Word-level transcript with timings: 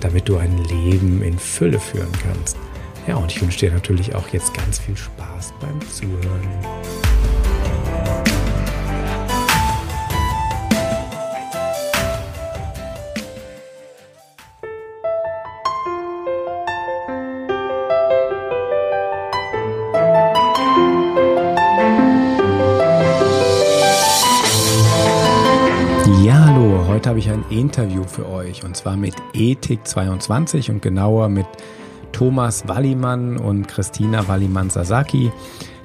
damit 0.00 0.28
du 0.28 0.36
ein 0.36 0.56
Leben 0.64 1.22
in 1.22 1.38
Fülle 1.38 1.80
führen 1.80 2.12
kannst. 2.22 2.56
Ja, 3.06 3.16
und 3.16 3.32
ich 3.32 3.40
wünsche 3.40 3.60
dir 3.60 3.72
natürlich 3.72 4.14
auch 4.14 4.28
jetzt 4.28 4.52
ganz 4.54 4.78
viel 4.78 4.96
Spaß 4.96 5.54
beim 5.60 5.80
Zuhören. 5.90 7.07
Interview 27.58 28.04
für 28.04 28.28
euch 28.28 28.64
und 28.64 28.76
zwar 28.76 28.96
mit 28.96 29.14
Ethik22 29.34 30.70
und 30.70 30.80
genauer 30.80 31.28
mit 31.28 31.46
Thomas 32.12 32.68
Wallimann 32.68 33.36
und 33.36 33.68
Christina 33.68 34.28
Wallimann-Sasaki. 34.28 35.32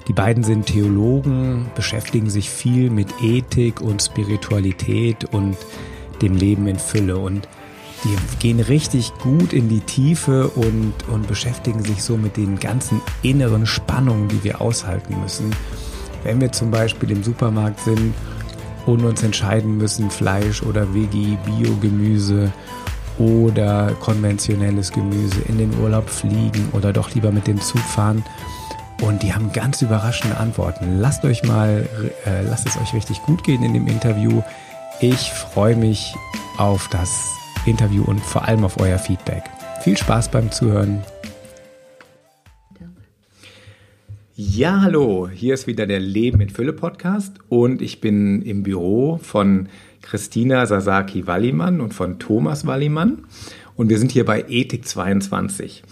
Die 0.06 0.12
beiden 0.12 0.44
sind 0.44 0.66
Theologen, 0.66 1.66
beschäftigen 1.74 2.30
sich 2.30 2.48
viel 2.48 2.90
mit 2.90 3.08
Ethik 3.22 3.80
und 3.80 4.02
Spiritualität 4.02 5.24
und 5.32 5.56
dem 6.22 6.36
Leben 6.36 6.66
in 6.66 6.78
Fülle 6.78 7.18
und 7.18 7.48
die 8.04 8.16
gehen 8.38 8.60
richtig 8.60 9.12
gut 9.22 9.52
in 9.52 9.68
die 9.68 9.80
Tiefe 9.80 10.48
und, 10.48 10.92
und 11.10 11.26
beschäftigen 11.26 11.82
sich 11.82 12.02
so 12.02 12.18
mit 12.18 12.36
den 12.36 12.60
ganzen 12.60 13.00
inneren 13.22 13.66
Spannungen, 13.66 14.28
die 14.28 14.44
wir 14.44 14.60
aushalten 14.60 15.20
müssen. 15.22 15.50
Wenn 16.22 16.40
wir 16.40 16.52
zum 16.52 16.70
Beispiel 16.70 17.10
im 17.10 17.24
Supermarkt 17.24 17.80
sind 17.80 18.14
und 18.86 19.04
uns 19.04 19.22
entscheiden 19.22 19.76
müssen, 19.76 20.10
Fleisch 20.10 20.62
oder 20.62 20.94
Veggie, 20.94 21.38
Biogemüse 21.44 22.52
oder 23.18 23.92
konventionelles 24.00 24.90
Gemüse 24.90 25.40
in 25.48 25.58
den 25.58 25.78
Urlaub 25.80 26.08
fliegen 26.08 26.68
oder 26.72 26.92
doch 26.92 27.14
lieber 27.14 27.30
mit 27.30 27.46
dem 27.46 27.60
Zug 27.60 27.80
fahren. 27.80 28.24
Und 29.02 29.22
die 29.22 29.34
haben 29.34 29.52
ganz 29.52 29.82
überraschende 29.82 30.36
Antworten. 30.36 30.98
Lasst 30.98 31.24
euch 31.24 31.42
mal, 31.42 31.88
äh, 32.24 32.42
lasst 32.42 32.66
es 32.66 32.76
euch 32.76 32.94
richtig 32.94 33.22
gut 33.22 33.44
gehen 33.44 33.62
in 33.62 33.74
dem 33.74 33.86
Interview. 33.86 34.42
Ich 35.00 35.30
freue 35.32 35.76
mich 35.76 36.14
auf 36.58 36.88
das 36.88 37.10
Interview 37.66 38.04
und 38.04 38.20
vor 38.20 38.46
allem 38.46 38.64
auf 38.64 38.80
euer 38.80 38.98
Feedback. 38.98 39.44
Viel 39.82 39.96
Spaß 39.96 40.28
beim 40.28 40.50
Zuhören. 40.50 41.02
Ja, 44.36 44.80
hallo, 44.82 45.28
hier 45.32 45.54
ist 45.54 45.68
wieder 45.68 45.86
der 45.86 46.00
Leben 46.00 46.38
mit 46.38 46.50
Fülle 46.50 46.72
Podcast 46.72 47.36
und 47.48 47.80
ich 47.80 48.00
bin 48.00 48.42
im 48.42 48.64
Büro 48.64 49.20
von 49.22 49.68
Christina 50.02 50.66
Sasaki 50.66 51.28
Wallimann 51.28 51.80
und 51.80 51.94
von 51.94 52.18
Thomas 52.18 52.66
Wallimann 52.66 53.26
und 53.76 53.90
wir 53.90 53.98
sind 54.00 54.10
hier 54.10 54.24
bei 54.24 54.44
Ethik 54.48 54.88
22. 54.88 55.84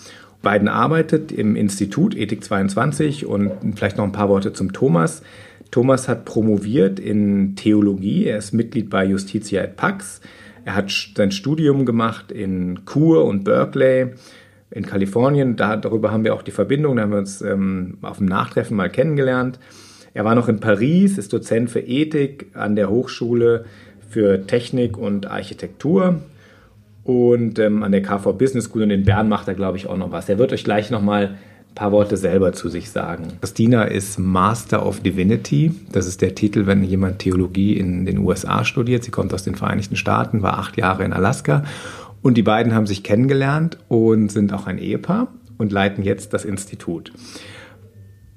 Beiden 0.42 0.66
arbeitet 0.66 1.30
im 1.30 1.54
Institut 1.54 2.16
Ethik 2.16 2.42
22 2.42 3.26
und 3.26 3.52
vielleicht 3.76 3.96
noch 3.96 4.04
ein 4.04 4.10
paar 4.10 4.28
Worte 4.28 4.52
zum 4.52 4.72
Thomas. 4.72 5.22
Thomas 5.70 6.08
hat 6.08 6.24
promoviert 6.24 6.98
in 6.98 7.54
Theologie, 7.54 8.24
er 8.24 8.38
ist 8.38 8.52
Mitglied 8.52 8.90
bei 8.90 9.04
Justitia 9.04 9.62
et 9.62 9.76
Pax. 9.76 10.20
Er 10.64 10.74
hat 10.74 10.90
sein 11.16 11.30
Studium 11.30 11.86
gemacht 11.86 12.32
in 12.32 12.80
Chur 12.86 13.24
und 13.24 13.44
Berkeley 13.44 14.14
in 14.72 14.86
Kalifornien. 14.86 15.56
Da, 15.56 15.76
darüber 15.76 16.10
haben 16.10 16.24
wir 16.24 16.34
auch 16.34 16.42
die 16.42 16.50
Verbindung. 16.50 16.96
Da 16.96 17.02
haben 17.02 17.12
wir 17.12 17.18
uns 17.18 17.42
ähm, 17.42 17.98
auf 18.02 18.18
dem 18.18 18.26
Nachtreffen 18.26 18.76
mal 18.76 18.90
kennengelernt. 18.90 19.58
Er 20.14 20.24
war 20.24 20.34
noch 20.34 20.48
in 20.48 20.60
Paris, 20.60 21.18
ist 21.18 21.32
Dozent 21.32 21.70
für 21.70 21.80
Ethik 21.80 22.48
an 22.54 22.76
der 22.76 22.90
Hochschule 22.90 23.64
für 24.08 24.46
Technik 24.46 24.98
und 24.98 25.26
Architektur 25.26 26.20
und 27.04 27.58
ähm, 27.58 27.82
an 27.82 27.92
der 27.92 28.02
KV 28.02 28.34
Business 28.34 28.66
School 28.66 28.82
und 28.82 28.90
in 28.90 29.04
Bern 29.04 29.28
macht 29.28 29.48
er, 29.48 29.54
glaube 29.54 29.78
ich, 29.78 29.86
auch 29.86 29.96
noch 29.96 30.12
was. 30.12 30.28
Er 30.28 30.38
wird 30.38 30.52
euch 30.52 30.64
gleich 30.64 30.90
noch 30.90 31.00
mal 31.00 31.38
ein 31.72 31.74
paar 31.74 31.92
Worte 31.92 32.18
selber 32.18 32.52
zu 32.52 32.68
sich 32.68 32.90
sagen. 32.90 33.28
Christina 33.40 33.84
ist 33.84 34.18
Master 34.18 34.84
of 34.86 35.00
Divinity. 35.00 35.74
Das 35.90 36.06
ist 36.06 36.20
der 36.20 36.34
Titel, 36.34 36.66
wenn 36.66 36.84
jemand 36.84 37.20
Theologie 37.20 37.78
in 37.78 38.04
den 38.04 38.18
USA 38.18 38.64
studiert. 38.64 39.04
Sie 39.04 39.10
kommt 39.10 39.32
aus 39.32 39.44
den 39.44 39.54
Vereinigten 39.54 39.96
Staaten, 39.96 40.42
war 40.42 40.58
acht 40.58 40.76
Jahre 40.76 41.04
in 41.04 41.14
Alaska 41.14 41.64
und 42.22 42.34
die 42.36 42.42
beiden 42.42 42.74
haben 42.74 42.86
sich 42.86 43.02
kennengelernt 43.02 43.78
und 43.88 44.30
sind 44.30 44.52
auch 44.52 44.66
ein 44.66 44.78
Ehepaar 44.78 45.28
und 45.58 45.72
leiten 45.72 46.02
jetzt 46.02 46.32
das 46.32 46.44
Institut. 46.44 47.12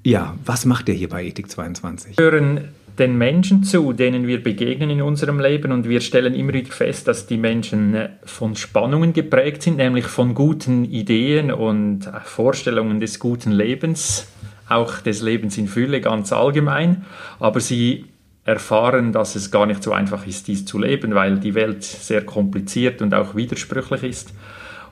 Ja, 0.03 0.35
was 0.46 0.66
macht 0.66 0.90
ihr 0.90 0.96
hier 0.96 1.09
bei 1.09 1.23
Ethik 1.23 1.50
22? 1.50 2.18
Wir 2.18 2.25
hören 2.25 2.69
den 2.97 3.18
Menschen 3.18 3.63
zu, 3.63 3.94
denen 3.94 4.28
wir 4.28 4.41
begegnen 4.41 4.90
in 4.90 5.01
unserem 5.01 5.40
Leben 5.40 5.72
und 5.72 5.90
wir 5.90 6.01
stellen 6.01 6.34
immer 6.34 6.53
wieder 6.53 6.72
fest, 6.72 7.07
dass 7.07 7.28
die 7.28 7.38
Menschen 7.38 7.94
äh, 7.94 8.09
von 8.23 8.56
Spannungen 8.56 9.13
geprägt 9.13 9.63
sind, 9.63 9.78
nämlich 9.78 10.06
von 10.06 10.34
guten 10.34 10.85
Ideen 10.85 11.52
und 11.52 12.07
äh, 12.07 12.12
Vorstellungen 12.23 13.00
des 13.00 13.19
guten 13.19 13.52
Lebens, 13.52 14.28
auch 14.69 15.00
des 15.00 15.22
Lebens 15.22 15.57
in 15.57 15.67
Fülle 15.67 16.02
ganz 16.02 16.31
allgemein, 16.31 17.06
aber 17.40 17.59
sie 17.59 18.06
erfahren, 18.45 19.11
dass 19.11 19.35
es 19.35 19.51
gar 19.51 19.66
nicht 19.66 19.83
so 19.83 19.91
einfach 19.91 20.25
ist, 20.28 20.47
dies 20.47 20.66
zu 20.66 20.79
leben, 20.79 21.16
weil 21.16 21.39
die 21.39 21.56
Welt 21.56 21.83
sehr 21.83 22.23
kompliziert 22.23 23.01
und 23.01 23.13
auch 23.13 23.35
widersprüchlich 23.35 24.03
ist. 24.03 24.33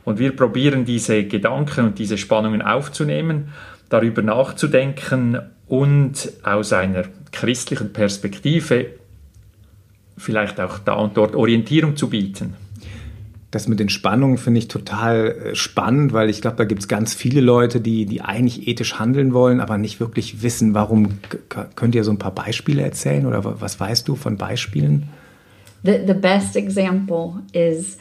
Und 0.03 0.19
wir 0.19 0.35
probieren 0.35 0.83
diese 0.85 1.23
Gedanken 1.23 1.85
und 1.85 1.99
diese 1.99 2.17
Spannungen 2.17 2.61
aufzunehmen, 2.61 3.53
darüber 3.89 4.21
nachzudenken 4.23 5.39
und 5.67 6.33
aus 6.43 6.73
einer 6.73 7.03
christlichen 7.31 7.93
Perspektive 7.93 8.87
vielleicht 10.17 10.59
auch 10.59 10.79
da 10.79 10.93
und 10.93 11.15
dort 11.15 11.35
Orientierung 11.35 11.95
zu 11.95 12.09
bieten. 12.09 12.55
Das 13.53 13.67
mit 13.67 13.79
den 13.79 13.89
Spannungen 13.89 14.39
finde 14.39 14.57
ich 14.57 14.67
total 14.67 15.27
äh, 15.27 15.55
spannend, 15.55 16.11
weil 16.11 16.27
ich 16.27 16.41
glaube, 16.41 16.57
da 16.57 16.63
gibt 16.63 16.81
es 16.81 16.87
ganz 16.87 17.13
viele 17.13 17.39
Leute, 17.39 17.81
die, 17.81 18.07
die 18.07 18.23
eigentlich 18.23 18.67
ethisch 18.67 18.97
handeln 18.97 19.31
wollen, 19.31 19.59
aber 19.59 19.77
nicht 19.77 19.99
wirklich 19.99 20.41
wissen, 20.41 20.73
warum. 20.73 21.19
Könnt 21.75 21.93
ihr 21.93 22.03
so 22.03 22.09
ein 22.09 22.17
paar 22.17 22.33
Beispiele 22.33 22.81
erzählen 22.81 23.27
oder 23.27 23.61
was 23.61 23.79
weißt 23.79 24.07
du 24.07 24.15
von 24.15 24.37
Beispielen? 24.37 25.03
The, 25.83 25.99
the 26.07 26.15
best 26.15 26.55
example 26.55 27.43
is 27.53 27.99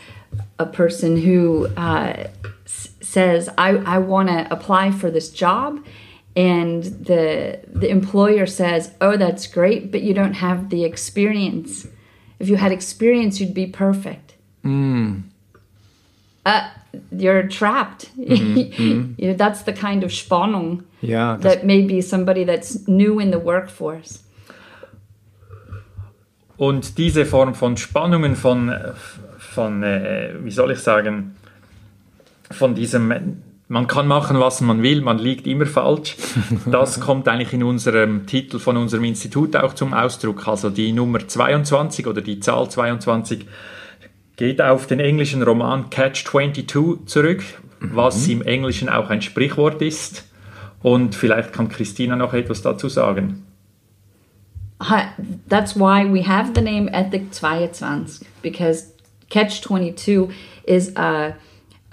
a 0.56 0.64
person 0.64 1.18
who 1.18 1.66
uh, 1.76 2.14
says, 2.64 3.50
I, 3.58 3.76
I 3.84 3.98
want 3.98 4.30
to 4.30 4.50
apply 4.50 4.90
for 4.90 5.12
this 5.12 5.30
job. 5.30 5.80
And 6.34 6.82
the, 6.82 7.58
the 7.74 7.90
employer 7.90 8.46
says, 8.46 8.92
Oh, 9.02 9.18
that's 9.18 9.46
great, 9.46 9.92
but 9.92 10.00
you 10.00 10.14
don't 10.14 10.36
have 10.36 10.70
the 10.70 10.82
experience. 10.84 11.86
If 12.38 12.48
you 12.48 12.56
had 12.56 12.72
experience, 12.72 13.38
you'd 13.38 13.52
be 13.52 13.66
perfect. 13.66 14.32
Mm. 14.64 15.24
Uh, 16.46 16.68
you're 17.10 17.48
trapped. 17.48 18.10
Mm-hmm, 18.18 19.14
you 19.18 19.28
know, 19.28 19.34
that's 19.34 19.62
the 19.62 19.72
kind 19.72 20.04
of 20.04 20.10
Spannung 20.10 20.84
yeah, 21.00 21.36
that 21.40 21.64
maybe 21.64 22.00
somebody 22.00 22.44
that's 22.44 22.86
new 22.88 23.18
in 23.18 23.30
the 23.30 23.38
workforce. 23.38 24.20
Und 26.56 26.96
diese 26.96 27.24
Form 27.24 27.54
von 27.54 27.76
Spannungen, 27.76 28.36
von, 28.36 28.72
von 29.38 29.82
äh, 29.82 30.34
wie 30.44 30.50
soll 30.50 30.70
ich 30.70 30.78
sagen, 30.78 31.34
von 32.52 32.74
diesem, 32.76 33.42
man 33.68 33.86
kann 33.88 34.06
machen, 34.06 34.38
was 34.38 34.60
man 34.60 34.82
will, 34.82 35.00
man 35.00 35.18
liegt 35.18 35.46
immer 35.46 35.66
falsch, 35.66 36.14
das 36.66 37.00
kommt 37.00 37.26
eigentlich 37.26 37.52
in 37.52 37.64
unserem 37.64 38.26
Titel 38.26 38.60
von 38.60 38.76
unserem 38.76 39.02
Institut 39.04 39.56
auch 39.56 39.74
zum 39.74 39.92
Ausdruck. 39.92 40.46
Also 40.46 40.70
die 40.70 40.92
Nummer 40.92 41.26
22 41.26 42.06
oder 42.06 42.20
die 42.20 42.38
Zahl 42.38 42.70
22 42.70 43.46
geht 44.42 44.60
auf 44.60 44.88
den 44.88 44.98
englischen 44.98 45.40
Roman 45.44 45.88
Catch 45.88 46.24
22 46.24 47.06
zurück, 47.06 47.44
mhm. 47.78 47.90
was 47.94 48.26
im 48.26 48.42
Englischen 48.42 48.88
auch 48.88 49.08
ein 49.08 49.22
Sprichwort 49.22 49.80
ist. 49.80 50.24
Und 50.82 51.14
vielleicht 51.14 51.52
kann 51.52 51.68
Christina 51.68 52.16
noch 52.16 52.34
etwas 52.34 52.60
dazu 52.60 52.88
sagen. 52.88 53.46
That's 55.48 55.76
why 55.76 56.04
we 56.12 56.26
have 56.26 56.54
the 56.56 56.60
name 56.60 56.90
Ethik 56.92 57.32
22, 57.32 58.26
because 58.42 58.92
Catch 59.30 59.62
22 59.62 60.30
is 60.64 60.92
a, 60.96 61.36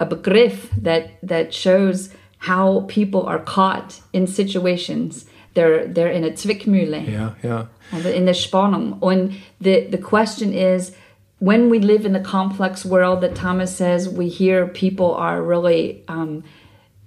a 0.00 0.04
Begriff 0.04 0.70
that, 0.82 1.04
that 1.22 1.54
shows 1.54 2.10
how 2.48 2.84
people 2.88 3.28
are 3.28 3.38
caught 3.38 4.00
in 4.10 4.26
situations. 4.26 5.26
They're, 5.54 5.86
they're 5.86 6.10
in 6.10 6.24
a 6.24 6.34
Zwickmühle. 6.34 7.04
Ja. 7.44 7.68
Also 7.92 8.08
in 8.08 8.26
der 8.26 8.34
Spannung. 8.34 8.94
Und 8.98 9.36
the, 9.60 9.86
the 9.88 9.98
question 9.98 10.52
is, 10.52 10.92
when 11.40 11.68
we 11.68 11.80
live 11.80 12.06
in 12.06 12.12
the 12.12 12.20
complex 12.20 12.84
world 12.84 13.20
that 13.22 13.34
Thomas 13.34 13.74
says, 13.74 14.08
we 14.08 14.28
hear 14.28 14.66
people 14.66 15.14
are 15.14 15.42
really, 15.42 16.04
um, 16.06 16.44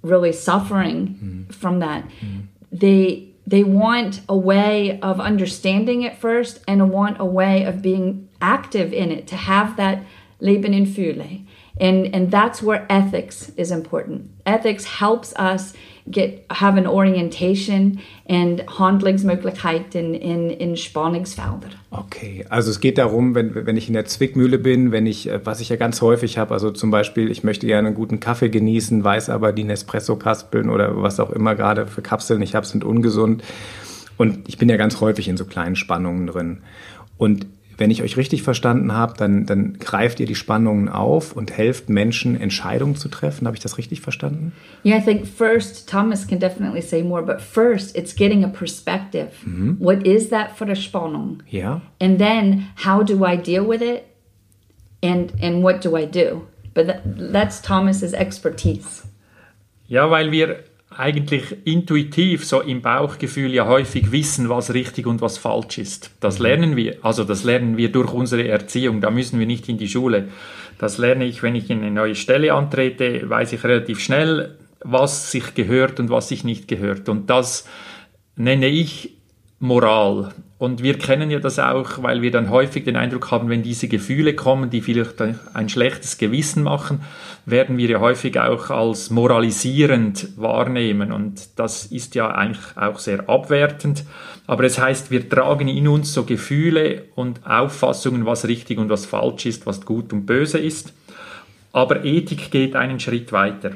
really 0.02 0.32
suffering 0.32 1.46
from 1.50 1.78
that. 1.78 2.04
They 2.70 3.30
they 3.46 3.62
want 3.62 4.22
a 4.28 4.36
way 4.36 4.98
of 5.00 5.20
understanding 5.20 6.02
it 6.02 6.16
first 6.16 6.60
and 6.66 6.90
want 6.90 7.20
a 7.20 7.24
way 7.24 7.64
of 7.64 7.82
being 7.82 8.28
active 8.40 8.92
in 8.92 9.12
it 9.12 9.26
to 9.28 9.36
have 9.36 9.76
that 9.76 10.02
Leben 10.40 10.72
in 10.72 10.86
Fülle. 10.86 11.46
And, 11.78 12.14
and 12.14 12.30
that's 12.30 12.62
where 12.62 12.86
ethics 12.88 13.50
is 13.56 13.70
important. 13.70 14.30
Ethics 14.46 14.84
helps 14.84 15.34
us 15.36 15.74
get 16.10 16.44
have 16.50 16.78
an 16.78 16.86
orientation 16.86 18.00
and 18.28 18.62
Handlungsmöglichkeiten 18.78 20.14
in, 20.14 20.50
in 20.50 20.76
Spannungsfelder. 20.76 21.70
Okay, 21.90 22.44
also 22.50 22.70
es 22.70 22.80
geht 22.80 22.98
darum, 22.98 23.34
wenn, 23.34 23.54
wenn 23.66 23.76
ich 23.76 23.88
in 23.88 23.94
der 23.94 24.04
Zwickmühle 24.04 24.58
bin, 24.58 24.92
wenn 24.92 25.06
ich, 25.06 25.28
äh, 25.28 25.44
was 25.44 25.60
ich 25.60 25.70
ja 25.70 25.76
ganz 25.76 26.02
häufig 26.02 26.36
habe, 26.36 26.52
also 26.52 26.70
zum 26.70 26.90
Beispiel, 26.90 27.30
ich 27.30 27.42
möchte 27.42 27.66
gerne 27.66 27.88
einen 27.88 27.96
guten 27.96 28.20
Kaffee 28.20 28.50
genießen, 28.50 29.02
weiß 29.02 29.30
aber, 29.30 29.52
die 29.52 29.64
Nespresso-Kaspeln 29.64 30.68
oder 30.68 31.02
was 31.02 31.20
auch 31.20 31.30
immer 31.30 31.54
gerade 31.54 31.86
für 31.86 32.02
Kapseln 32.02 32.42
ich 32.42 32.54
habe, 32.54 32.66
sind 32.66 32.84
ungesund. 32.84 33.42
Und 34.16 34.48
ich 34.48 34.58
bin 34.58 34.68
ja 34.68 34.76
ganz 34.76 35.00
häufig 35.00 35.28
in 35.28 35.36
so 35.36 35.44
kleinen 35.44 35.74
Spannungen 35.74 36.26
drin. 36.26 36.58
Und 37.16 37.46
wenn 37.76 37.90
ich 37.90 38.02
euch 38.02 38.16
richtig 38.16 38.42
verstanden 38.42 38.92
habe, 38.92 39.14
dann, 39.16 39.46
dann 39.46 39.78
greift 39.78 40.20
ihr 40.20 40.26
die 40.26 40.34
Spannungen 40.34 40.88
auf 40.88 41.32
und 41.32 41.56
helft 41.56 41.88
Menschen, 41.88 42.40
Entscheidungen 42.40 42.96
zu 42.96 43.08
treffen. 43.08 43.46
Habe 43.46 43.56
ich 43.56 43.62
das 43.62 43.78
richtig 43.78 44.00
verstanden? 44.00 44.52
Yeah, 44.84 44.98
I 44.98 45.00
think 45.00 45.26
first, 45.26 45.88
Thomas 45.88 46.26
can 46.26 46.38
definitely 46.38 46.82
say 46.82 47.02
more, 47.02 47.22
but 47.22 47.40
first 47.40 47.96
it's 47.96 48.14
getting 48.14 48.44
a 48.44 48.48
perspective. 48.48 49.30
What 49.78 50.06
is 50.06 50.30
that 50.30 50.56
for 50.56 50.68
a 50.68 50.74
Spannung? 50.74 51.40
Ja. 51.48 51.80
And 52.00 52.18
then 52.18 52.66
how 52.84 53.02
do 53.02 53.24
I 53.24 53.36
deal 53.36 53.66
with 53.68 53.82
it? 53.82 54.04
And, 55.02 55.32
and 55.42 55.62
what 55.62 55.82
do 55.82 55.96
I 55.96 56.06
do? 56.06 56.46
But 56.72 56.86
that, 56.86 57.02
that's 57.04 57.60
Thomas's 57.60 58.14
expertise. 58.14 59.04
Ja, 59.86 60.10
weil 60.10 60.32
wir 60.32 60.64
eigentlich 60.96 61.56
intuitiv 61.64 62.44
so 62.44 62.60
im 62.60 62.82
Bauchgefühl 62.82 63.52
ja 63.52 63.66
häufig 63.66 64.12
wissen, 64.12 64.48
was 64.48 64.74
richtig 64.74 65.06
und 65.06 65.20
was 65.20 65.38
falsch 65.38 65.78
ist. 65.78 66.10
Das 66.20 66.38
lernen 66.38 66.76
wir. 66.76 66.96
Also 67.02 67.24
das 67.24 67.44
lernen 67.44 67.76
wir 67.76 67.90
durch 67.90 68.12
unsere 68.12 68.48
Erziehung. 68.48 69.00
Da 69.00 69.10
müssen 69.10 69.38
wir 69.38 69.46
nicht 69.46 69.68
in 69.68 69.78
die 69.78 69.88
Schule. 69.88 70.28
Das 70.78 70.98
lerne 70.98 71.24
ich, 71.24 71.42
wenn 71.42 71.54
ich 71.54 71.70
in 71.70 71.78
eine 71.78 71.90
neue 71.90 72.14
Stelle 72.14 72.52
antrete, 72.52 73.28
weiß 73.28 73.52
ich 73.52 73.64
relativ 73.64 74.00
schnell, 74.00 74.56
was 74.80 75.30
sich 75.30 75.54
gehört 75.54 76.00
und 76.00 76.10
was 76.10 76.28
sich 76.28 76.44
nicht 76.44 76.68
gehört. 76.68 77.08
Und 77.08 77.30
das 77.30 77.68
nenne 78.36 78.68
ich 78.68 79.16
Moral. 79.58 80.32
Und 80.64 80.82
wir 80.82 80.96
kennen 80.96 81.30
ja 81.30 81.40
das 81.40 81.58
auch, 81.58 82.02
weil 82.02 82.22
wir 82.22 82.30
dann 82.30 82.48
häufig 82.48 82.84
den 82.84 82.96
Eindruck 82.96 83.30
haben, 83.30 83.50
wenn 83.50 83.62
diese 83.62 83.86
Gefühle 83.86 84.34
kommen, 84.34 84.70
die 84.70 84.80
vielleicht 84.80 85.20
ein 85.20 85.68
schlechtes 85.68 86.16
Gewissen 86.16 86.62
machen, 86.62 87.02
werden 87.44 87.76
wir 87.76 87.86
ja 87.86 88.00
häufig 88.00 88.40
auch 88.40 88.70
als 88.70 89.10
moralisierend 89.10 90.28
wahrnehmen. 90.38 91.12
Und 91.12 91.58
das 91.58 91.84
ist 91.84 92.14
ja 92.14 92.30
eigentlich 92.30 92.64
auch 92.76 92.98
sehr 92.98 93.28
abwertend. 93.28 94.04
Aber 94.46 94.64
es 94.64 94.78
heißt, 94.78 95.10
wir 95.10 95.28
tragen 95.28 95.68
in 95.68 95.86
uns 95.86 96.14
so 96.14 96.24
Gefühle 96.24 97.04
und 97.14 97.46
Auffassungen, 97.46 98.24
was 98.24 98.48
richtig 98.48 98.78
und 98.78 98.88
was 98.88 99.04
falsch 99.04 99.44
ist, 99.44 99.66
was 99.66 99.84
gut 99.84 100.14
und 100.14 100.24
böse 100.24 100.56
ist. 100.56 100.94
Aber 101.72 102.06
Ethik 102.06 102.50
geht 102.50 102.74
einen 102.74 103.00
Schritt 103.00 103.32
weiter. 103.32 103.72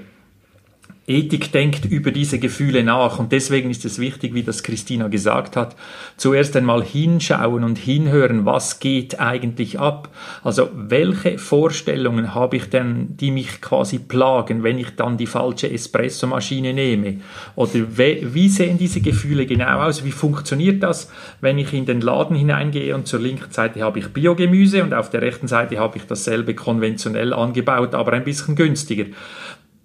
Ethik 1.09 1.53
denkt 1.53 1.87
über 1.87 2.11
diese 2.11 2.39
Gefühle 2.39 2.85
nach 2.85 3.19
und 3.19 3.33
deswegen 3.33 3.71
ist 3.71 3.87
es 3.87 3.99
wichtig, 3.99 4.35
wie 4.35 4.43
das 4.43 4.63
Christina 4.63 5.09
gesagt 5.09 5.57
hat, 5.57 5.75
zuerst 6.19 6.55
einmal 6.55 6.85
hinschauen 6.85 7.65
und 7.65 7.79
hinhören, 7.79 8.45
was 8.45 8.79
geht 8.79 9.19
eigentlich 9.19 9.81
ab. 9.81 10.11
Also 10.45 10.69
welche 10.75 11.39
Vorstellungen 11.39 12.35
habe 12.35 12.57
ich 12.59 12.69
denn, 12.69 13.17
die 13.17 13.31
mich 13.31 13.63
quasi 13.63 13.99
plagen, 13.99 14.63
wenn 14.63 14.77
ich 14.77 14.97
dann 14.97 15.17
die 15.17 15.27
falsche 15.27 15.71
Espressomaschine 15.71 16.75
nehme? 16.75 17.21
Oder 17.57 17.73
wie 17.97 18.49
sehen 18.51 18.77
diese 18.77 19.01
Gefühle 19.01 19.47
genau 19.47 19.81
aus? 19.81 20.05
Wie 20.05 20.13
funktioniert 20.13 20.83
das, 20.83 21.11
wenn 21.41 21.57
ich 21.57 21.73
in 21.73 21.87
den 21.87 22.03
Laden 22.03 22.37
hineingehe 22.37 22.95
und 22.95 23.09
zur 23.09 23.21
linken 23.21 23.51
Seite 23.51 23.81
habe 23.81 23.99
ich 23.99 24.09
Biogemüse 24.09 24.83
und 24.83 24.93
auf 24.93 25.09
der 25.09 25.23
rechten 25.23 25.49
Seite 25.49 25.79
habe 25.79 25.97
ich 25.97 26.05
dasselbe 26.05 26.55
konventionell 26.55 27.33
angebaut, 27.33 27.95
aber 27.95 28.13
ein 28.13 28.25
bisschen 28.25 28.57
günstiger? 28.57 29.07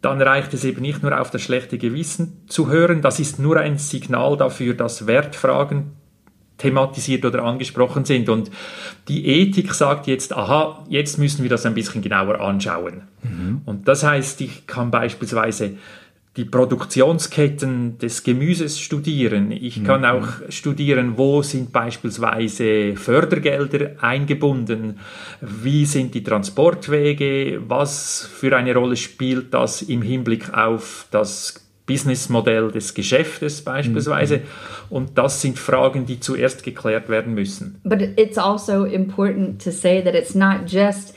Dann 0.03 0.21
reicht 0.21 0.53
es 0.53 0.65
eben 0.65 0.81
nicht 0.81 1.01
nur 1.01 1.19
auf 1.19 1.31
das 1.31 1.41
schlechte 1.41 1.77
Gewissen 1.77 2.43
zu 2.47 2.69
hören, 2.69 3.01
das 3.01 3.19
ist 3.19 3.39
nur 3.39 3.57
ein 3.57 3.77
Signal 3.77 4.35
dafür, 4.37 4.73
dass 4.73 5.07
Wertfragen 5.07 5.93
thematisiert 6.57 7.25
oder 7.25 7.43
angesprochen 7.43 8.03
sind. 8.03 8.27
Und 8.27 8.51
die 9.07 9.25
Ethik 9.25 9.73
sagt 9.73 10.07
jetzt, 10.07 10.33
aha, 10.33 10.83
jetzt 10.89 11.17
müssen 11.17 11.43
wir 11.43 11.49
das 11.49 11.65
ein 11.65 11.73
bisschen 11.73 12.01
genauer 12.01 12.41
anschauen. 12.41 13.03
Mhm. 13.23 13.61
Und 13.65 13.87
das 13.87 14.03
heißt, 14.03 14.41
ich 14.41 14.67
kann 14.67 14.91
beispielsweise 14.91 15.77
die 16.35 16.45
Produktionsketten 16.45 17.99
des 17.99 18.23
Gemüses 18.23 18.79
studieren. 18.79 19.51
Ich 19.51 19.83
kann 19.83 20.03
auch 20.03 20.27
studieren, 20.49 21.13
wo 21.15 21.43
sind 21.43 21.71
beispielsweise 21.71 22.95
Fördergelder 22.95 23.91
eingebunden, 24.01 24.99
wie 25.41 25.85
sind 25.85 26.15
die 26.15 26.23
Transportwege, 26.23 27.61
was 27.67 28.27
für 28.33 28.55
eine 28.57 28.73
Rolle 28.73 28.95
spielt 28.95 29.53
das 29.53 29.83
im 29.83 30.01
Hinblick 30.01 30.51
auf 30.55 31.05
das 31.11 31.63
Businessmodell 31.85 32.71
des 32.71 32.93
Geschäftes 32.93 33.61
beispielsweise. 33.61 34.41
Und 34.89 35.17
das 35.17 35.41
sind 35.41 35.59
Fragen, 35.59 36.05
die 36.05 36.19
zuerst 36.19 36.63
geklärt 36.63 37.09
werden 37.09 37.33
müssen. 37.33 37.79
But 37.83 38.01
it's 38.17 38.37
also 38.37 38.85
important 38.85 39.61
to 39.63 39.69
say 39.69 40.01
that 40.01 40.15
it's 40.15 40.33
not 40.33 40.61
just 40.65 41.13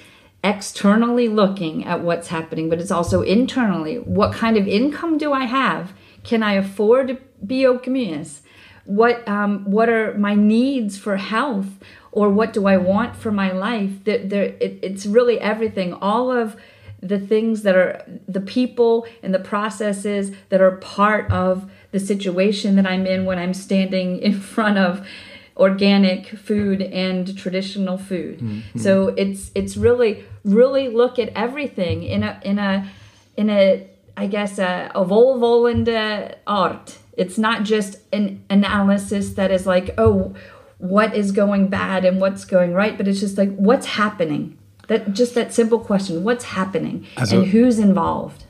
externally 0.46 1.28
looking 1.28 1.84
at 1.84 2.02
what's 2.02 2.28
happening, 2.28 2.70
but 2.70 2.80
it's 2.80 2.90
also 2.92 3.22
internally. 3.22 3.96
What 3.98 4.32
kind 4.32 4.56
of 4.56 4.68
income 4.68 5.18
do 5.18 5.32
I 5.32 5.44
have? 5.44 5.92
Can 6.22 6.42
I 6.42 6.52
afford 6.52 7.08
to 7.08 7.18
biochemias? 7.44 8.40
What 8.84 9.26
um, 9.26 9.64
what 9.64 9.88
are 9.88 10.16
my 10.16 10.34
needs 10.34 10.96
for 10.96 11.16
health, 11.16 11.70
or 12.12 12.30
what 12.30 12.52
do 12.52 12.66
I 12.66 12.76
want 12.76 13.16
for 13.16 13.32
my 13.32 13.50
life? 13.50 14.04
That 14.04 14.30
there, 14.30 14.44
it, 14.60 14.78
it's 14.82 15.04
really 15.06 15.40
everything. 15.40 15.92
All 15.94 16.30
of 16.30 16.56
the 17.02 17.18
things 17.18 17.62
that 17.62 17.74
are 17.74 18.04
the 18.28 18.40
people 18.40 19.06
and 19.22 19.34
the 19.34 19.38
processes 19.38 20.32
that 20.48 20.60
are 20.60 20.76
part 20.76 21.30
of 21.30 21.70
the 21.90 22.00
situation 22.00 22.76
that 22.76 22.86
I'm 22.86 23.06
in 23.06 23.24
when 23.24 23.38
I'm 23.38 23.54
standing 23.54 24.18
in 24.18 24.40
front 24.40 24.78
of 24.78 25.06
organic 25.56 26.26
food 26.28 26.82
and 26.82 27.36
traditional 27.36 27.96
food. 27.98 28.40
Mm-hmm. 28.40 28.78
So 28.78 29.08
it's 29.08 29.50
it's 29.54 29.76
really 29.76 30.24
really 30.44 30.88
look 30.88 31.18
at 31.18 31.30
everything 31.30 32.02
in 32.02 32.22
a 32.22 32.40
in 32.44 32.58
a 32.58 32.88
in 33.36 33.50
a 33.50 33.88
I 34.16 34.26
guess 34.26 34.58
a, 34.58 34.90
a 34.94 35.04
volvolende 35.04 36.36
art. 36.46 36.98
It's 37.16 37.38
not 37.38 37.64
just 37.64 37.98
an 38.12 38.44
analysis 38.50 39.34
that 39.34 39.50
is 39.50 39.66
like 39.66 39.94
oh 39.98 40.34
what 40.78 41.16
is 41.16 41.32
going 41.32 41.68
bad 41.68 42.04
and 42.04 42.20
what's 42.20 42.44
going 42.44 42.74
right, 42.74 42.96
but 42.98 43.08
it's 43.08 43.20
just 43.20 43.38
like 43.38 43.54
what's 43.56 43.86
happening. 43.86 44.58
That 44.88 45.14
just 45.14 45.34
that 45.34 45.52
simple 45.52 45.80
question, 45.80 46.22
what's 46.22 46.44
happening 46.44 47.06
also, 47.16 47.40
and 47.40 47.50
who's 47.50 47.78
involved. 47.78 48.44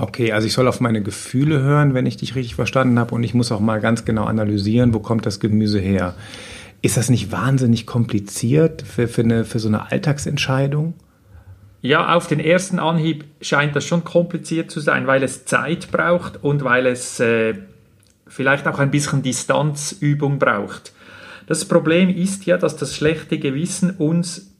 Okay, 0.00 0.32
also 0.32 0.46
ich 0.46 0.54
soll 0.54 0.66
auf 0.66 0.80
meine 0.80 1.02
Gefühle 1.02 1.60
hören, 1.60 1.92
wenn 1.92 2.06
ich 2.06 2.16
dich 2.16 2.34
richtig 2.34 2.54
verstanden 2.54 2.98
habe, 2.98 3.14
und 3.14 3.22
ich 3.22 3.34
muss 3.34 3.52
auch 3.52 3.60
mal 3.60 3.80
ganz 3.80 4.06
genau 4.06 4.24
analysieren, 4.24 4.94
wo 4.94 5.00
kommt 5.00 5.26
das 5.26 5.40
Gemüse 5.40 5.78
her. 5.78 6.14
Ist 6.80 6.96
das 6.96 7.10
nicht 7.10 7.30
wahnsinnig 7.30 7.86
kompliziert 7.86 8.82
für, 8.82 9.08
für, 9.08 9.22
eine, 9.22 9.44
für 9.44 9.58
so 9.58 9.68
eine 9.68 9.92
Alltagsentscheidung? 9.92 10.94
Ja, 11.82 12.14
auf 12.14 12.26
den 12.26 12.40
ersten 12.40 12.78
Anhieb 12.78 13.24
scheint 13.42 13.76
das 13.76 13.84
schon 13.84 14.02
kompliziert 14.02 14.70
zu 14.70 14.80
sein, 14.80 15.06
weil 15.06 15.22
es 15.22 15.44
Zeit 15.44 15.90
braucht 15.90 16.42
und 16.42 16.64
weil 16.64 16.86
es 16.86 17.20
äh, 17.20 17.54
vielleicht 18.26 18.66
auch 18.68 18.78
ein 18.78 18.90
bisschen 18.90 19.22
Distanzübung 19.22 20.38
braucht. 20.38 20.94
Das 21.46 21.66
Problem 21.66 22.08
ist 22.08 22.46
ja, 22.46 22.56
dass 22.56 22.76
das 22.76 22.96
schlechte 22.96 23.38
Gewissen 23.38 23.90
uns 23.90 24.54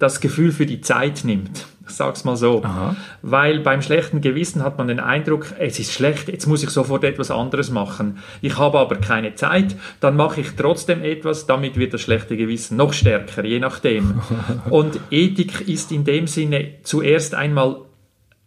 das 0.00 0.20
Gefühl 0.20 0.50
für 0.50 0.66
die 0.66 0.80
Zeit 0.80 1.22
nimmt. 1.24 1.66
Ich 1.86 1.94
sag's 1.94 2.24
mal 2.24 2.36
so. 2.36 2.64
Aha. 2.64 2.96
Weil 3.20 3.60
beim 3.60 3.82
schlechten 3.82 4.20
Gewissen 4.20 4.62
hat 4.62 4.78
man 4.78 4.88
den 4.88 5.00
Eindruck, 5.00 5.52
es 5.58 5.78
ist 5.78 5.92
schlecht, 5.92 6.28
jetzt 6.28 6.46
muss 6.46 6.62
ich 6.62 6.70
sofort 6.70 7.04
etwas 7.04 7.30
anderes 7.30 7.70
machen. 7.70 8.18
Ich 8.40 8.58
habe 8.58 8.78
aber 8.78 8.96
keine 8.96 9.34
Zeit, 9.34 9.76
dann 10.00 10.16
mache 10.16 10.40
ich 10.40 10.52
trotzdem 10.56 11.02
etwas, 11.02 11.46
damit 11.46 11.76
wird 11.76 11.92
das 11.92 12.00
schlechte 12.00 12.36
Gewissen 12.36 12.76
noch 12.76 12.92
stärker, 12.92 13.44
je 13.44 13.60
nachdem. 13.60 14.22
Und 14.70 14.98
Ethik 15.10 15.68
ist 15.68 15.92
in 15.92 16.04
dem 16.04 16.26
Sinne 16.26 16.74
zuerst 16.82 17.34
einmal 17.34 17.82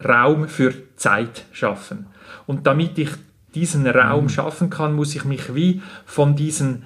Raum 0.04 0.48
für 0.48 0.74
Zeit 0.96 1.46
schaffen. 1.52 2.08
Und 2.46 2.66
damit 2.66 2.98
ich 2.98 3.10
diesen 3.56 3.88
Raum 3.88 4.26
mhm. 4.26 4.30
schaffen 4.30 4.70
kann, 4.70 4.94
muss 4.94 5.16
ich 5.16 5.26
mich 5.26 5.54
wie 5.56 5.82
von 6.06 6.36
diesen, 6.36 6.84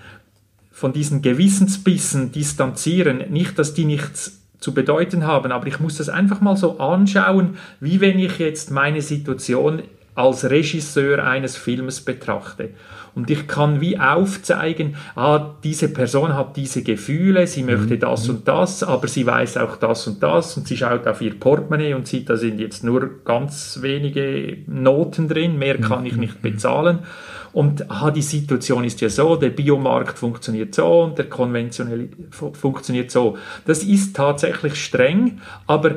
von 0.71 0.93
diesen 0.93 1.21
Gewissensbissen 1.21 2.31
distanzieren. 2.31 3.23
Nicht, 3.29 3.59
dass 3.59 3.73
die 3.73 3.85
nichts 3.85 4.40
zu 4.61 4.73
bedeuten 4.73 5.25
haben, 5.27 5.51
aber 5.51 5.67
ich 5.67 5.79
muss 5.81 5.97
das 5.97 6.07
einfach 6.07 6.39
mal 6.39 6.55
so 6.55 6.79
anschauen, 6.79 7.57
wie 7.81 7.99
wenn 7.99 8.17
ich 8.19 8.39
jetzt 8.39 8.71
meine 8.71 9.01
Situation 9.01 9.81
als 10.15 10.49
Regisseur 10.49 11.23
eines 11.25 11.57
Filmes 11.57 12.01
betrachte. 12.01 12.69
Und 13.13 13.29
ich 13.29 13.47
kann 13.47 13.81
wie 13.81 13.99
aufzeigen, 13.99 14.95
ah, 15.15 15.55
diese 15.63 15.89
Person 15.89 16.33
hat 16.33 16.55
diese 16.55 16.81
Gefühle, 16.81 17.45
sie 17.47 17.63
möchte 17.63 17.95
mhm. 17.95 17.99
das 17.99 18.29
und 18.29 18.47
das, 18.47 18.83
aber 18.83 19.07
sie 19.07 19.25
weiß 19.25 19.57
auch 19.57 19.75
das 19.77 20.07
und 20.07 20.23
das 20.23 20.55
und 20.55 20.67
sie 20.67 20.77
schaut 20.77 21.07
auf 21.07 21.21
ihr 21.21 21.37
Portemonnaie 21.37 21.93
und 21.93 22.07
sieht, 22.07 22.29
da 22.29 22.37
sind 22.37 22.59
jetzt 22.59 22.83
nur 22.83 23.23
ganz 23.25 23.79
wenige 23.81 24.59
Noten 24.67 25.27
drin, 25.27 25.57
mehr 25.57 25.77
kann 25.79 26.05
ich 26.05 26.15
nicht 26.15 26.41
mhm. 26.41 26.51
bezahlen. 26.51 26.99
Und 27.53 27.89
ah, 27.91 28.11
die 28.11 28.21
Situation 28.21 28.83
ist 28.83 29.01
ja 29.01 29.09
so, 29.09 29.35
der 29.35 29.49
Biomarkt 29.49 30.17
funktioniert 30.17 30.73
so 30.73 31.03
und 31.03 31.17
der 31.17 31.27
konventionelle 31.27 32.09
funktioniert 32.31 33.11
so. 33.11 33.37
Das 33.65 33.83
ist 33.83 34.15
tatsächlich 34.15 34.75
streng, 34.75 35.41
aber 35.67 35.95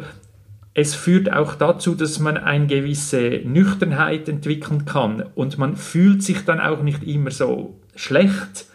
es 0.75 0.94
führt 0.96 1.32
auch 1.32 1.54
dazu, 1.54 1.94
dass 1.94 2.18
man 2.18 2.37
eine 2.37 2.66
gewisse 2.66 3.40
Nüchternheit 3.44 4.28
entwickeln 4.28 4.84
kann 4.84 5.25
und 5.37 5.56
man 5.56 5.76
fühlt 5.76 6.25
sich 6.25 6.44
dann 6.44 6.58
auch 6.58 6.82
nicht 6.82 7.04
immer 7.04 7.30
so 7.30 7.76
schlecht, 7.94 8.66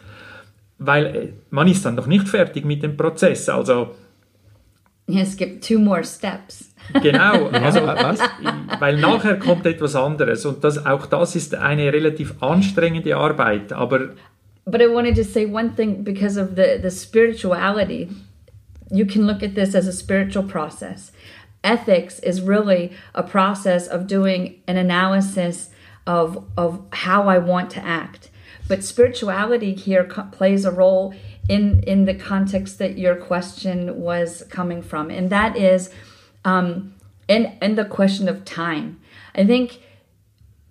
weil 0.77 1.05
äh, 1.05 1.33
man 1.49 1.67
ist 1.67 1.85
dann 1.85 1.95
noch 1.95 2.07
nicht 2.07 2.29
fertig 2.29 2.63
mit 2.63 2.83
dem 2.83 2.95
Prozess. 2.95 3.49
Also 3.49 3.95
es 5.07 5.35
gibt 5.35 5.67
two 5.67 5.79
more 5.79 6.03
steps. 6.03 6.68
Genau, 7.01 7.47
also, 7.51 7.85
was? 7.85 8.19
weil 8.79 8.97
nachher 8.97 9.37
kommt 9.37 9.65
etwas 9.65 9.95
anderes 9.95 10.45
und 10.45 10.63
das, 10.63 10.85
auch 10.85 11.05
das 11.05 11.35
ist 11.35 11.55
eine 11.55 11.91
relativ 11.93 12.41
anstrengende 12.41 13.15
Arbeit, 13.15 13.73
aber 13.73 14.09
But 14.65 14.81
I 14.81 14.87
wanted 14.87 15.15
to 15.15 15.23
say 15.23 15.45
one 15.45 15.71
thing 15.75 16.03
because 16.03 16.39
of 16.39 16.49
the, 16.55 16.79
the 16.81 16.91
spirituality. 16.91 18.07
You 18.91 19.05
can 19.05 19.25
look 19.25 19.41
at 19.43 19.55
this 19.55 19.73
as 19.75 19.87
a 19.87 19.91
spiritual 19.91 20.43
process. 20.43 21.11
ethics 21.63 22.19
is 22.19 22.41
really 22.41 22.91
a 23.13 23.23
process 23.23 23.87
of 23.87 24.07
doing 24.07 24.61
an 24.67 24.77
analysis 24.77 25.69
of 26.07 26.45
of 26.57 26.81
how 26.91 27.27
I 27.27 27.37
want 27.37 27.69
to 27.71 27.85
act. 27.85 28.29
But 28.67 28.83
spirituality 28.83 29.73
here 29.73 30.05
co- 30.05 30.23
plays 30.31 30.65
a 30.65 30.71
role 30.71 31.13
in 31.47 31.83
in 31.83 32.05
the 32.05 32.13
context 32.13 32.79
that 32.79 32.97
your 32.97 33.15
question 33.15 33.99
was 33.99 34.43
coming 34.49 34.81
from, 34.81 35.09
and 35.09 35.29
that 35.29 35.57
is 35.57 35.89
um, 36.45 36.93
and 37.27 37.51
in 37.61 37.75
the 37.75 37.85
question 37.85 38.27
of 38.27 38.45
time. 38.45 38.99
I 39.35 39.45
think 39.45 39.79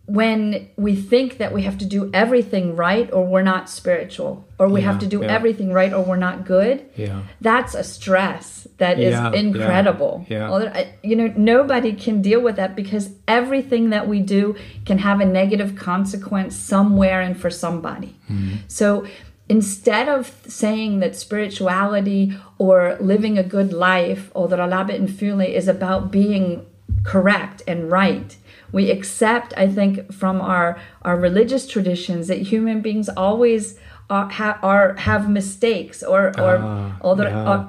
when 0.09 0.71
we 0.77 0.97
think 0.97 1.37
that 1.37 1.53
we 1.53 1.63
have 1.65 1.77
to 1.77 1.85
do 1.85 2.11
everything 2.15 2.75
right 2.75 3.13
or 3.13 3.27
we're 3.27 3.43
not 3.43 3.69
spiritual 3.69 4.43
or 4.59 4.67
we 4.67 4.81
yeah, 4.81 4.87
have 4.87 4.99
to 4.99 5.07
do 5.07 5.21
yeah. 5.21 5.27
everything 5.27 5.71
right 5.71 5.93
or 5.93 6.03
we're 6.03 6.17
not 6.17 6.47
good 6.47 6.89
yeah. 6.97 7.21
that's 7.43 7.75
a 7.75 7.85
stress 7.85 8.67
that 8.79 8.99
is 8.99 9.15
incredible 9.35 10.25
yeah, 10.31 10.91
you 11.03 11.15
know 11.15 11.31
nobody 11.37 11.93
can 11.93 12.23
deal 12.23 12.41
with 12.41 12.57
that 12.57 12.75
because 12.75 13.11
everything 13.29 13.91
that 13.91 14.09
we 14.09 14.19
do 14.19 14.57
can 14.87 14.97
have 14.97 15.21
a 15.21 15.27
negative 15.27 15.77
consequence 15.77 16.57
somewhere 16.57 17.21
and 17.21 17.39
for 17.39 17.51
somebody 17.51 18.17
mm-hmm. 18.31 18.57
so 18.67 19.07
instead 19.49 20.09
of 20.09 20.33
saying 20.47 21.00
that 21.00 21.17
spirituality 21.17 22.37
or 22.59 22.97
living 23.00 23.38
a 23.38 23.43
good 23.43 23.73
life 23.73 24.31
or 24.35 24.49
that 24.49 24.59
alabit 24.59 24.97
and 24.97 25.14
fule 25.14 25.40
is 25.40 25.69
about 25.69 26.11
being 26.11 26.67
correct 27.05 27.62
and 27.67 27.90
right 27.90 28.37
we 28.73 28.90
accept 28.90 29.55
i 29.57 29.67
think 29.67 30.12
from 30.12 30.40
our 30.40 30.78
our 31.02 31.17
religious 31.17 31.67
traditions 31.67 32.28
that 32.28 32.38
human 32.38 32.81
beings 32.81 33.09
always 33.11 33.78
are, 34.11 34.28
ha, 34.31 34.59
are 34.62 34.95
have 34.97 35.28
mistakes 35.28 36.02
or 36.02 36.28
or 36.40 36.59
ah, 36.61 36.97
other 37.02 37.25
yeah. 37.25 37.50
uh, 37.50 37.67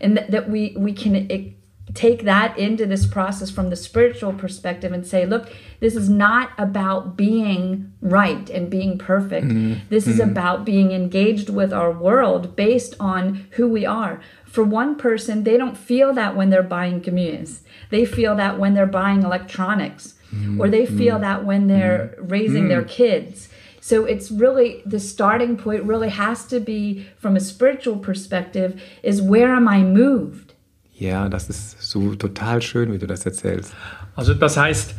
and 0.00 0.16
that, 0.16 0.30
that 0.30 0.48
we 0.50 0.74
we 0.76 0.92
can 0.92 1.14
it, 1.30 1.52
take 1.94 2.24
that 2.24 2.56
into 2.58 2.86
this 2.86 3.06
process 3.06 3.50
from 3.50 3.70
the 3.70 3.76
spiritual 3.76 4.32
perspective 4.32 4.92
and 4.92 5.06
say 5.06 5.26
look 5.26 5.50
this 5.80 5.96
is 5.96 6.08
not 6.08 6.50
about 6.58 7.16
being 7.16 7.92
right 8.00 8.48
and 8.50 8.70
being 8.70 8.98
perfect 8.98 9.46
mm-hmm. 9.46 9.74
this 9.88 10.04
mm-hmm. 10.04 10.12
is 10.12 10.20
about 10.20 10.64
being 10.64 10.92
engaged 10.92 11.48
with 11.48 11.72
our 11.72 11.90
world 11.90 12.54
based 12.56 12.94
on 13.00 13.46
who 13.52 13.68
we 13.68 13.84
are 13.84 14.20
for 14.44 14.64
one 14.64 14.96
person 14.96 15.44
they 15.44 15.56
don't 15.56 15.76
feel 15.76 16.12
that 16.12 16.36
when 16.36 16.50
they're 16.50 16.62
buying 16.62 17.00
communes 17.00 17.62
they 17.90 18.04
feel 18.04 18.34
that 18.36 18.58
when 18.58 18.74
they're 18.74 18.86
buying 18.86 19.22
electronics, 19.22 20.14
mm 20.32 20.58
or 20.58 20.68
they 20.68 20.86
feel 20.86 21.16
mm 21.16 21.20
that 21.20 21.44
when 21.44 21.66
they're 21.66 22.14
mm 22.16 22.30
raising 22.30 22.68
their 22.68 22.82
mm. 22.82 22.88
kids. 22.88 23.48
So 23.80 24.04
it's 24.04 24.30
really 24.30 24.82
the 24.86 25.00
starting 25.00 25.56
point 25.56 25.84
really 25.84 26.10
has 26.10 26.46
to 26.46 26.60
be 26.60 27.06
from 27.18 27.36
a 27.36 27.40
spiritual 27.40 27.96
perspective 27.96 28.80
is 29.02 29.20
where 29.20 29.54
am 29.54 29.66
I 29.68 29.82
moved? 29.82 30.54
Ja, 30.92 31.28
das 31.28 31.48
ist 31.48 31.79
so 31.90 32.14
total 32.14 32.62
schön, 32.62 32.92
wie 32.92 32.98
du 32.98 33.06
das 33.06 33.26
erzählst. 33.26 33.74
Also 34.14 34.34
das 34.34 34.56
heißt, 34.56 34.94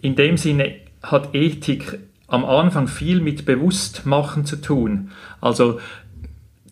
in 0.00 0.16
dem 0.16 0.36
Sinne 0.36 0.76
hat 1.02 1.34
Ethik 1.34 1.98
am 2.26 2.44
Anfang 2.44 2.88
viel 2.88 3.20
mit 3.20 3.44
Bewusstmachen 3.44 4.44
zu 4.44 4.56
tun. 4.56 5.10
Also 5.40 5.80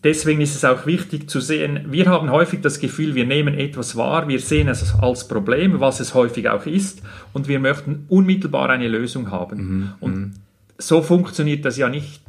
deswegen 0.03 0.41
ist 0.41 0.55
es 0.55 0.65
auch 0.65 0.85
wichtig 0.85 1.29
zu 1.29 1.39
sehen, 1.39 1.85
wir 1.89 2.07
haben 2.07 2.31
häufig 2.31 2.61
das 2.61 2.79
Gefühl, 2.79 3.15
wir 3.15 3.25
nehmen 3.25 3.53
etwas 3.53 3.95
wahr, 3.95 4.27
wir 4.27 4.39
sehen 4.39 4.67
es 4.67 4.95
als 4.95 5.27
Problem, 5.27 5.79
was 5.79 5.99
es 5.99 6.13
häufig 6.13 6.49
auch 6.49 6.65
ist, 6.65 7.01
und 7.33 7.47
wir 7.47 7.59
möchten 7.59 8.05
unmittelbar 8.07 8.69
eine 8.69 8.87
Lösung 8.87 9.29
haben. 9.31 9.57
Mhm. 9.57 9.89
Und 9.99 10.15
mhm. 10.15 10.33
so 10.77 11.01
funktioniert 11.01 11.63
das 11.63 11.77
ja 11.77 11.89
nicht 11.89 12.21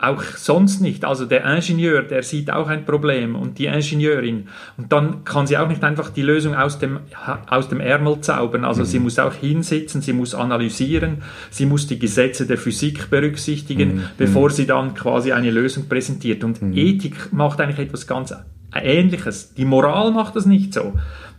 auch 0.00 0.22
sonst 0.22 0.80
nicht. 0.80 1.04
Also 1.04 1.26
der 1.26 1.44
Ingenieur, 1.44 2.02
der 2.02 2.22
sieht 2.22 2.50
auch 2.50 2.68
ein 2.68 2.84
Problem 2.84 3.34
und 3.34 3.58
die 3.58 3.66
Ingenieurin. 3.66 4.48
Und 4.76 4.92
dann 4.92 5.24
kann 5.24 5.46
sie 5.46 5.58
auch 5.58 5.68
nicht 5.68 5.84
einfach 5.84 6.10
die 6.10 6.22
Lösung 6.22 6.54
aus 6.54 6.78
dem, 6.78 7.00
aus 7.48 7.68
dem 7.68 7.80
Ärmel 7.80 8.20
zaubern. 8.20 8.64
Also 8.64 8.82
mhm. 8.82 8.86
sie 8.86 8.98
muss 8.98 9.18
auch 9.18 9.34
hinsitzen, 9.34 10.00
sie 10.00 10.12
muss 10.12 10.34
analysieren, 10.34 11.18
sie 11.50 11.66
muss 11.66 11.86
die 11.86 11.98
Gesetze 11.98 12.46
der 12.46 12.56
Physik 12.56 13.10
berücksichtigen, 13.10 13.96
mhm. 13.96 14.02
bevor 14.16 14.48
mhm. 14.48 14.54
sie 14.54 14.66
dann 14.66 14.94
quasi 14.94 15.32
eine 15.32 15.50
Lösung 15.50 15.88
präsentiert. 15.88 16.44
Und 16.44 16.62
mhm. 16.62 16.76
Ethik 16.76 17.32
macht 17.32 17.60
eigentlich 17.60 17.78
etwas 17.78 18.06
ganz 18.06 18.34
Ähnliches. 18.74 19.54
Die 19.54 19.64
Moral 19.64 20.12
macht 20.12 20.36
das 20.36 20.46
nicht 20.46 20.72
so. 20.72 20.94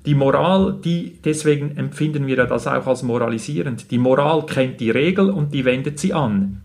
Die 0.05 0.15
Moral, 0.15 0.79
die, 0.83 1.19
deswegen 1.23 1.77
empfinden 1.77 2.25
wir 2.27 2.35
das 2.35 2.67
auch 2.67 2.87
als 2.87 3.03
moralisierend. 3.03 3.91
Die 3.91 3.99
Moral 3.99 4.45
kennt 4.45 4.79
die 4.79 4.89
Regel 4.89 5.29
und 5.29 5.53
die 5.53 5.63
wendet 5.63 5.99
sie 5.99 6.13
an. 6.13 6.60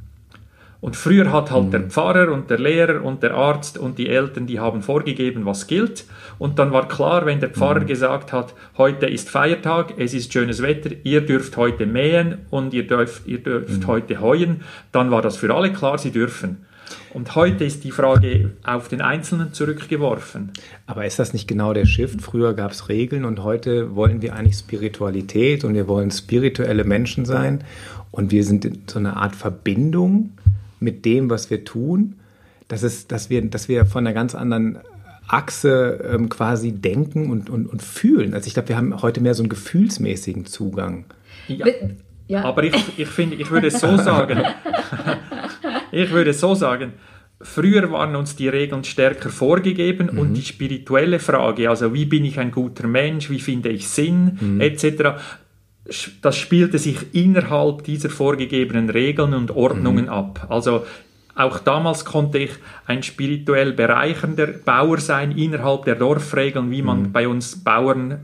Und 0.81 0.95
früher 0.95 1.33
hat 1.33 1.51
halt 1.51 1.67
mhm. 1.67 1.71
der 1.71 1.81
Pfarrer 1.83 2.33
und 2.33 2.51
der 2.51 2.59
Lehrer 2.59 3.03
und 3.03 3.23
der 3.23 3.35
Arzt 3.35 3.79
und 3.79 3.99
die 3.99 4.09
Eltern, 4.09 4.47
die 4.47 4.61
haben 4.61 4.83
vorgegeben, 4.83 5.47
was 5.47 5.67
gilt. 5.67 6.05
Und 6.39 6.59
dann 6.59 6.73
war 6.73 6.87
klar, 6.87 7.25
wenn 7.27 7.41
der 7.41 7.51
Pfarrer 7.51 7.81
mhm. 7.81 7.87
gesagt 7.87 8.33
hat, 8.33 8.55
heute 8.77 9.07
ist 9.07 9.31
Feiertag, 9.31 9.95
es 9.97 10.15
ist 10.15 10.33
schönes 10.33 10.63
Wetter, 10.63 10.91
ihr 11.03 11.23
dürft 11.23 11.57
heute 11.57 11.87
mähen 11.87 12.39
und 12.51 12.75
ihr 12.75 12.87
dürft, 12.87 13.27
ihr 13.27 13.39
dürft 13.39 13.83
mhm. 13.83 13.87
heute 13.87 14.21
heuen, 14.21 14.61
dann 14.93 15.11
war 15.11 15.23
das 15.23 15.37
für 15.37 15.55
alle 15.55 15.73
klar, 15.73 15.99
sie 15.99 16.11
dürfen. 16.11 16.67
Und 17.13 17.35
heute 17.35 17.65
ist 17.65 17.83
die 17.85 17.91
Frage 17.91 18.53
auf 18.63 18.89
den 18.89 19.01
Einzelnen 19.01 19.53
zurückgeworfen. 19.53 20.53
Aber 20.87 21.07
ist 21.07 21.19
das 21.19 21.33
nicht 21.33 21.49
genau 21.49 21.73
der 21.73 21.87
Shift? 21.87 22.21
Früher 22.21 22.55
gab 22.55 22.73
es 22.73 22.89
Regeln 22.89 23.25
und 23.25 23.43
heute 23.43 23.97
wollen 23.97 24.23
wir 24.23 24.35
eigentlich 24.35 24.57
Spiritualität 24.57 25.65
und 25.65 25.75
wir 25.75 25.89
wollen 25.89 26.11
spirituelle 26.11 26.85
Menschen 26.85 27.25
sein 27.25 27.65
und 28.11 28.31
wir 28.31 28.45
sind 28.45 28.65
in 28.65 28.83
so 28.87 28.99
einer 28.99 29.17
Art 29.17 29.35
Verbindung 29.35 30.33
mit 30.81 31.05
dem, 31.05 31.31
was 31.31 31.51
wir 31.51 31.65
tun, 31.65 32.17
dass, 32.69 32.83
es, 32.83 33.07
dass, 33.07 33.31
wir, 33.31 33.43
dass 33.43 33.69
wir 33.69 33.87
von 33.87 34.07
einer 34.07 34.15
ganz 34.15 34.35
anderen 34.35 34.79
Achse 35.29 36.09
ähm, 36.13 36.29
quasi 36.29 36.73
denken 36.73 37.31
und, 37.31 37.51
und, 37.51 37.67
und 37.67 37.83
fühlen. 37.83 38.35
Also 38.35 38.47
ich 38.47 38.55
glaube, 38.55 38.69
wir 38.69 38.77
haben 38.77 39.03
heute 39.03 39.21
mehr 39.21 39.35
so 39.35 39.43
einen 39.43 39.49
gefühlsmäßigen 39.49 40.47
Zugang. 40.47 41.05
Ja, 41.49 41.67
ja. 42.29 42.45
aber 42.45 42.65
ich, 42.65 42.75
ich 42.97 43.09
finde, 43.09 43.37
ich 43.37 43.51
würde 43.51 43.69
es 43.69 43.81
so 43.81 43.97
sagen, 43.97 44.43
ich 45.93 46.11
würde 46.11 46.33
so 46.33 46.55
sagen, 46.55 46.93
früher 47.41 47.91
waren 47.91 48.17
uns 48.17 48.37
die 48.37 48.49
Regeln 48.49 48.85
stärker 48.85 49.31
vorgegeben 49.31 50.11
mhm. 50.13 50.19
und 50.19 50.35
die 50.35 50.43
spirituelle 50.43 51.19
Frage, 51.19 51.71
also 51.71 51.93
wie 51.93 52.05
bin 52.05 52.25
ich 52.25 52.39
ein 52.39 52.51
guter 52.51 52.87
Mensch, 52.87 53.31
wie 53.31 53.41
finde 53.41 53.69
ich 53.69 53.89
Sinn, 53.89 54.39
mhm. 54.41 54.61
etc., 54.61 55.21
das 56.23 56.37
spielte 56.37 56.79
sich 56.79 57.15
innerhalb 57.15 57.85
dieser 57.85 58.11
vorgegebenen 58.11 58.91
Regeln 58.91 59.35
und 59.35 59.51
Ordnungen 59.51 60.07
mhm. 60.07 60.11
ab. 60.11 60.47
Also 60.49 60.85
auch 61.35 61.59
damals 61.59 62.05
konnte 62.05 62.39
ich 62.39 62.51
ein 62.87 63.03
spirituell 63.03 63.73
bereichernder 63.73 64.47
Bauer 64.47 64.99
sein 64.99 65.33
innerhalb 65.33 65.85
der 65.85 65.95
Dorfregeln, 65.95 66.71
wie 66.71 66.83
man 66.83 67.03
mhm. 67.03 67.13
bei 67.13 67.29
uns 67.29 67.63
Bauern 67.63 68.21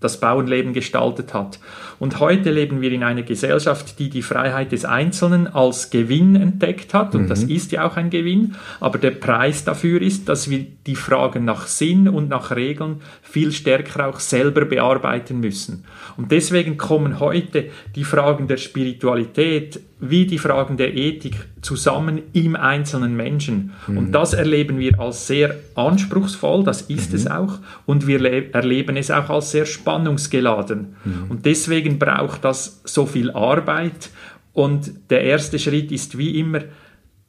das 0.00 0.20
Bauernleben 0.20 0.72
gestaltet 0.72 1.34
hat. 1.34 1.58
Und 1.98 2.20
heute 2.20 2.52
leben 2.52 2.80
wir 2.80 2.92
in 2.92 3.02
einer 3.02 3.22
Gesellschaft, 3.22 3.98
die 3.98 4.10
die 4.10 4.22
Freiheit 4.22 4.70
des 4.70 4.84
Einzelnen 4.84 5.48
als 5.48 5.90
Gewinn 5.90 6.36
entdeckt 6.36 6.94
hat. 6.94 7.14
Und 7.14 7.24
mhm. 7.24 7.28
das 7.28 7.42
ist 7.42 7.72
ja 7.72 7.86
auch 7.86 7.96
ein 7.96 8.10
Gewinn. 8.10 8.54
Aber 8.78 8.98
der 8.98 9.10
Preis 9.10 9.64
dafür 9.64 10.00
ist, 10.00 10.28
dass 10.28 10.48
wir 10.48 10.64
die 10.86 10.94
Fragen 10.94 11.44
nach 11.44 11.66
Sinn 11.66 12.08
und 12.08 12.28
nach 12.28 12.54
Regeln 12.54 13.00
viel 13.22 13.50
stärker 13.52 14.08
auch 14.08 14.20
selber 14.20 14.64
bearbeiten 14.64 15.40
müssen. 15.40 15.84
Und 16.16 16.30
deswegen 16.30 16.76
kommen 16.76 17.18
heute 17.18 17.70
die 17.96 18.04
Fragen 18.04 18.46
der 18.46 18.58
Spiritualität 18.58 19.80
wie 20.00 20.26
die 20.26 20.38
Fragen 20.38 20.76
der 20.76 20.94
Ethik 20.94 21.36
zusammen 21.60 22.22
im 22.32 22.54
einzelnen 22.54 23.16
Menschen. 23.16 23.72
Mhm. 23.86 23.98
Und 23.98 24.12
das 24.12 24.32
erleben 24.32 24.78
wir 24.78 24.98
als 25.00 25.26
sehr 25.26 25.56
anspruchsvoll, 25.74 26.62
das 26.64 26.82
ist 26.82 27.10
mhm. 27.10 27.16
es 27.16 27.26
auch, 27.26 27.58
und 27.86 28.06
wir 28.06 28.24
erleben 28.54 28.96
es 28.96 29.10
auch 29.10 29.28
als 29.28 29.50
sehr 29.50 29.66
spannungsgeladen. 29.66 30.94
Mhm. 31.04 31.30
Und 31.30 31.46
deswegen 31.46 31.98
braucht 31.98 32.44
das 32.44 32.80
so 32.84 33.06
viel 33.06 33.30
Arbeit. 33.30 34.10
Und 34.52 34.92
der 35.10 35.22
erste 35.22 35.58
Schritt 35.58 35.92
ist 35.92 36.18
wie 36.18 36.38
immer 36.38 36.60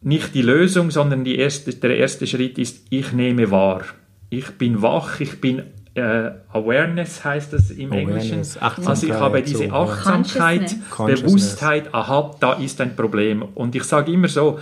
nicht 0.02 0.34
die 0.34 0.42
Lösung, 0.42 0.92
sondern 0.92 1.24
die 1.24 1.38
erste, 1.38 1.74
der 1.74 1.98
erste 1.98 2.26
Schritt 2.26 2.58
ist, 2.58 2.86
ich 2.90 3.12
nehme 3.12 3.52
wahr. 3.52 3.84
Ich 4.30 4.52
bin 4.52 4.82
wach, 4.82 5.20
ich 5.20 5.42
bin 5.42 5.64
äh, 5.96 6.32
Awareness 6.54 7.24
heißt 7.24 7.54
das 7.54 7.72
im 7.72 7.92
Awareness, 7.92 8.56
Englischen. 8.58 8.88
Also 8.88 9.08
ich 9.08 9.14
habe 9.14 9.42
diese 9.42 9.68
so, 9.68 9.74
Achtsamkeit, 9.74 10.76
Bewusstheit, 10.98 11.94
aha, 11.94 12.36
da 12.40 12.54
ist 12.54 12.80
ein 12.82 12.96
Problem. 12.96 13.42
Und 13.42 13.76
ich 13.76 13.84
sage 13.84 14.12
immer 14.12 14.28
so, 14.28 14.60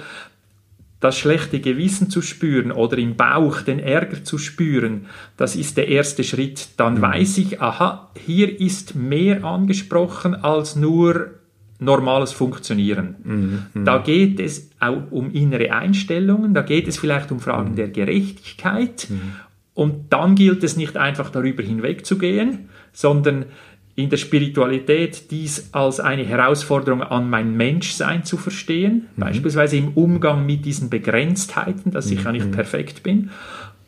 das 0.99 1.17
schlechte 1.17 1.59
Gewissen 1.59 2.09
zu 2.09 2.21
spüren 2.21 2.71
oder 2.71 2.97
im 2.97 3.15
Bauch 3.15 3.61
den 3.61 3.79
Ärger 3.79 4.23
zu 4.23 4.37
spüren, 4.37 5.05
das 5.35 5.55
ist 5.55 5.77
der 5.77 5.87
erste 5.89 6.23
Schritt. 6.23 6.69
Dann 6.77 6.95
mhm. 6.95 7.01
weiß 7.01 7.37
ich, 7.37 7.61
aha, 7.61 8.09
hier 8.25 8.59
ist 8.59 8.95
mehr 8.95 9.43
angesprochen 9.43 10.33
als 10.33 10.75
nur 10.75 11.31
normales 11.79 12.31
Funktionieren. 12.31 13.15
Mhm. 13.23 13.65
mhm. 13.73 13.85
Da 13.85 13.99
geht 13.99 14.39
es 14.39 14.71
auch 14.79 15.11
um 15.11 15.31
innere 15.31 15.71
Einstellungen, 15.71 16.55
da 16.55 16.63
geht 16.63 16.87
es 16.87 16.97
vielleicht 16.97 17.31
um 17.31 17.39
Fragen 17.39 17.71
mhm. 17.71 17.75
der 17.75 17.89
Gerechtigkeit 17.89 19.07
mhm. 19.09 19.33
Und 19.77 20.11
dann 20.11 20.33
gilt 20.33 20.63
es 20.63 20.75
nicht 20.75 20.97
einfach 20.97 21.29
darüber 21.29 21.61
hinwegzugehen, 21.61 22.69
sondern 22.93 23.45
in 23.93 24.09
der 24.09 24.17
Spiritualität 24.17 25.29
dies 25.29 25.71
als 25.71 25.99
eine 25.99 26.25
Herausforderung 26.25 27.03
an 27.03 27.29
mein 27.29 27.55
Menschsein 27.55 28.23
zu 28.23 28.37
verstehen, 28.37 29.05
mhm. 29.15 29.21
beispielsweise 29.21 29.77
im 29.77 29.89
Umgang 29.89 30.47
mit 30.47 30.65
diesen 30.65 30.89
Begrenztheiten, 30.89 31.91
dass 31.91 32.09
ich 32.09 32.17
mhm. 32.21 32.25
ja 32.25 32.31
nicht 32.31 32.51
perfekt 32.51 33.03
bin. 33.03 33.29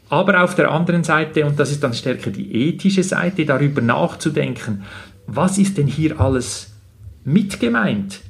Aber 0.10 0.44
auf 0.44 0.54
der 0.54 0.70
anderen 0.70 1.04
Seite, 1.04 1.44
und 1.44 1.60
das 1.60 1.72
ist 1.72 1.84
dann 1.84 1.96
stärker 1.96 2.30
die 2.30 2.70
ethische 2.70 3.02
Seite, 3.02 3.48
darüber 3.48 3.82
nachzudenken, 3.82 4.84
was 5.26 5.58
ist 5.58 5.80
denn 5.80 5.88
hier 5.88 6.22
alles 6.22 6.72
mitgemeint? 7.26 8.22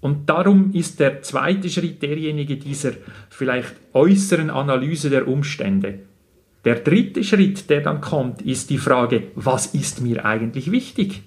Und 0.00 0.30
darum 0.30 0.72
ist 0.72 1.00
der 1.00 1.20
zweite 1.20 1.68
Schritt 1.68 2.00
derjenige 2.00 2.56
dieser 2.56 2.92
vielleicht 3.28 3.74
äußeren 3.92 4.48
Analyse 4.48 5.10
der 5.10 5.28
Umstände. 5.28 6.07
Der 6.68 6.80
dritte 6.80 7.24
Schritt, 7.24 7.70
der 7.70 7.80
dann 7.80 8.02
kommt, 8.02 8.42
ist 8.42 8.68
die 8.68 8.76
Frage, 8.76 9.28
was 9.34 9.68
ist 9.68 10.02
mir 10.02 10.26
eigentlich 10.26 10.70
wichtig? 10.70 11.22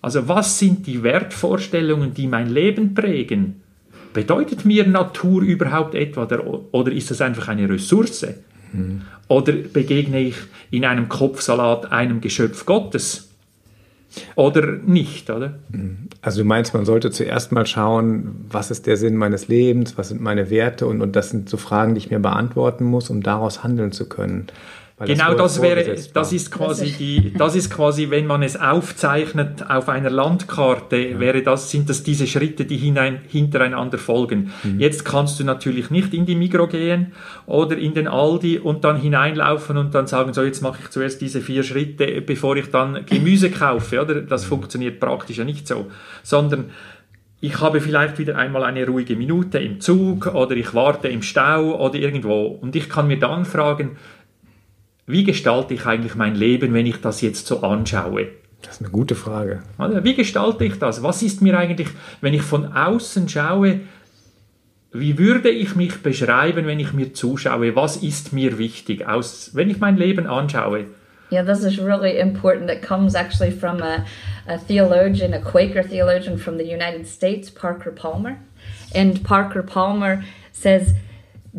Also 0.00 0.28
was 0.28 0.60
sind 0.60 0.86
die 0.86 1.02
Wertvorstellungen, 1.02 2.14
die 2.14 2.28
mein 2.28 2.48
Leben 2.48 2.94
prägen? 2.94 3.62
Bedeutet 4.12 4.64
mir 4.64 4.86
Natur 4.86 5.42
überhaupt 5.42 5.96
etwa 5.96 6.28
oder 6.70 6.92
ist 6.92 7.10
das 7.10 7.20
einfach 7.20 7.48
eine 7.48 7.68
Ressource? 7.68 8.28
Mhm. 8.72 9.02
Oder 9.26 9.54
begegne 9.54 10.20
ich 10.20 10.36
in 10.70 10.84
einem 10.84 11.08
Kopfsalat 11.08 11.90
einem 11.90 12.20
Geschöpf 12.20 12.64
Gottes? 12.64 13.33
Oder 14.36 14.66
nicht, 14.72 15.30
oder? 15.30 15.58
Also 16.22 16.42
du 16.42 16.44
meinst, 16.44 16.74
man 16.74 16.84
sollte 16.84 17.10
zuerst 17.10 17.52
mal 17.52 17.66
schauen, 17.66 18.46
was 18.48 18.70
ist 18.70 18.86
der 18.86 18.96
Sinn 18.96 19.16
meines 19.16 19.48
Lebens, 19.48 19.98
was 19.98 20.08
sind 20.08 20.20
meine 20.20 20.50
Werte 20.50 20.86
und, 20.86 21.02
und 21.02 21.16
das 21.16 21.30
sind 21.30 21.48
so 21.48 21.56
Fragen, 21.56 21.94
die 21.94 21.98
ich 21.98 22.10
mir 22.10 22.20
beantworten 22.20 22.84
muss, 22.84 23.10
um 23.10 23.22
daraus 23.22 23.64
handeln 23.64 23.92
zu 23.92 24.08
können. 24.08 24.46
Genau, 24.96 25.34
das, 25.34 25.54
das 25.54 25.62
wäre, 25.62 25.96
das 26.14 26.32
ist 26.32 26.52
quasi 26.52 26.92
die, 26.92 27.32
das 27.36 27.56
ist 27.56 27.68
quasi, 27.68 28.10
wenn 28.10 28.28
man 28.28 28.44
es 28.44 28.56
aufzeichnet 28.56 29.68
auf 29.68 29.88
einer 29.88 30.08
Landkarte, 30.08 30.96
ja. 30.96 31.18
wäre 31.18 31.42
das, 31.42 31.68
sind 31.68 31.90
das 31.90 32.04
diese 32.04 32.28
Schritte, 32.28 32.64
die 32.64 32.76
hinein, 32.76 33.18
hintereinander 33.26 33.98
folgen. 33.98 34.52
Mhm. 34.62 34.78
Jetzt 34.78 35.04
kannst 35.04 35.40
du 35.40 35.44
natürlich 35.44 35.90
nicht 35.90 36.14
in 36.14 36.26
die 36.26 36.36
Migro 36.36 36.68
gehen 36.68 37.12
oder 37.46 37.76
in 37.76 37.94
den 37.94 38.06
Aldi 38.06 38.60
und 38.60 38.84
dann 38.84 38.96
hineinlaufen 38.96 39.76
und 39.78 39.96
dann 39.96 40.06
sagen, 40.06 40.32
so 40.32 40.44
jetzt 40.44 40.62
mache 40.62 40.78
ich 40.84 40.90
zuerst 40.90 41.20
diese 41.20 41.40
vier 41.40 41.64
Schritte, 41.64 42.20
bevor 42.20 42.54
ich 42.54 42.70
dann 42.70 43.04
Gemüse 43.04 43.50
kaufe, 43.50 44.00
oder? 44.00 44.20
Das 44.20 44.44
mhm. 44.44 44.48
funktioniert 44.48 45.00
praktisch 45.00 45.38
ja 45.38 45.44
nicht 45.44 45.66
so, 45.66 45.86
sondern 46.22 46.66
ich 47.40 47.60
habe 47.60 47.80
vielleicht 47.80 48.18
wieder 48.18 48.36
einmal 48.36 48.62
eine 48.62 48.86
ruhige 48.86 49.16
Minute 49.16 49.58
im 49.58 49.80
Zug 49.80 50.32
oder 50.34 50.52
ich 50.52 50.72
warte 50.72 51.08
im 51.08 51.20
Stau 51.20 51.84
oder 51.84 51.96
irgendwo 51.96 52.46
und 52.46 52.76
ich 52.76 52.88
kann 52.88 53.08
mir 53.08 53.18
dann 53.18 53.44
fragen, 53.44 53.96
wie 55.06 55.24
gestalte 55.24 55.74
ich 55.74 55.86
eigentlich 55.86 56.14
mein 56.14 56.34
Leben, 56.34 56.72
wenn 56.72 56.86
ich 56.86 57.00
das 57.00 57.20
jetzt 57.20 57.46
so 57.46 57.62
anschaue? 57.62 58.28
Das 58.62 58.76
ist 58.76 58.80
eine 58.80 58.90
gute 58.90 59.14
Frage. 59.14 59.62
Wie 60.02 60.14
gestalte 60.14 60.64
ich 60.64 60.78
das? 60.78 61.02
Was 61.02 61.22
ist 61.22 61.42
mir 61.42 61.58
eigentlich, 61.58 61.88
wenn 62.22 62.32
ich 62.32 62.42
von 62.42 62.72
außen 62.72 63.28
schaue, 63.28 63.80
wie 64.92 65.18
würde 65.18 65.50
ich 65.50 65.74
mich 65.74 66.02
beschreiben, 66.02 66.66
wenn 66.66 66.80
ich 66.80 66.92
mir 66.92 67.12
zuschaue? 67.12 67.76
Was 67.76 67.96
ist 67.96 68.32
mir 68.32 68.58
wichtig, 68.58 69.06
aus, 69.06 69.50
wenn 69.52 69.68
ich 69.68 69.80
mein 69.80 69.96
Leben 69.96 70.26
anschaue? 70.26 70.86
Yeah, 71.32 71.42
this 71.42 71.64
is 71.64 71.78
really 71.78 72.18
important. 72.18 72.70
It 72.70 72.80
comes 72.80 73.14
actually 73.14 73.50
from 73.50 73.82
a, 73.82 74.04
a 74.46 74.56
theologian, 74.56 75.34
a 75.34 75.40
Quaker 75.40 75.82
theologian 75.82 76.38
from 76.38 76.58
the 76.58 76.64
United 76.64 77.08
States, 77.08 77.50
Parker 77.50 77.90
Palmer. 77.90 78.36
And 78.94 79.22
Parker 79.24 79.62
Palmer 79.62 80.22
says, 80.52 80.94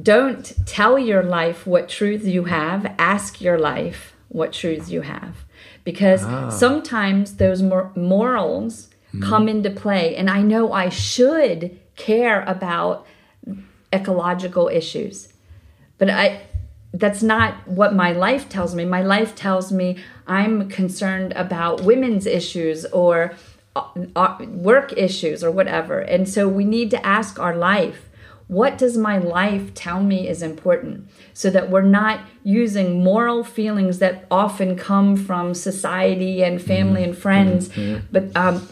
Don't 0.01 0.53
tell 0.65 0.99
your 0.99 1.23
life 1.23 1.65
what 1.65 1.88
truths 1.88 2.25
you 2.25 2.45
have, 2.45 2.93
ask 2.97 3.39
your 3.39 3.58
life 3.58 4.13
what 4.27 4.51
truths 4.51 4.89
you 4.89 5.01
have. 5.01 5.45
Because 5.84 6.23
ah. 6.23 6.49
sometimes 6.49 7.36
those 7.36 7.62
mor- 7.62 7.91
morals 7.95 8.89
mm. 9.13 9.23
come 9.23 9.47
into 9.47 9.69
play, 9.69 10.15
and 10.15 10.29
I 10.29 10.41
know 10.41 10.73
I 10.73 10.89
should 10.89 11.79
care 11.95 12.43
about 12.43 13.08
ecological 13.93 14.67
issues, 14.67 15.29
but 15.97 16.10
I 16.10 16.41
that's 16.93 17.21
not 17.21 17.67
what 17.67 17.93
my 17.93 18.13
life 18.13 18.47
tells 18.47 18.73
me. 18.73 18.86
My 18.86 19.01
life 19.01 19.36
tells 19.36 19.71
me 19.71 19.97
I'm 20.27 20.69
concerned 20.69 21.34
about 21.36 21.81
women's 21.81 22.25
issues 22.25 22.86
or 22.86 23.34
uh, 23.75 23.88
uh 24.15 24.38
work 24.47 24.93
issues 24.97 25.43
or 25.43 25.51
whatever. 25.51 25.99
And 25.99 26.27
so 26.27 26.47
we 26.47 26.65
need 26.65 26.91
to 26.91 27.05
ask 27.05 27.39
our 27.39 27.55
life 27.55 28.04
what 28.47 28.77
does 28.77 28.95
my 28.97 29.17
life 29.17 29.73
tell 29.73 30.01
me 30.03 30.27
is 30.27 30.41
important? 30.41 31.10
So 31.34 31.49
that 31.49 31.69
we're 31.69 31.81
not 31.81 32.19
using 32.43 33.03
moral 33.03 33.43
feelings 33.43 33.99
that 33.99 34.25
often 34.29 34.75
come 34.75 35.15
from 35.15 35.53
society 35.53 36.43
and 36.43 36.62
family 36.62 37.03
and 37.03 37.17
friends, 37.17 37.69
mm-hmm. 37.69 38.05
but 38.12 38.36
um, 38.36 38.67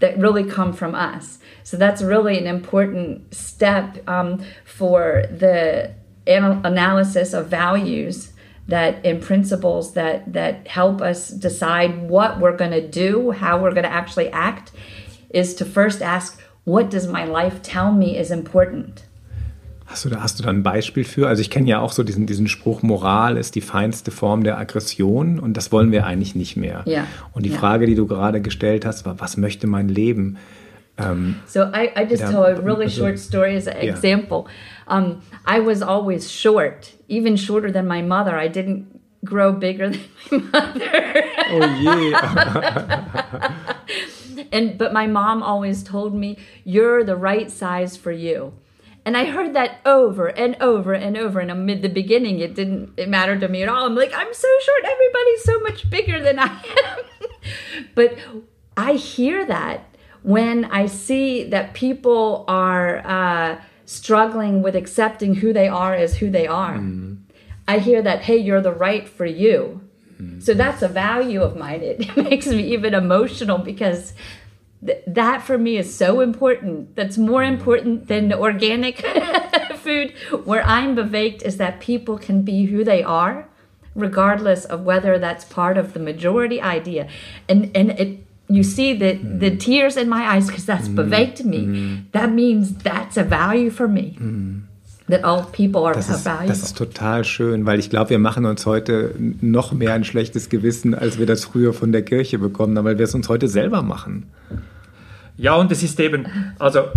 that 0.00 0.18
really 0.18 0.44
come 0.44 0.72
from 0.72 0.94
us. 0.94 1.38
So 1.62 1.76
that's 1.76 2.02
really 2.02 2.38
an 2.38 2.46
important 2.46 3.34
step 3.34 4.06
um, 4.08 4.44
for 4.64 5.24
the 5.30 5.94
anal- 6.26 6.64
analysis 6.64 7.32
of 7.32 7.48
values 7.48 8.32
that 8.68 9.04
in 9.04 9.20
principles 9.20 9.94
that 9.94 10.32
that 10.32 10.68
help 10.68 11.00
us 11.00 11.28
decide 11.28 12.08
what 12.08 12.38
we're 12.38 12.56
going 12.56 12.70
to 12.70 12.86
do, 12.86 13.30
how 13.30 13.60
we're 13.60 13.72
going 13.72 13.84
to 13.84 13.92
actually 13.92 14.28
act, 14.30 14.72
is 15.30 15.54
to 15.54 15.64
first 15.64 16.02
ask 16.02 16.40
what 16.70 16.90
does 16.90 17.06
my 17.06 17.24
life 17.24 17.60
tell 17.62 17.92
me 17.92 18.16
is 18.16 18.30
important? 18.30 19.04
Hast 19.86 20.04
du, 20.04 20.08
da, 20.08 20.22
hast 20.22 20.38
du 20.38 20.44
da 20.44 20.50
ein 20.50 20.62
Beispiel 20.62 21.02
für? 21.02 21.26
Also 21.26 21.40
ich 21.42 21.50
kenne 21.50 21.68
ja 21.68 21.80
auch 21.80 21.90
so 21.90 22.04
diesen, 22.04 22.24
diesen 22.26 22.46
Spruch, 22.46 22.82
Moral 22.82 23.36
ist 23.36 23.56
die 23.56 23.60
feinste 23.60 24.12
Form 24.12 24.44
der 24.44 24.56
Aggression 24.56 25.40
und 25.40 25.56
das 25.56 25.72
wollen 25.72 25.90
wir 25.90 26.06
eigentlich 26.06 26.36
nicht 26.36 26.56
mehr. 26.56 26.82
Ja. 26.86 27.08
Und 27.32 27.44
die 27.44 27.50
ja. 27.50 27.58
Frage, 27.58 27.86
die 27.86 27.96
du 27.96 28.06
gerade 28.06 28.40
gestellt 28.40 28.86
hast, 28.86 29.04
war, 29.04 29.18
was 29.18 29.36
möchte 29.36 29.66
mein 29.66 29.88
Leben? 29.88 30.38
Um, 30.96 31.36
so 31.46 31.62
I, 31.62 31.90
I 31.96 32.06
just 32.08 32.22
tell 32.22 32.44
a 32.44 32.54
really 32.60 32.84
also, 32.84 33.00
short 33.00 33.18
story 33.18 33.56
as 33.56 33.66
an 33.66 33.76
yeah. 33.82 33.94
example. 33.94 34.44
Um, 34.86 35.22
I 35.46 35.58
was 35.58 35.82
always 35.82 36.30
short, 36.30 36.92
even 37.08 37.36
shorter 37.36 37.72
than 37.72 37.86
my 37.86 38.02
mother. 38.02 38.38
I 38.38 38.48
didn't 38.48 38.86
grow 39.24 39.52
bigger 39.52 39.90
than 39.90 40.00
my 40.30 40.38
mother. 40.52 41.24
oh 41.52 41.66
je. 43.64 43.74
and 44.52 44.76
but 44.78 44.92
my 44.92 45.06
mom 45.06 45.42
always 45.42 45.82
told 45.82 46.14
me, 46.14 46.38
"You're 46.64 47.04
the 47.04 47.16
right 47.16 47.50
size 47.50 47.96
for 47.96 48.12
you." 48.12 48.54
And 49.04 49.16
I 49.16 49.24
heard 49.24 49.54
that 49.54 49.80
over 49.86 50.28
and 50.28 50.56
over 50.60 50.92
and 50.92 51.16
over. 51.16 51.40
And 51.40 51.50
amid 51.50 51.82
the 51.82 51.88
beginning, 51.88 52.40
it 52.40 52.54
didn't 52.54 52.92
it 52.96 53.08
matter 53.08 53.38
to 53.38 53.48
me 53.48 53.62
at 53.62 53.68
all. 53.68 53.86
I'm 53.86 53.94
like, 53.94 54.12
I'm 54.14 54.32
so 54.34 54.48
short. 54.62 54.84
Everybody's 54.84 55.44
so 55.44 55.60
much 55.60 55.90
bigger 55.90 56.20
than 56.20 56.38
I 56.38 56.46
am. 56.46 57.84
but 57.94 58.18
I 58.76 58.94
hear 58.94 59.44
that 59.46 59.86
when 60.22 60.66
I 60.66 60.86
see 60.86 61.44
that 61.44 61.72
people 61.72 62.44
are 62.46 62.98
uh, 63.06 63.60
struggling 63.86 64.62
with 64.62 64.76
accepting 64.76 65.34
who 65.34 65.52
they 65.52 65.68
are 65.68 65.94
as 65.94 66.18
who 66.18 66.30
they 66.30 66.46
are. 66.46 66.76
Mm. 66.76 67.18
I 67.66 67.78
hear 67.78 68.02
that, 68.02 68.22
hey, 68.22 68.36
you're 68.36 68.60
the 68.60 68.72
right 68.72 69.08
for 69.08 69.24
you. 69.24 69.80
Mm. 70.20 70.42
So 70.42 70.54
that's 70.54 70.82
a 70.82 70.88
value 70.88 71.40
of 71.40 71.56
mine. 71.56 71.82
It 71.82 72.16
makes 72.16 72.46
me 72.46 72.72
even 72.72 72.94
emotional 72.94 73.58
because 73.58 74.12
th- 74.84 75.02
that 75.06 75.42
for 75.42 75.58
me 75.58 75.76
is 75.76 75.94
so 75.94 76.20
important. 76.20 76.96
That's 76.96 77.18
more 77.18 77.42
mm-hmm. 77.42 77.54
important 77.54 78.08
than 78.08 78.32
organic 78.32 79.04
food. 79.76 80.14
Where 80.44 80.64
I'm 80.64 80.96
bewegt 80.96 81.42
is 81.42 81.56
that 81.58 81.80
people 81.80 82.18
can 82.18 82.42
be 82.42 82.64
who 82.66 82.84
they 82.84 83.02
are, 83.02 83.48
regardless 83.94 84.64
of 84.64 84.82
whether 84.82 85.18
that's 85.18 85.44
part 85.44 85.76
of 85.78 85.92
the 85.92 86.00
majority 86.00 86.60
idea. 86.60 87.08
And 87.48 87.70
and 87.74 87.90
it 87.90 88.18
you 88.48 88.64
see 88.64 88.94
the 88.94 89.12
the 89.12 89.50
mm-hmm. 89.50 89.58
tears 89.58 89.96
in 89.96 90.08
my 90.08 90.26
eyes 90.26 90.46
because 90.46 90.66
that's 90.66 90.88
mm-hmm. 90.88 91.10
bewegt 91.10 91.44
me. 91.44 92.04
That 92.12 92.30
means 92.30 92.74
that's 92.82 93.16
a 93.16 93.24
value 93.24 93.70
for 93.70 93.88
me. 93.88 94.16
That 95.08 95.24
all 95.24 95.42
people 95.44 95.84
are 95.86 95.94
Das 95.94 96.08
ist, 96.08 96.24
valuable. 96.24 96.48
das 96.48 96.62
ist 96.62 96.78
total 96.78 97.24
schön, 97.24 97.66
weil 97.66 97.80
ich 97.80 97.90
glaube, 97.90 98.10
wir 98.10 98.20
machen 98.20 98.44
uns 98.44 98.64
heute 98.64 99.12
noch 99.40 99.72
mehr 99.72 99.92
ein 99.94 100.04
schlechtes 100.04 100.48
Gewissen, 100.50 100.94
als 100.94 101.18
wir 101.18 101.26
das 101.26 101.44
früher 101.44 101.72
von 101.72 101.90
der 101.90 102.02
Kirche 102.02 102.38
bekommen 102.38 102.78
haben, 102.78 102.84
weil 102.84 102.98
wir 102.98 103.06
es 103.06 103.14
uns 103.14 103.28
heute 103.28 103.48
selber 103.48 103.82
machen. 103.82 104.26
Ja, 105.40 105.54
und 105.54 105.72
es 105.72 105.82
ist 105.82 105.98
eben, 106.00 106.26
also 106.58 106.88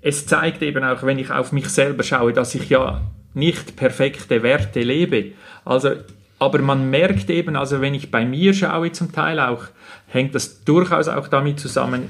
es 0.00 0.26
zeigt 0.26 0.62
eben 0.62 0.84
auch, 0.84 1.02
wenn 1.02 1.18
ich 1.18 1.32
auf 1.32 1.50
mich 1.50 1.68
selber 1.70 2.04
schaue, 2.04 2.32
dass 2.32 2.54
ich 2.54 2.68
ja 2.68 3.00
nicht 3.34 3.74
perfekte 3.74 4.44
Werte 4.44 4.80
lebe. 4.80 5.32
Also, 5.64 5.90
aber 6.38 6.60
man 6.60 6.88
merkt 6.88 7.30
eben, 7.30 7.56
also 7.56 7.80
wenn 7.80 7.94
ich 7.94 8.12
bei 8.12 8.24
mir 8.24 8.54
schaue 8.54 8.92
zum 8.92 9.10
Teil 9.10 9.40
auch, 9.40 9.64
hängt 10.06 10.36
das 10.36 10.62
durchaus 10.62 11.08
auch 11.08 11.26
damit 11.26 11.58
zusammen, 11.58 12.04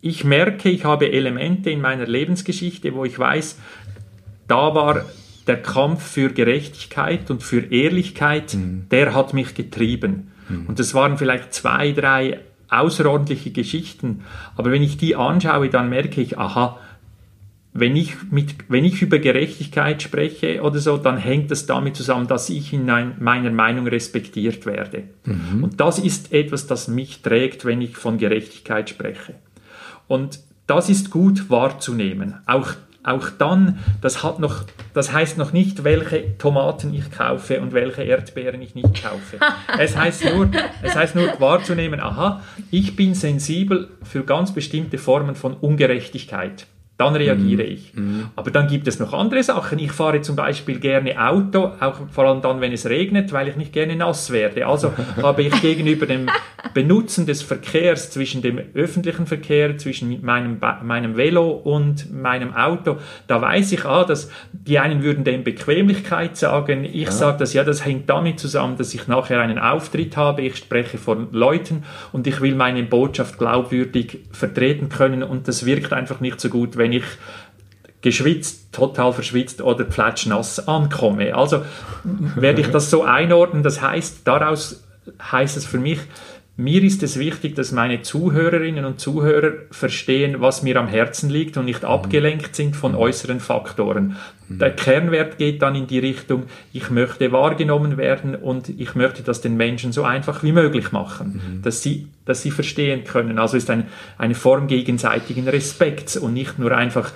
ich 0.00 0.24
merke, 0.24 0.70
ich 0.70 0.84
habe 0.86 1.12
Elemente 1.12 1.68
in 1.68 1.82
meiner 1.82 2.06
Lebensgeschichte, 2.06 2.94
wo 2.94 3.04
ich 3.04 3.18
weiß, 3.18 3.58
da 4.46 4.74
war 4.74 5.04
der 5.46 5.60
Kampf 5.60 6.02
für 6.06 6.30
Gerechtigkeit 6.30 7.30
und 7.30 7.42
für 7.42 7.70
Ehrlichkeit, 7.70 8.56
der 8.90 9.14
hat 9.14 9.34
mich 9.34 9.54
getrieben. 9.54 10.32
Und 10.66 10.78
das 10.78 10.94
waren 10.94 11.18
vielleicht 11.18 11.52
zwei, 11.52 11.92
drei 11.92 12.40
außerordentliche 12.70 13.50
Geschichten. 13.50 14.24
Aber 14.56 14.70
wenn 14.70 14.82
ich 14.82 14.96
die 14.96 15.16
anschaue, 15.16 15.68
dann 15.68 15.88
merke 15.88 16.20
ich, 16.20 16.38
aha, 16.38 16.78
wenn 17.72 17.96
ich, 17.96 18.14
mit, 18.30 18.54
wenn 18.68 18.84
ich 18.84 19.02
über 19.02 19.18
Gerechtigkeit 19.18 20.02
spreche 20.02 20.62
oder 20.62 20.78
so, 20.78 20.96
dann 20.96 21.16
hängt 21.16 21.50
das 21.50 21.66
damit 21.66 21.96
zusammen, 21.96 22.26
dass 22.26 22.50
ich 22.50 22.72
in 22.72 22.90
ein, 22.90 23.16
meiner 23.20 23.50
Meinung 23.50 23.86
respektiert 23.86 24.66
werde. 24.66 25.04
Und 25.62 25.80
das 25.80 25.98
ist 25.98 26.32
etwas, 26.32 26.66
das 26.66 26.88
mich 26.88 27.22
trägt, 27.22 27.64
wenn 27.64 27.80
ich 27.80 27.96
von 27.96 28.18
Gerechtigkeit 28.18 28.90
spreche. 28.90 29.34
Und 30.08 30.40
das 30.66 30.88
ist 30.88 31.10
gut 31.10 31.50
wahrzunehmen. 31.50 32.36
Auch, 32.46 32.72
auch 33.08 33.30
dann, 33.30 33.78
das, 34.00 34.22
hat 34.22 34.38
noch, 34.38 34.64
das 34.94 35.12
heißt 35.12 35.38
noch 35.38 35.52
nicht, 35.52 35.84
welche 35.84 36.36
Tomaten 36.38 36.94
ich 36.94 37.10
kaufe 37.10 37.60
und 37.60 37.72
welche 37.72 38.02
Erdbeeren 38.02 38.62
ich 38.62 38.74
nicht 38.74 39.02
kaufe. 39.02 39.38
Es 39.78 39.96
heißt 39.96 40.24
nur, 40.34 40.50
es 40.82 40.94
heißt 40.94 41.14
nur 41.14 41.40
wahrzunehmen, 41.40 42.00
aha, 42.00 42.42
ich 42.70 42.96
bin 42.96 43.14
sensibel 43.14 43.88
für 44.02 44.24
ganz 44.24 44.52
bestimmte 44.52 44.98
Formen 44.98 45.34
von 45.34 45.54
Ungerechtigkeit. 45.54 46.66
Dann 46.98 47.14
reagiere 47.14 47.62
ich. 47.62 47.92
Aber 48.34 48.50
dann 48.50 48.66
gibt 48.66 48.88
es 48.88 48.98
noch 48.98 49.12
andere 49.12 49.40
Sachen. 49.44 49.78
Ich 49.78 49.92
fahre 49.92 50.20
zum 50.20 50.34
Beispiel 50.34 50.80
gerne 50.80 51.16
Auto, 51.28 51.70
auch 51.78 52.00
vor 52.10 52.24
allem 52.24 52.42
dann, 52.42 52.60
wenn 52.60 52.72
es 52.72 52.86
regnet, 52.86 53.32
weil 53.32 53.46
ich 53.46 53.54
nicht 53.54 53.72
gerne 53.72 53.94
nass 53.94 54.32
werde. 54.32 54.66
Also 54.66 54.92
habe 55.22 55.42
ich 55.42 55.60
gegenüber 55.62 56.06
dem 56.06 56.26
Benutzen 56.74 57.24
des 57.24 57.42
Verkehrs 57.42 58.10
zwischen 58.10 58.42
dem 58.42 58.60
öffentlichen 58.74 59.26
Verkehr, 59.26 59.78
zwischen 59.78 60.24
meinem, 60.24 60.58
meinem 60.82 61.16
Velo 61.16 61.50
und 61.50 62.12
meinem 62.12 62.52
Auto, 62.54 62.96
da 63.28 63.40
weiß 63.40 63.70
ich, 63.72 63.84
ah, 63.84 64.02
dass 64.02 64.30
die 64.52 64.80
einen 64.80 65.04
würden 65.04 65.22
dem 65.22 65.44
Bequemlichkeit 65.44 66.36
sagen. 66.36 66.84
Ich 66.84 67.10
sage 67.12 67.38
das, 67.38 67.52
ja, 67.52 67.62
das 67.62 67.84
hängt 67.84 68.10
damit 68.10 68.40
zusammen, 68.40 68.76
dass 68.76 68.92
ich 68.92 69.06
nachher 69.06 69.40
einen 69.40 69.60
Auftritt 69.60 70.16
habe. 70.16 70.42
Ich 70.42 70.56
spreche 70.56 70.98
vor 70.98 71.28
Leuten 71.30 71.84
und 72.12 72.26
ich 72.26 72.40
will 72.40 72.56
meine 72.56 72.82
Botschaft 72.82 73.38
glaubwürdig 73.38 74.24
vertreten 74.32 74.88
können 74.88 75.22
und 75.22 75.46
das 75.46 75.64
wirkt 75.64 75.92
einfach 75.92 76.20
nicht 76.20 76.40
so 76.40 76.48
gut, 76.48 76.76
wenn 76.76 76.87
ich 76.92 77.04
geschwitzt, 78.00 78.72
total 78.72 79.12
verschwitzt 79.12 79.60
oder 79.60 79.84
pfletschnass 79.84 80.68
ankomme. 80.68 81.34
Also 81.34 81.64
werde 82.04 82.60
ich 82.60 82.68
das 82.68 82.90
so 82.90 83.02
einordnen. 83.02 83.62
Das 83.62 83.80
heißt, 83.80 84.20
daraus 84.24 84.84
heißt 85.20 85.56
es 85.56 85.66
für 85.66 85.78
mich, 85.78 85.98
mir 86.60 86.82
ist 86.82 87.04
es 87.04 87.20
wichtig, 87.20 87.54
dass 87.54 87.70
meine 87.70 88.02
Zuhörerinnen 88.02 88.84
und 88.84 88.98
Zuhörer 88.98 89.52
verstehen, 89.70 90.40
was 90.40 90.64
mir 90.64 90.76
am 90.76 90.88
Herzen 90.88 91.30
liegt 91.30 91.56
und 91.56 91.66
nicht 91.66 91.84
abgelenkt 91.84 92.56
sind 92.56 92.74
von 92.74 92.96
äußeren 92.96 93.38
Faktoren. 93.38 94.16
Der 94.48 94.74
Kernwert 94.74 95.38
geht 95.38 95.62
dann 95.62 95.76
in 95.76 95.86
die 95.86 96.00
Richtung, 96.00 96.46
ich 96.72 96.90
möchte 96.90 97.30
wahrgenommen 97.30 97.96
werden 97.96 98.34
und 98.34 98.70
ich 98.70 98.96
möchte 98.96 99.22
das 99.22 99.40
den 99.40 99.56
Menschen 99.56 99.92
so 99.92 100.02
einfach 100.02 100.42
wie 100.42 100.50
möglich 100.50 100.90
machen, 100.90 101.60
dass, 101.62 101.80
sie, 101.80 102.08
dass 102.24 102.42
sie 102.42 102.50
verstehen 102.50 103.04
können. 103.04 103.38
Also 103.38 103.56
ist 103.56 103.70
ein, 103.70 103.86
eine 104.16 104.34
Form 104.34 104.66
gegenseitigen 104.66 105.46
Respekts 105.46 106.16
und 106.16 106.34
nicht 106.34 106.58
nur 106.58 106.76
einfach, 106.76 107.12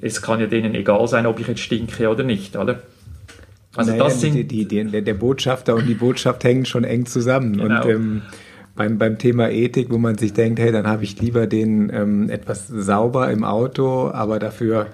es 0.00 0.22
kann 0.22 0.40
ja 0.40 0.46
denen 0.46 0.74
egal 0.74 1.06
sein, 1.06 1.26
ob 1.26 1.38
ich 1.38 1.48
jetzt 1.48 1.60
stinke 1.60 2.08
oder 2.08 2.24
nicht, 2.24 2.56
oder? 2.56 2.80
Also 3.76 3.90
Naja, 3.90 4.04
das 4.04 4.22
sind 4.22 4.50
die, 4.50 4.64
die, 4.64 4.84
der, 4.84 5.02
der 5.02 5.14
Botschafter 5.14 5.74
und 5.74 5.86
die 5.86 5.94
Botschaft 5.94 6.42
hängen 6.44 6.64
schon 6.64 6.84
eng 6.84 7.04
zusammen. 7.04 7.58
Genau. 7.58 7.82
Und 7.82 7.90
ähm, 7.90 8.22
beim, 8.80 8.96
beim 8.96 9.18
Thema 9.18 9.50
Ethik, 9.50 9.90
wo 9.90 9.98
man 9.98 10.16
sich 10.16 10.32
denkt, 10.32 10.58
hey, 10.58 10.72
dann 10.72 10.86
habe 10.86 11.04
ich 11.04 11.20
lieber 11.20 11.46
den 11.46 11.92
ähm, 11.92 12.30
etwas 12.30 12.66
sauber 12.66 13.30
im 13.30 13.44
Auto, 13.44 14.08
aber 14.10 14.38
dafür. 14.38 14.86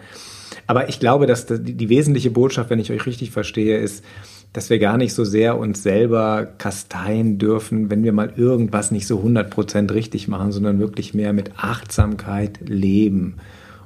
Aber 0.66 0.88
ich 0.88 0.98
glaube, 0.98 1.28
dass 1.28 1.46
die, 1.46 1.74
die 1.74 1.88
wesentliche 1.88 2.32
Botschaft, 2.32 2.68
wenn 2.68 2.80
ich 2.80 2.90
euch 2.90 3.06
richtig 3.06 3.30
verstehe, 3.30 3.78
ist, 3.78 4.04
dass 4.52 4.70
wir 4.70 4.80
gar 4.80 4.96
nicht 4.96 5.14
so 5.14 5.22
sehr 5.22 5.56
uns 5.56 5.84
selber 5.84 6.48
kasteien 6.58 7.38
dürfen, 7.38 7.88
wenn 7.88 8.02
wir 8.02 8.12
mal 8.12 8.32
irgendwas 8.34 8.90
nicht 8.90 9.06
so 9.06 9.20
100% 9.20 9.94
richtig 9.94 10.26
machen, 10.26 10.50
sondern 10.50 10.80
wirklich 10.80 11.14
mehr 11.14 11.32
mit 11.32 11.52
Achtsamkeit 11.56 12.68
leben 12.68 13.36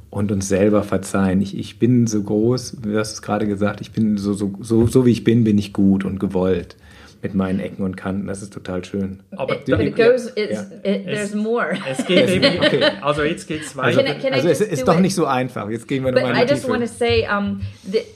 und 0.09 0.33
uns 0.33 0.49
selber 0.49 0.83
verzeihen. 0.83 1.43
Ich, 1.43 1.59
ich 1.59 1.79
bin 1.79 2.07
so 2.07 2.23
groß, 2.23 2.79
du 2.81 2.99
hast 2.99 3.13
es 3.13 3.21
gerade 3.21 3.47
gesagt, 3.47 3.83
ich 3.83 3.93
bin 3.93 4.17
so, 4.17 4.33
so, 4.33 4.55
so, 4.61 4.87
so 4.87 5.05
wie 5.05 5.13
ich 5.13 5.25
bin, 5.25 5.45
bin 5.45 5.59
ich 5.59 5.75
gut 5.75 6.07
und 6.07 6.19
gewollt 6.19 6.77
mit 7.23 7.35
meinen 7.35 7.61
Ecken 7.61 7.85
und 7.85 7.97
Kanten. 7.97 8.27
Das 8.27 8.43
ist 8.43 8.53
total 8.53 8.85
schön. 8.85 9.23
aber 9.37 9.57
But 9.67 9.81
it 9.81 9.97
goes. 9.97 10.27
It's, 10.37 10.53
Yeah. 10.53 10.67
it, 10.85 11.05
there's 11.07 11.35
more. 11.35 11.77
es 11.89 12.05
geht 12.07 12.29
eben, 12.29 13.03
also 13.03 13.23
jetzt 13.23 13.47
geht 13.47 13.63
es 13.63 13.77
Also, 13.79 13.99
weiter. 14.01 14.15
Can 14.15 14.17
I- 14.19 14.21
can 14.21 14.33
I 14.33 14.37
also 14.37 14.49
es 14.49 14.59
just 14.61 14.73
ist 14.73 14.81
do 14.83 14.87
doch 14.87 14.97
it? 14.97 15.03
nicht 15.03 15.15
so 15.15 15.27
einfach. 15.27 15.69
Jetzt 15.69 15.87
gehen 15.89 16.05
wir 16.05 16.13
But 16.13 16.23
nochmal 16.23 16.39
I 16.39 16.43
in 16.43 16.47
die 16.49 16.53
just 16.55 16.69
want 16.69 16.81
to 16.83 16.87
Tiefe. 16.87 16.99
say, 16.99 17.27
um, 17.29 17.61
th- 17.91 18.07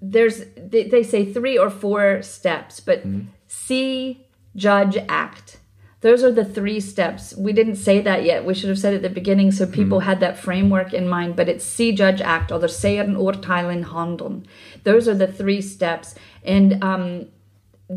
there's 0.00 0.42
they, 0.70 0.88
they 0.88 1.02
say 1.02 1.24
three 1.32 1.58
or 1.58 1.70
four 1.70 2.22
steps, 2.22 2.80
but 2.80 3.00
see, 3.46 4.18
judge, 4.54 4.98
act. 5.08 5.58
Those 6.00 6.24
are 6.24 6.32
the 6.32 6.44
three 6.44 6.80
steps. 6.80 7.32
We 7.38 7.52
didn't 7.52 7.76
say 7.76 8.00
that 8.02 8.24
yet. 8.24 8.44
We 8.44 8.54
should 8.54 8.68
have 8.70 8.78
said 8.78 8.92
it 8.92 8.96
at 8.96 9.02
the 9.04 9.14
beginning 9.14 9.52
so 9.52 9.66
people 9.66 10.00
had 10.00 10.18
that 10.18 10.36
framework 10.36 10.92
in 10.92 11.08
mind. 11.08 11.36
But 11.36 11.48
it's 11.48 11.64
see, 11.64 11.92
judge, 11.94 12.20
act, 12.20 12.50
oder 12.50 12.66
sehen, 12.66 13.16
urteilen, 13.16 13.92
handeln. 13.92 14.42
Those 14.82 15.06
are 15.08 15.14
the 15.16 15.28
three 15.28 15.62
steps, 15.62 16.16
and 16.44 16.82
um, 16.82 17.26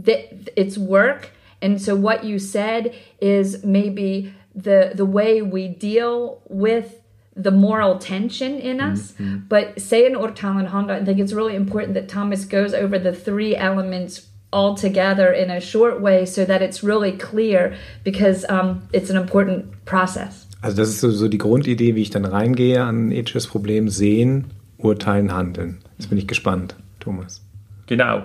th- 0.04 0.50
it's 0.56 0.78
work. 0.78 1.32
And 1.62 1.82
so 1.82 1.96
what 1.96 2.24
you 2.24 2.40
said 2.40 2.94
is 3.20 3.64
maybe 3.64 4.34
the 4.54 4.92
the 4.94 5.06
way 5.06 5.42
we 5.42 5.68
deal 5.68 6.42
with 6.48 7.02
the 7.36 7.52
moral 7.52 7.98
tension 8.00 8.58
in 8.60 8.80
us. 8.80 9.14
But 9.50 9.82
say 9.82 10.06
in 10.06 10.14
Urtalen 10.14 10.68
Honda, 10.68 10.96
I 10.96 11.04
think 11.04 11.20
it's 11.20 11.34
really 11.34 11.56
important 11.56 11.94
that 11.96 12.08
Thomas 12.08 12.46
goes 12.46 12.74
over 12.74 12.98
the 12.98 13.12
three 13.14 13.56
elements 13.56 14.28
all 14.54 14.74
together 14.74 15.34
in 15.34 15.50
a 15.50 15.60
short 15.60 16.00
way 16.00 16.26
so 16.26 16.46
that 16.46 16.62
it's 16.62 16.82
really 16.82 17.12
clear 17.12 17.76
because 18.06 18.46
um, 18.48 18.88
it's 18.94 19.10
an 19.10 19.18
important 19.18 19.84
process. 19.86 20.48
Also 20.62 20.78
das 20.78 20.90
ist 20.90 21.02
so, 21.02 21.12
so 21.12 21.28
die 21.28 21.38
Grundidee, 21.38 21.96
wie 21.96 22.02
ich 22.02 22.10
dann 22.10 22.26
reingehe 22.26 22.82
an 22.82 23.10
ein 23.10 23.12
ethisches 23.12 23.48
Problem. 23.48 23.90
Sehen, 23.90 24.46
urteilen, 24.78 25.34
handeln. 25.34 25.80
Jetzt 25.98 26.10
bin 26.10 26.18
ich 26.18 26.28
gespannt, 26.28 26.76
Thomas. 27.00 27.42
Genau. 27.88 28.24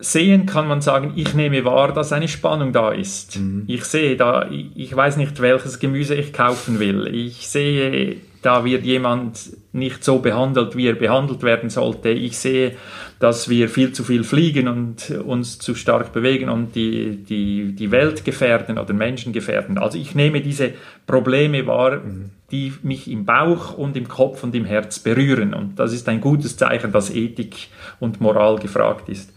Sehen 0.00 0.46
kann 0.46 0.66
man 0.66 0.80
sagen, 0.80 1.12
ich 1.16 1.34
nehme 1.34 1.64
wahr, 1.64 1.92
dass 1.92 2.12
eine 2.12 2.28
Spannung 2.28 2.72
da 2.72 2.90
ist. 2.90 3.38
Ich 3.66 3.84
sehe 3.84 4.16
da, 4.16 4.48
ich, 4.50 4.96
weiß 4.96 5.18
nicht, 5.18 5.40
welches 5.42 5.78
Gemüse 5.78 6.14
ich 6.14 6.32
kaufen 6.32 6.80
will. 6.80 7.06
Ich 7.14 7.48
sehe, 7.48 8.16
da 8.42 8.64
wird 8.64 8.84
jemand 8.84 9.50
nicht 9.72 10.02
so 10.02 10.18
behandelt, 10.18 10.74
wie 10.74 10.86
er 10.86 10.94
behandelt 10.94 11.42
werden 11.42 11.68
sollte. 11.68 12.08
Ich 12.08 12.38
sehe, 12.38 12.76
dass 13.18 13.50
wir 13.50 13.68
viel 13.68 13.92
zu 13.92 14.02
viel 14.02 14.24
fliegen 14.24 14.66
und 14.66 15.10
uns 15.10 15.58
zu 15.58 15.74
stark 15.74 16.14
bewegen 16.14 16.48
und 16.48 16.74
die, 16.74 17.22
die, 17.22 17.74
die 17.74 17.90
Welt 17.90 18.24
gefährden 18.24 18.78
oder 18.78 18.94
Menschen 18.94 19.34
gefährden. 19.34 19.76
Also 19.76 19.98
ich 19.98 20.14
nehme 20.14 20.40
diese 20.40 20.72
Probleme 21.06 21.66
wahr, 21.66 22.00
die 22.50 22.72
mich 22.82 23.10
im 23.10 23.26
Bauch 23.26 23.76
und 23.76 23.96
im 23.96 24.08
Kopf 24.08 24.42
und 24.42 24.54
im 24.54 24.64
Herz 24.64 24.98
berühren. 24.98 25.52
Und 25.52 25.78
das 25.78 25.92
ist 25.92 26.08
ein 26.08 26.22
gutes 26.22 26.56
Zeichen, 26.56 26.92
dass 26.92 27.14
Ethik 27.14 27.68
und 28.00 28.22
Moral 28.22 28.58
gefragt 28.58 29.10
ist. 29.10 29.34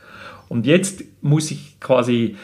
Und 0.49 0.65
jetzt 0.65 1.03
muss 1.21 1.51
ich 1.51 1.79
quasi 1.79 2.35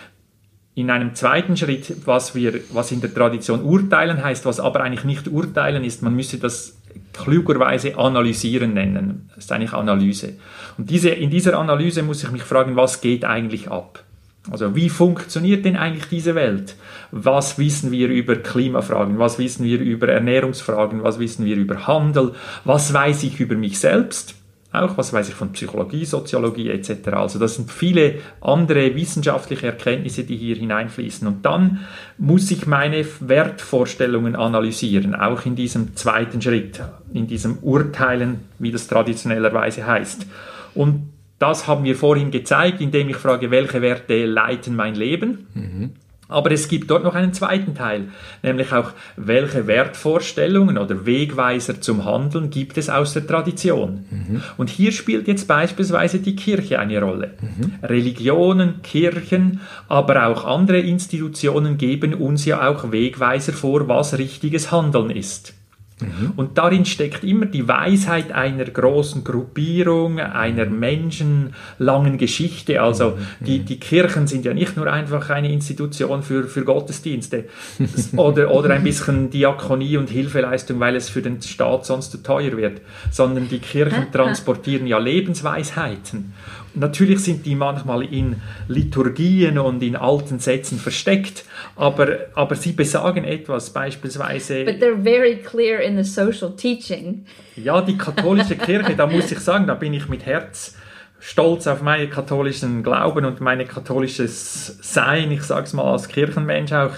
in 0.75 0.89
einem 0.89 1.13
zweiten 1.13 1.57
Schritt, 1.57 2.07
was 2.07 2.35
wir, 2.35 2.61
was 2.71 2.91
in 2.91 3.01
der 3.01 3.13
Tradition 3.13 3.63
urteilen 3.63 4.23
heißt, 4.23 4.45
was 4.45 4.59
aber 4.59 4.81
eigentlich 4.81 5.03
nicht 5.03 5.27
urteilen 5.27 5.83
ist, 5.83 6.01
man 6.01 6.15
müsste 6.15 6.37
das 6.37 6.77
klugerweise 7.13 7.97
analysieren 7.97 8.73
nennen. 8.73 9.29
Das 9.35 9.45
ist 9.45 9.51
eigentlich 9.51 9.73
Analyse. 9.73 10.33
Und 10.77 10.89
diese, 10.89 11.09
in 11.09 11.29
dieser 11.29 11.57
Analyse 11.57 12.01
muss 12.03 12.23
ich 12.23 12.31
mich 12.31 12.43
fragen, 12.43 12.75
was 12.75 13.01
geht 13.01 13.25
eigentlich 13.25 13.69
ab? 13.69 14.03
Also 14.49 14.75
wie 14.75 14.89
funktioniert 14.89 15.65
denn 15.65 15.75
eigentlich 15.75 16.07
diese 16.07 16.33
Welt? 16.33 16.75
Was 17.11 17.59
wissen 17.59 17.91
wir 17.91 18.07
über 18.07 18.37
Klimafragen? 18.37 19.19
Was 19.19 19.37
wissen 19.37 19.65
wir 19.65 19.79
über 19.79 20.07
Ernährungsfragen? 20.07 21.03
Was 21.03 21.19
wissen 21.19 21.45
wir 21.45 21.57
über 21.57 21.87
Handel? 21.87 22.33
Was 22.63 22.93
weiß 22.93 23.23
ich 23.23 23.39
über 23.39 23.55
mich 23.55 23.79
selbst? 23.79 24.35
Auch, 24.71 24.97
was 24.97 25.13
weiß 25.13 25.29
ich, 25.29 25.35
von 25.35 25.51
Psychologie, 25.51 26.05
Soziologie 26.05 26.69
etc. 26.69 27.09
Also 27.13 27.39
das 27.39 27.55
sind 27.55 27.71
viele 27.71 28.15
andere 28.39 28.95
wissenschaftliche 28.95 29.67
Erkenntnisse, 29.67 30.23
die 30.23 30.37
hier 30.37 30.55
hineinfließen. 30.55 31.27
Und 31.27 31.43
dann 31.43 31.79
muss 32.17 32.51
ich 32.51 32.67
meine 32.67 33.03
Wertvorstellungen 33.19 34.35
analysieren, 34.35 35.15
auch 35.15 35.45
in 35.45 35.55
diesem 35.55 35.95
zweiten 35.95 36.41
Schritt, 36.41 36.81
in 37.13 37.25
diesem 37.25 37.57
Urteilen, 37.59 38.41
wie 38.59 38.71
das 38.71 38.87
traditionellerweise 38.87 39.87
heißt. 39.87 40.27
Und 40.75 41.09
das 41.39 41.67
haben 41.67 41.83
wir 41.83 41.95
vorhin 41.95 42.29
gezeigt, 42.29 42.81
indem 42.81 43.09
ich 43.09 43.15
frage, 43.15 43.49
welche 43.49 43.81
Werte 43.81 44.25
leiten 44.25 44.75
mein 44.75 44.93
Leben. 44.93 45.47
Mhm. 45.53 45.91
Aber 46.29 46.51
es 46.51 46.67
gibt 46.67 46.91
dort 46.91 47.03
noch 47.03 47.15
einen 47.15 47.33
zweiten 47.33 47.73
Teil, 47.73 48.09
nämlich 48.43 48.71
auch, 48.71 48.91
welche 49.17 49.65
Wertvorstellungen 49.65 50.77
oder 50.77 51.05
Wegweiser 51.05 51.81
zum 51.81 52.05
Handeln 52.05 52.51
gibt 52.51 52.77
es 52.77 52.89
aus 52.89 53.13
der 53.13 53.25
Tradition. 53.25 54.05
Mhm. 54.09 54.41
Und 54.55 54.69
hier 54.69 54.91
spielt 54.91 55.27
jetzt 55.27 55.47
beispielsweise 55.47 56.19
die 56.19 56.35
Kirche 56.35 56.79
eine 56.79 57.01
Rolle. 57.01 57.31
Mhm. 57.41 57.73
Religionen, 57.83 58.81
Kirchen, 58.83 59.59
aber 59.87 60.27
auch 60.27 60.45
andere 60.45 60.79
Institutionen 60.79 61.77
geben 61.77 62.13
uns 62.13 62.45
ja 62.45 62.69
auch 62.69 62.91
Wegweiser 62.91 63.53
vor, 63.53 63.87
was 63.87 64.17
richtiges 64.17 64.71
Handeln 64.71 65.09
ist. 65.09 65.58
Mhm. 66.01 66.33
Und 66.35 66.57
darin 66.57 66.85
steckt 66.85 67.23
immer 67.23 67.45
die 67.45 67.67
Weisheit 67.67 68.31
einer 68.31 68.65
großen 68.65 69.23
Gruppierung, 69.23 70.19
einer 70.19 70.65
menschenlangen 70.65 72.17
Geschichte. 72.17 72.81
Also 72.81 73.11
mhm. 73.11 73.45
die, 73.45 73.59
die 73.59 73.79
Kirchen 73.79 74.27
sind 74.27 74.45
ja 74.45 74.53
nicht 74.53 74.77
nur 74.77 74.91
einfach 74.91 75.29
eine 75.29 75.51
Institution 75.51 76.23
für, 76.23 76.45
für 76.45 76.63
Gottesdienste 76.63 77.45
oder, 78.15 78.51
oder 78.51 78.73
ein 78.73 78.83
bisschen 78.83 79.29
Diakonie 79.29 79.97
und 79.97 80.09
Hilfeleistung, 80.09 80.79
weil 80.79 80.95
es 80.95 81.09
für 81.09 81.21
den 81.21 81.41
Staat 81.41 81.85
sonst 81.85 82.11
zu 82.11 82.23
teuer 82.23 82.55
wird, 82.55 82.81
sondern 83.11 83.49
die 83.49 83.59
Kirchen 83.59 84.11
transportieren 84.11 84.87
ja 84.87 84.97
Lebensweisheiten. 84.97 86.33
Natürlich 86.75 87.19
sind 87.19 87.45
die 87.45 87.55
manchmal 87.55 88.03
in 88.03 88.35
Liturgien 88.67 89.57
und 89.57 89.81
in 89.81 89.95
alten 89.95 90.39
Sätzen 90.39 90.77
versteckt, 90.77 91.45
aber, 91.75 92.27
aber 92.35 92.55
sie 92.55 92.73
besagen 92.73 93.23
etwas, 93.23 93.71
beispielsweise. 93.71 94.65
But 94.65 94.75
they're 94.75 95.01
very 95.01 95.37
clear 95.37 95.79
in 95.79 96.01
the 96.01 96.09
social 96.09 96.55
teaching. 96.55 97.25
Ja, 97.55 97.81
die 97.81 97.97
katholische 97.97 98.55
Kirche, 98.55 98.95
da 98.95 99.07
muss 99.07 99.31
ich 99.31 99.39
sagen, 99.39 99.67
da 99.67 99.73
bin 99.73 99.93
ich 99.93 100.07
mit 100.07 100.25
Herz 100.25 100.75
stolz 101.19 101.67
auf 101.67 101.81
meinen 101.81 102.09
katholischen 102.09 102.83
Glauben 102.83 103.25
und 103.25 103.41
mein 103.41 103.67
katholisches 103.67 104.77
Sein, 104.81 105.31
ich 105.31 105.43
sage 105.43 105.65
es 105.65 105.73
mal 105.73 105.91
als 105.91 106.07
Kirchenmensch 106.07 106.71
auch, 106.71 106.93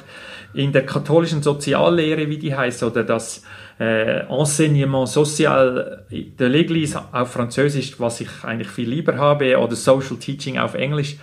in 0.53 0.71
der 0.71 0.85
katholischen 0.85 1.41
Soziallehre, 1.41 2.29
wie 2.29 2.37
die 2.37 2.55
heißt, 2.55 2.83
oder 2.83 3.03
das 3.03 3.43
äh, 3.81 4.27
Enseignement 4.27 5.07
Social 5.07 6.05
de 6.11 6.47
l'Église 6.47 7.01
auf 7.11 7.31
Französisch, 7.31 7.99
was 7.99 8.21
ich 8.21 8.29
eigentlich 8.43 8.67
viel 8.67 8.87
lieber 8.87 9.17
habe, 9.17 9.57
oder 9.57 9.75
Social 9.75 10.17
Teaching 10.17 10.59
auf 10.59 10.75
Englisch. 10.75 11.15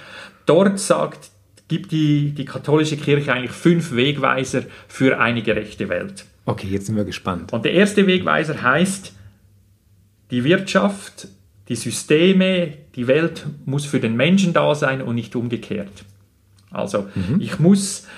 Dort 0.44 0.80
sagt, 0.80 1.30
gibt 1.68 1.92
die, 1.92 2.32
die 2.32 2.44
katholische 2.44 2.96
Kirche 2.96 3.32
eigentlich 3.32 3.52
fünf 3.52 3.94
Wegweiser 3.94 4.62
für 4.88 5.20
eine 5.20 5.42
gerechte 5.42 5.88
Welt. 5.88 6.24
Okay, 6.46 6.66
jetzt 6.66 6.86
sind 6.86 6.96
wir 6.96 7.04
gespannt. 7.04 7.52
Und 7.52 7.64
der 7.64 7.74
erste 7.74 8.08
Wegweiser 8.08 8.60
heißt, 8.60 9.12
die 10.32 10.42
Wirtschaft, 10.42 11.28
die 11.68 11.76
Systeme, 11.76 12.72
die 12.96 13.06
Welt 13.06 13.46
muss 13.66 13.84
für 13.84 14.00
den 14.00 14.16
Menschen 14.16 14.52
da 14.52 14.74
sein 14.74 15.00
und 15.00 15.14
nicht 15.14 15.36
umgekehrt. 15.36 16.04
Also 16.72 17.06
mhm. 17.14 17.40
ich 17.40 17.60
muss 17.60 18.08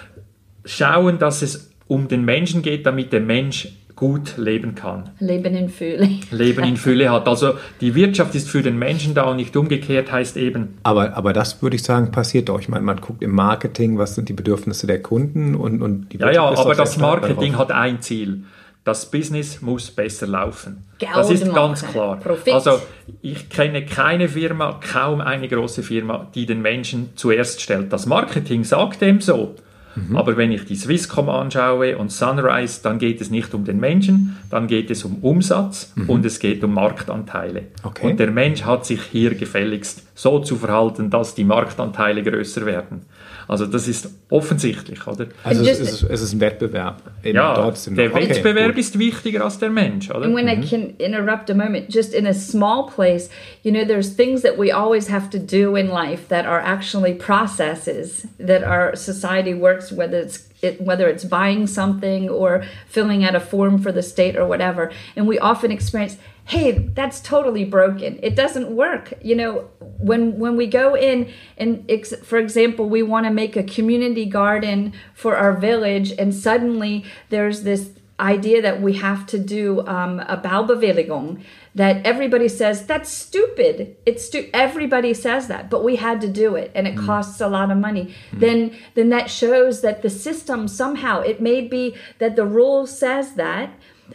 schauen, 0.64 1.18
dass 1.18 1.42
es 1.42 1.72
um 1.88 2.08
den 2.08 2.24
Menschen 2.24 2.62
geht, 2.62 2.86
damit 2.86 3.12
der 3.12 3.20
Mensch 3.20 3.68
gut 4.00 4.38
leben 4.38 4.74
kann. 4.74 5.10
Leben 5.18 5.54
in 5.54 5.68
Fülle. 5.68 6.08
Leben 6.30 6.64
in 6.64 6.78
Fülle 6.78 7.10
hat. 7.10 7.28
Also 7.28 7.52
die 7.82 7.94
Wirtschaft 7.94 8.34
ist 8.34 8.48
für 8.48 8.62
den 8.62 8.78
Menschen 8.78 9.12
da 9.12 9.24
und 9.24 9.36
nicht 9.36 9.54
umgekehrt 9.54 10.10
heißt 10.10 10.38
eben. 10.38 10.78
Aber, 10.84 11.18
aber 11.18 11.34
das 11.34 11.60
würde 11.60 11.76
ich 11.76 11.82
sagen, 11.82 12.10
passiert 12.10 12.48
doch. 12.48 12.58
Ich 12.58 12.70
meine, 12.70 12.82
man 12.82 13.02
guckt 13.02 13.22
im 13.22 13.32
Marketing, 13.32 13.98
was 13.98 14.14
sind 14.14 14.30
die 14.30 14.32
Bedürfnisse 14.32 14.86
der 14.86 15.02
Kunden 15.02 15.54
und, 15.54 15.82
und 15.82 16.08
die 16.08 16.18
Wirtschaft 16.18 16.34
Ja, 16.34 16.50
ja, 16.50 16.58
aber 16.58 16.74
das 16.74 16.96
Marketing 16.96 17.58
hat 17.58 17.72
ein 17.72 18.00
Ziel. 18.00 18.44
Das 18.84 19.10
Business 19.10 19.60
muss 19.60 19.90
besser 19.90 20.26
laufen. 20.26 20.86
Geld 20.98 21.12
das 21.14 21.28
ist 21.28 21.54
ganz 21.54 21.86
klar. 21.86 22.18
Profit. 22.18 22.54
Also 22.54 22.80
ich 23.20 23.50
kenne 23.50 23.84
keine 23.84 24.30
Firma, 24.30 24.80
kaum 24.80 25.20
eine 25.20 25.46
große 25.46 25.82
Firma, 25.82 26.26
die 26.34 26.46
den 26.46 26.62
Menschen 26.62 27.10
zuerst 27.16 27.60
stellt. 27.60 27.92
Das 27.92 28.06
Marketing 28.06 28.64
sagt 28.64 29.02
dem 29.02 29.20
so. 29.20 29.56
Mhm. 29.94 30.16
Aber 30.16 30.36
wenn 30.36 30.52
ich 30.52 30.64
die 30.64 30.76
Swisscom 30.76 31.28
anschaue 31.28 31.96
und 31.98 32.12
Sunrise, 32.12 32.80
dann 32.82 32.98
geht 32.98 33.20
es 33.20 33.30
nicht 33.30 33.54
um 33.54 33.64
den 33.64 33.80
Menschen, 33.80 34.36
dann 34.50 34.66
geht 34.66 34.90
es 34.90 35.04
um 35.04 35.16
Umsatz 35.16 35.92
mhm. 35.96 36.08
und 36.08 36.24
es 36.24 36.38
geht 36.38 36.62
um 36.64 36.74
Marktanteile. 36.74 37.64
Okay. 37.82 38.10
Und 38.10 38.20
der 38.20 38.30
Mensch 38.30 38.62
hat 38.64 38.86
sich 38.86 39.02
hier 39.02 39.34
gefälligst 39.34 40.02
so 40.14 40.38
zu 40.38 40.56
verhalten, 40.56 41.10
dass 41.10 41.34
die 41.34 41.44
Marktanteile 41.44 42.22
größer 42.22 42.66
werden. 42.66 43.02
Also 43.50 43.66
das 43.66 43.88
ist 43.88 44.08
offensichtlich, 44.28 45.08
oder? 45.08 45.26
Also 45.42 45.64
es 45.64 45.80
ist, 45.80 46.02
es 46.04 46.22
ist 46.22 46.32
ein 46.32 46.40
Wettbewerb. 46.40 47.02
ja, 47.24 47.52
trotzdem. 47.54 47.96
der 47.96 48.14
okay, 48.14 48.28
Wettbewerb 48.28 48.76
gut. 48.76 48.78
ist 48.78 48.96
wichtiger 48.96 49.42
als 49.42 49.58
der 49.58 49.70
Mensch, 49.70 50.08
oder? 50.08 50.26
And 50.26 50.36
when 50.36 50.46
-hmm. 50.46 50.62
I 50.62 50.68
can 50.68 50.94
interrupt 50.98 51.50
a 51.50 51.54
moment, 51.54 51.92
just 51.92 52.14
in 52.14 52.28
a 52.28 52.32
small 52.32 52.86
place, 52.86 53.28
you 53.64 53.72
know, 53.72 53.84
there's 53.84 54.14
things 54.14 54.42
that 54.42 54.56
we 54.56 54.72
always 54.72 55.08
have 55.08 55.30
to 55.30 55.38
do 55.38 55.74
in 55.74 55.88
life 55.88 56.28
that 56.28 56.46
are 56.46 56.62
actually 56.64 57.12
processes 57.12 58.28
that 58.38 58.62
our 58.62 58.94
society 58.94 59.52
works, 59.52 59.90
whether 59.90 60.20
it's 60.20 60.49
it, 60.62 60.80
whether 60.80 61.08
it's 61.08 61.24
buying 61.24 61.66
something 61.66 62.28
or 62.28 62.64
filling 62.86 63.24
out 63.24 63.34
a 63.34 63.40
form 63.40 63.78
for 63.78 63.92
the 63.92 64.02
state 64.02 64.36
or 64.36 64.46
whatever. 64.46 64.92
And 65.16 65.26
we 65.26 65.38
often 65.38 65.70
experience 65.70 66.16
hey 66.46 66.72
that's 66.72 67.20
totally 67.20 67.64
broken. 67.64 68.18
It 68.22 68.34
doesn't 68.34 68.74
work. 68.74 69.12
You 69.22 69.36
know 69.36 69.70
when 69.98 70.38
when 70.38 70.56
we 70.56 70.66
go 70.66 70.96
in 70.96 71.32
and 71.56 71.84
ex- 71.88 72.14
for 72.24 72.38
example 72.38 72.88
we 72.88 73.02
want 73.02 73.26
to 73.26 73.30
make 73.30 73.56
a 73.56 73.62
community 73.62 74.26
garden 74.26 74.92
for 75.14 75.36
our 75.36 75.52
village 75.56 76.12
and 76.12 76.34
suddenly 76.34 77.04
there's 77.28 77.62
this 77.62 77.90
idea 78.18 78.60
that 78.60 78.82
we 78.82 78.94
have 78.94 79.26
to 79.26 79.38
do 79.38 79.86
um, 79.86 80.20
a 80.20 80.36
Baubewilligung 80.36 81.42
that 81.74 82.04
everybody 82.04 82.48
says 82.48 82.86
that's 82.86 83.10
stupid 83.10 83.96
it's 84.04 84.24
stu- 84.24 84.50
everybody 84.52 85.14
says 85.14 85.48
that 85.48 85.70
but 85.70 85.84
we 85.84 85.96
had 85.96 86.20
to 86.20 86.28
do 86.28 86.56
it 86.56 86.70
and 86.74 86.86
it 86.86 86.94
mm. 86.94 87.06
costs 87.06 87.40
a 87.40 87.48
lot 87.48 87.70
of 87.70 87.78
money 87.78 88.14
mm. 88.32 88.40
then 88.40 88.76
then 88.94 89.08
that 89.08 89.30
shows 89.30 89.80
that 89.80 90.02
the 90.02 90.10
system 90.10 90.66
somehow 90.66 91.20
it 91.20 91.40
may 91.40 91.60
be 91.60 91.94
that 92.18 92.36
the 92.36 92.46
rule 92.46 92.86
says 92.86 93.34
that 93.34 93.70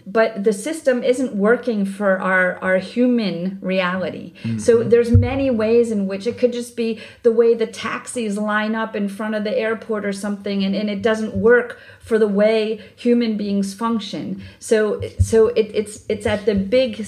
but 0.06 0.44
the 0.44 0.54
system 0.54 1.04
isn't 1.04 1.36
working 1.36 1.86
for 1.86 2.20
our 2.20 2.58
our 2.58 2.78
human 2.78 3.58
reality 3.62 4.34
mm-hmm. 4.44 4.58
so 4.58 4.84
there's 4.84 5.12
many 5.12 5.50
ways 5.50 5.91
in 5.91 6.08
which 6.08 6.28
it 6.28 6.38
could 6.38 6.52
just 6.52 6.76
be 6.76 7.00
the 7.24 7.32
way 7.32 7.54
the 7.54 7.68
taxis 7.68 8.38
line 8.38 8.76
up 8.76 8.96
in 8.96 9.08
front 9.08 9.36
of 9.36 9.44
the 9.44 9.58
airport 9.58 10.06
or 10.06 10.13
something 10.13 10.63
and, 10.63 10.76
and 10.76 10.89
it 10.89 11.02
doesn't 11.02 11.36
work 11.36 11.80
for 12.00 12.20
the 12.20 12.28
way 12.28 12.82
human 12.96 13.38
beings 13.38 13.74
function 13.74 14.41
so 14.60 15.02
so 15.20 15.48
it, 15.50 15.72
it's 15.74 16.06
it's 16.10 16.26
at 16.26 16.46
the 16.46 16.56
big 16.56 17.06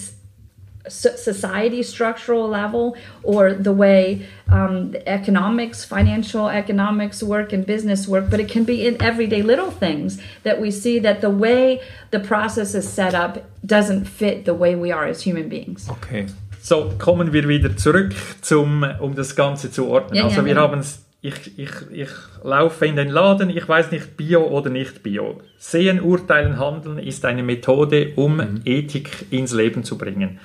society 0.90 1.84
structural 1.84 2.48
level 2.48 2.96
or 3.24 3.54
the 3.54 3.74
way 3.74 4.26
um, 4.50 4.92
the 4.92 5.08
economics 5.08 5.84
financial 5.84 6.50
economics 6.50 7.22
work 7.22 7.54
and 7.54 7.66
business 7.66 8.08
work 8.08 8.30
but 8.30 8.40
it 8.40 8.50
can 8.50 8.64
be 8.64 8.86
in 8.88 9.02
everyday 9.02 9.42
little 9.42 9.72
things 9.72 10.20
that 10.44 10.60
we 10.62 10.72
see 10.72 11.00
that 11.00 11.22
the 11.22 11.30
way 11.30 11.82
the 12.12 12.20
process 12.20 12.74
is 12.76 12.88
set 12.88 13.14
up 13.14 13.44
doesn't 13.66 14.06
fit 14.06 14.46
the 14.46 14.54
way 14.54 14.76
we 14.76 14.92
are 14.92 15.06
as 15.06 15.22
human 15.22 15.50
beings 15.50 15.90
okay 15.90 16.26
so 16.62 16.92
kommen 16.98 17.34
wir 17.34 17.48
wieder 17.48 17.76
zurück 17.76 18.14
zum 18.42 18.84
um 19.00 19.16
das 19.16 19.36
ganze 19.36 19.72
zu 19.72 19.88
ordnen 19.88 20.16
ja, 20.16 20.24
also 20.24 20.42
ja, 20.42 20.46
wir 20.46 20.56
ja. 20.56 20.62
haben 20.62 20.80
es 20.80 21.08
ich, 21.22 21.58
ich, 21.58 21.72
ich 21.92 22.10
laufe 22.44 22.86
in 22.86 22.96
den 22.96 23.10
Laden, 23.10 23.50
ich 23.50 23.68
weiß 23.68 23.92
nicht, 23.92 24.18
Bio 24.18 24.46
oder 24.48 24.70
nicht 24.70 25.02
Bio. 25.04 25.42
Sehen, 25.58 26.00
urteilen, 26.00 26.60
handeln 26.60 27.00
ist 27.00 27.26
eine 27.26 27.44
Methode, 27.44 28.14
um 28.16 28.38
mhm. 28.38 28.62
Ethik 28.66 29.26
ins 29.32 29.54
Leben 29.54 29.84
zu 29.84 29.98
bringen. 29.98 30.40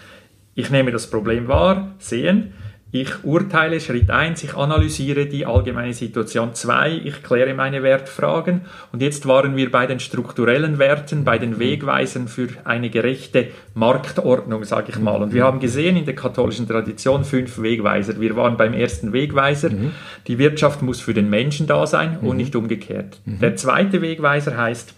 Ich 0.54 0.70
nehme 0.70 0.90
das 0.90 1.08
Problem 1.08 1.48
wahr, 1.48 1.94
sehen, 1.98 2.52
ich 2.94 3.24
urteile 3.24 3.80
Schritt 3.80 4.10
1, 4.10 4.44
ich 4.44 4.54
analysiere 4.54 5.24
die 5.24 5.46
allgemeine 5.46 5.94
Situation 5.94 6.54
2, 6.54 7.00
ich 7.04 7.22
kläre 7.22 7.54
meine 7.54 7.82
Wertfragen 7.82 8.66
und 8.92 9.00
jetzt 9.00 9.26
waren 9.26 9.56
wir 9.56 9.70
bei 9.70 9.86
den 9.86 9.98
strukturellen 9.98 10.78
Werten, 10.78 11.24
bei 11.24 11.38
den 11.38 11.58
Wegweisern 11.58 12.28
für 12.28 12.48
eine 12.64 12.90
gerechte 12.90 13.48
Marktordnung, 13.72 14.64
sage 14.64 14.90
ich 14.90 14.98
mal. 14.98 15.22
Und 15.22 15.32
wir 15.32 15.44
haben 15.44 15.58
gesehen 15.58 15.96
in 15.96 16.04
der 16.04 16.14
katholischen 16.14 16.68
Tradition 16.68 17.24
fünf 17.24 17.62
Wegweiser. 17.62 18.20
Wir 18.20 18.36
waren 18.36 18.58
beim 18.58 18.74
ersten 18.74 19.14
Wegweiser, 19.14 19.70
mhm. 19.70 19.92
die 20.26 20.36
Wirtschaft 20.36 20.82
muss 20.82 21.00
für 21.00 21.14
den 21.14 21.30
Menschen 21.30 21.66
da 21.66 21.86
sein 21.86 22.18
und 22.20 22.32
mhm. 22.32 22.36
nicht 22.36 22.54
umgekehrt. 22.54 23.20
Mhm. 23.24 23.38
Der 23.38 23.56
zweite 23.56 24.02
Wegweiser 24.02 24.58
heißt 24.58 24.92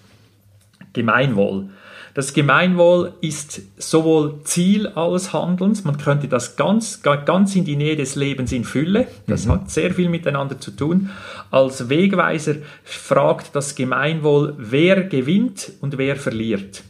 Gemeinwohl. 0.95 1.69
Das 2.15 2.33
Gemeinwohl 2.33 3.15
ist 3.21 3.61
sowohl 3.77 4.41
Ziel 4.45 4.87
alles 4.87 5.33
Handelns, 5.33 5.83
man 5.83 5.99
könnte 5.99 6.29
das 6.29 6.55
ganz, 6.55 7.03
ganz 7.03 7.57
in 7.57 7.65
die 7.65 7.75
Nähe 7.75 7.97
des 7.97 8.15
Lebens 8.15 8.53
in 8.53 8.63
Fülle, 8.63 9.09
das 9.27 9.47
mhm. 9.47 9.51
hat 9.51 9.71
sehr 9.71 9.93
viel 9.93 10.09
miteinander 10.09 10.61
zu 10.61 10.71
tun. 10.71 11.11
Als 11.51 11.89
Wegweiser 11.89 12.55
fragt 12.85 13.57
das 13.57 13.75
Gemeinwohl, 13.75 14.55
wer 14.59 15.03
gewinnt 15.03 15.73
und 15.81 15.99
wer 15.99 16.15
verliert 16.15 16.85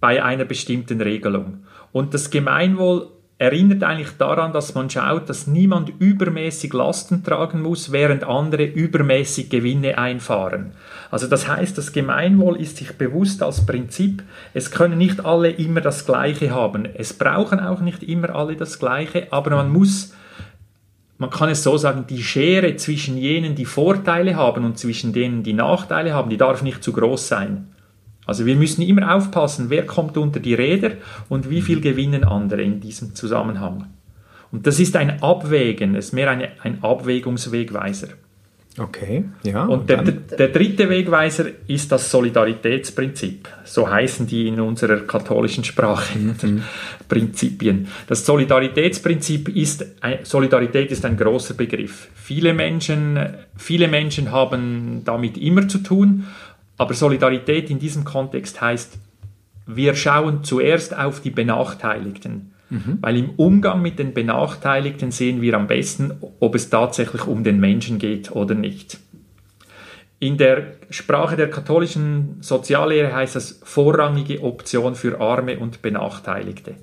bei 0.00 0.22
einer 0.22 0.46
bestimmten 0.46 1.02
Regelung. 1.02 1.64
Und 1.92 2.14
das 2.14 2.30
Gemeinwohl 2.30 3.08
erinnert 3.38 3.84
eigentlich 3.84 4.16
daran, 4.18 4.52
dass 4.52 4.74
man 4.74 4.90
schaut, 4.90 5.28
dass 5.28 5.46
niemand 5.46 5.92
übermäßig 5.98 6.72
Lasten 6.72 7.22
tragen 7.22 7.62
muss, 7.62 7.92
während 7.92 8.24
andere 8.24 8.64
übermäßig 8.64 9.48
Gewinne 9.48 9.96
einfahren. 9.96 10.72
Also 11.10 11.26
das 11.26 11.48
heißt, 11.48 11.78
das 11.78 11.92
Gemeinwohl 11.92 12.60
ist 12.60 12.76
sich 12.76 12.92
bewusst 12.98 13.42
als 13.42 13.64
Prinzip, 13.64 14.22
es 14.52 14.70
können 14.70 14.98
nicht 14.98 15.24
alle 15.24 15.50
immer 15.50 15.80
das 15.80 16.04
Gleiche 16.04 16.50
haben. 16.50 16.86
Es 16.94 17.14
brauchen 17.14 17.60
auch 17.60 17.80
nicht 17.80 18.02
immer 18.02 18.34
alle 18.34 18.56
das 18.56 18.78
Gleiche, 18.78 19.28
aber 19.30 19.50
man 19.56 19.70
muss, 19.70 20.12
man 21.16 21.30
kann 21.30 21.48
es 21.48 21.62
so 21.62 21.78
sagen, 21.78 22.04
die 22.08 22.22
Schere 22.22 22.76
zwischen 22.76 23.16
jenen, 23.16 23.54
die 23.54 23.64
Vorteile 23.64 24.36
haben 24.36 24.64
und 24.64 24.78
zwischen 24.78 25.12
denen, 25.14 25.42
die 25.42 25.54
Nachteile 25.54 26.12
haben, 26.12 26.28
die 26.28 26.36
darf 26.36 26.62
nicht 26.62 26.84
zu 26.84 26.92
groß 26.92 27.26
sein. 27.26 27.68
Also 28.26 28.44
wir 28.44 28.56
müssen 28.56 28.82
immer 28.82 29.14
aufpassen, 29.14 29.70
wer 29.70 29.86
kommt 29.86 30.18
unter 30.18 30.38
die 30.38 30.52
Räder 30.52 30.92
und 31.30 31.48
wie 31.48 31.62
viel 31.62 31.80
gewinnen 31.80 32.24
andere 32.24 32.60
in 32.60 32.78
diesem 32.78 33.14
Zusammenhang. 33.14 33.86
Und 34.52 34.66
das 34.66 34.78
ist 34.78 34.96
ein 34.96 35.22
Abwägen, 35.22 35.94
es 35.94 36.06
ist 36.06 36.12
mehr 36.12 36.30
eine, 36.30 36.50
ein 36.62 36.82
Abwägungswegweiser. 36.82 38.08
Okay, 38.78 39.24
ja. 39.42 39.64
Und, 39.64 39.90
der, 39.90 40.02
der, 40.02 40.48
dritte 40.48 40.88
Wegweiser 40.88 41.46
ist 41.66 41.90
das 41.90 42.10
Solidaritätsprinzip. 42.10 43.48
So 43.64 43.90
heißen 43.90 44.26
die 44.26 44.48
in 44.48 44.60
unserer 44.60 44.98
katholischen 44.98 45.64
Sprache. 45.64 46.16
Mhm. 46.18 46.62
Prinzipien. 47.08 47.88
Das 48.06 48.24
Solidaritätsprinzip 48.24 49.48
ist, 49.48 49.84
Solidarität 50.22 50.92
ist 50.92 51.04
ein 51.04 51.16
großer 51.16 51.54
Begriff. 51.54 52.08
Viele 52.14 52.54
Menschen, 52.54 53.18
viele 53.56 53.88
Menschen 53.88 54.30
haben 54.30 55.02
damit 55.04 55.36
immer 55.38 55.66
zu 55.66 55.78
tun 55.78 56.24
aber 56.78 56.94
Solidarität 56.94 57.70
in 57.70 57.80
diesem 57.80 58.04
Kontext 58.04 58.60
heißt, 58.60 58.98
wir 59.66 59.94
schauen 59.94 60.44
zuerst 60.44 60.96
auf 60.96 61.20
die 61.20 61.30
Benachteiligten. 61.30 62.52
Mhm. 62.70 62.98
Weil 63.00 63.16
im 63.16 63.30
Umgang 63.30 63.80
mit 63.82 63.98
den 63.98 64.14
Benachteiligten 64.14 65.10
sehen 65.10 65.40
wir 65.40 65.54
am 65.54 65.66
besten, 65.66 66.12
ob 66.40 66.54
es 66.54 66.70
tatsächlich 66.70 67.26
um 67.26 67.44
den 67.44 67.60
Menschen 67.60 67.98
geht 67.98 68.30
oder 68.32 68.54
nicht. 68.54 68.98
In 70.20 70.36
der 70.36 70.72
Sprache 70.90 71.36
der 71.36 71.48
katholischen 71.48 72.38
Soziallehre 72.40 73.14
heißt 73.14 73.36
das 73.36 73.60
vorrangige 73.62 74.42
Option 74.42 74.96
für 74.96 75.20
Arme 75.20 75.58
und 75.58 75.80
Benachteiligte. 75.80 76.74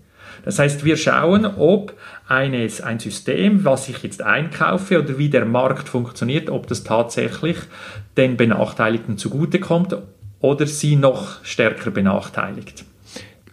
Das 0.46 0.60
heißt, 0.60 0.86
wir 0.86 0.96
schauen, 0.96 1.46
ob 1.46 1.94
eines, 2.28 2.82
ein 2.82 3.00
System, 3.00 3.66
was 3.66 3.90
ich 3.90 4.04
jetzt 4.04 4.22
einkaufe 4.22 5.00
oder 5.00 5.18
wie 5.18 5.30
der 5.30 5.46
Markt 5.46 5.90
funktioniert, 5.90 6.50
ob 6.50 6.68
das 6.68 6.84
tatsächlich 6.84 7.58
den 8.16 8.38
Benachteiligten 8.38 9.18
zugutekommt 9.18 9.98
oder 10.40 10.68
sie 10.68 10.96
noch 10.96 11.44
stärker 11.44 11.92
benachteiligt. 11.92 12.86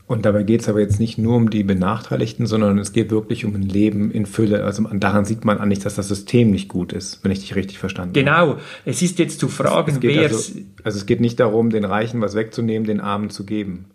Und 0.06 0.26
dabei 0.26 0.42
geht 0.42 0.60
es 0.60 0.68
aber 0.68 0.80
jetzt 0.80 1.00
nicht 1.00 1.16
nur 1.16 1.36
um 1.36 1.48
die 1.48 1.62
Benachteiligten, 1.62 2.46
sondern 2.46 2.78
es 2.78 2.92
geht 2.92 3.10
wirklich 3.10 3.44
um 3.44 3.54
ein 3.54 3.62
Leben 3.62 4.10
in 4.10 4.26
Fülle. 4.26 4.64
Also 4.64 4.82
daran 4.82 5.24
sieht 5.24 5.44
man 5.44 5.58
eigentlich, 5.58 5.78
dass 5.78 5.94
das 5.94 6.08
System 6.08 6.50
nicht 6.50 6.68
gut 6.68 6.92
ist, 6.92 7.24
wenn 7.24 7.30
ich 7.30 7.40
dich 7.40 7.54
richtig 7.54 7.78
verstanden 7.78 8.12
genau. 8.12 8.32
habe. 8.32 8.50
Genau. 8.52 8.62
Es 8.84 9.00
ist 9.00 9.18
jetzt 9.18 9.40
zu 9.40 9.48
fragen, 9.48 9.98
wer... 10.00 10.22
Also, 10.22 10.58
also 10.84 10.98
es 10.98 11.06
geht 11.06 11.20
nicht 11.20 11.40
darum, 11.40 11.70
den 11.70 11.84
Reichen 11.84 12.20
was 12.20 12.34
wegzunehmen, 12.34 12.86
den 12.86 13.00
Armen 13.00 13.30
zu 13.30 13.46
geben. 13.46 13.86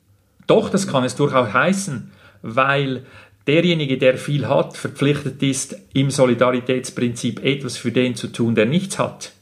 Doch, 0.48 0.70
das 0.70 0.88
kann 0.88 1.04
es 1.04 1.16
durchaus 1.16 1.54
heißen 1.54 2.12
weil 2.42 3.04
derjenige, 3.46 3.98
der 3.98 4.18
viel 4.18 4.48
hat, 4.48 4.76
verpflichtet 4.78 5.42
ist, 5.44 5.78
im 5.94 6.10
Solidaritätsprinzip 6.10 7.44
etwas 7.44 7.78
für 7.78 7.92
den 7.92 8.16
zu 8.16 8.28
tun, 8.28 8.56
der 8.56 8.66
nichts 8.66 9.00
hat. 9.00 9.34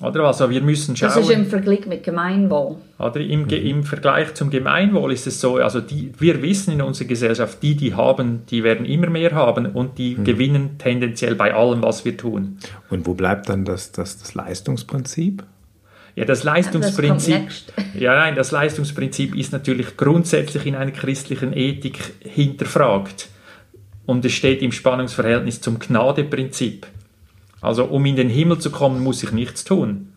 Oder? 0.00 0.24
Also 0.24 0.50
wir 0.50 0.60
müssen 0.60 0.94
schauen. 0.94 1.08
Das 1.08 1.16
ist 1.16 1.30
im 1.30 1.46
Vergleich 1.46 1.86
mit 1.86 2.02
Gemeinwohl. 2.02 2.76
Oder 2.98 3.20
im, 3.20 3.44
mhm. 3.44 3.50
im 3.50 3.82
Vergleich 3.84 4.34
zum 4.34 4.50
Gemeinwohl 4.50 5.12
ist 5.12 5.26
es 5.26 5.40
so, 5.40 5.56
also 5.56 5.80
die, 5.80 6.12
wir 6.18 6.42
wissen 6.42 6.72
in 6.72 6.82
unserer 6.82 7.08
Gesellschaft, 7.08 7.62
die, 7.62 7.76
die 7.76 7.94
haben, 7.94 8.44
die 8.50 8.62
werden 8.62 8.84
immer 8.84 9.08
mehr 9.08 9.32
haben 9.32 9.66
und 9.66 9.96
die 9.96 10.16
mhm. 10.16 10.24
gewinnen 10.24 10.70
tendenziell 10.78 11.34
bei 11.34 11.54
allem, 11.54 11.82
was 11.82 12.04
wir 12.04 12.16
tun. 12.16 12.58
Und 12.90 13.06
wo 13.06 13.14
bleibt 13.14 13.48
dann 13.48 13.64
das, 13.64 13.92
das, 13.92 14.18
das 14.18 14.34
Leistungsprinzip? 14.34 15.42
Ja, 16.14 16.24
das 16.24 16.44
Leistungsprinzip. 16.44 17.46
Das 17.46 17.64
ja, 17.98 18.14
nein, 18.14 18.34
das 18.34 18.50
Leistungsprinzip 18.50 19.34
ist 19.34 19.52
natürlich 19.52 19.96
grundsätzlich 19.96 20.66
in 20.66 20.74
einer 20.74 20.90
christlichen 20.90 21.54
Ethik 21.54 21.98
hinterfragt. 22.20 23.28
Und 24.06 24.24
es 24.24 24.32
steht 24.32 24.62
im 24.62 24.72
Spannungsverhältnis 24.72 25.60
zum 25.60 25.78
Gnadeprinzip. 25.78 26.86
Also, 27.60 27.84
um 27.84 28.04
in 28.06 28.16
den 28.16 28.28
Himmel 28.28 28.58
zu 28.58 28.70
kommen, 28.70 29.02
muss 29.02 29.22
ich 29.22 29.32
nichts 29.32 29.64
tun. 29.64 30.12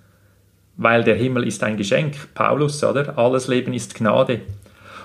Weil 0.78 1.04
der 1.04 1.16
Himmel 1.16 1.48
ist 1.48 1.64
ein 1.64 1.78
Geschenk. 1.78 2.34
Paulus, 2.34 2.84
oder? 2.84 3.18
Alles 3.18 3.48
Leben 3.48 3.74
ist 3.74 3.96
Gnade. 3.96 4.42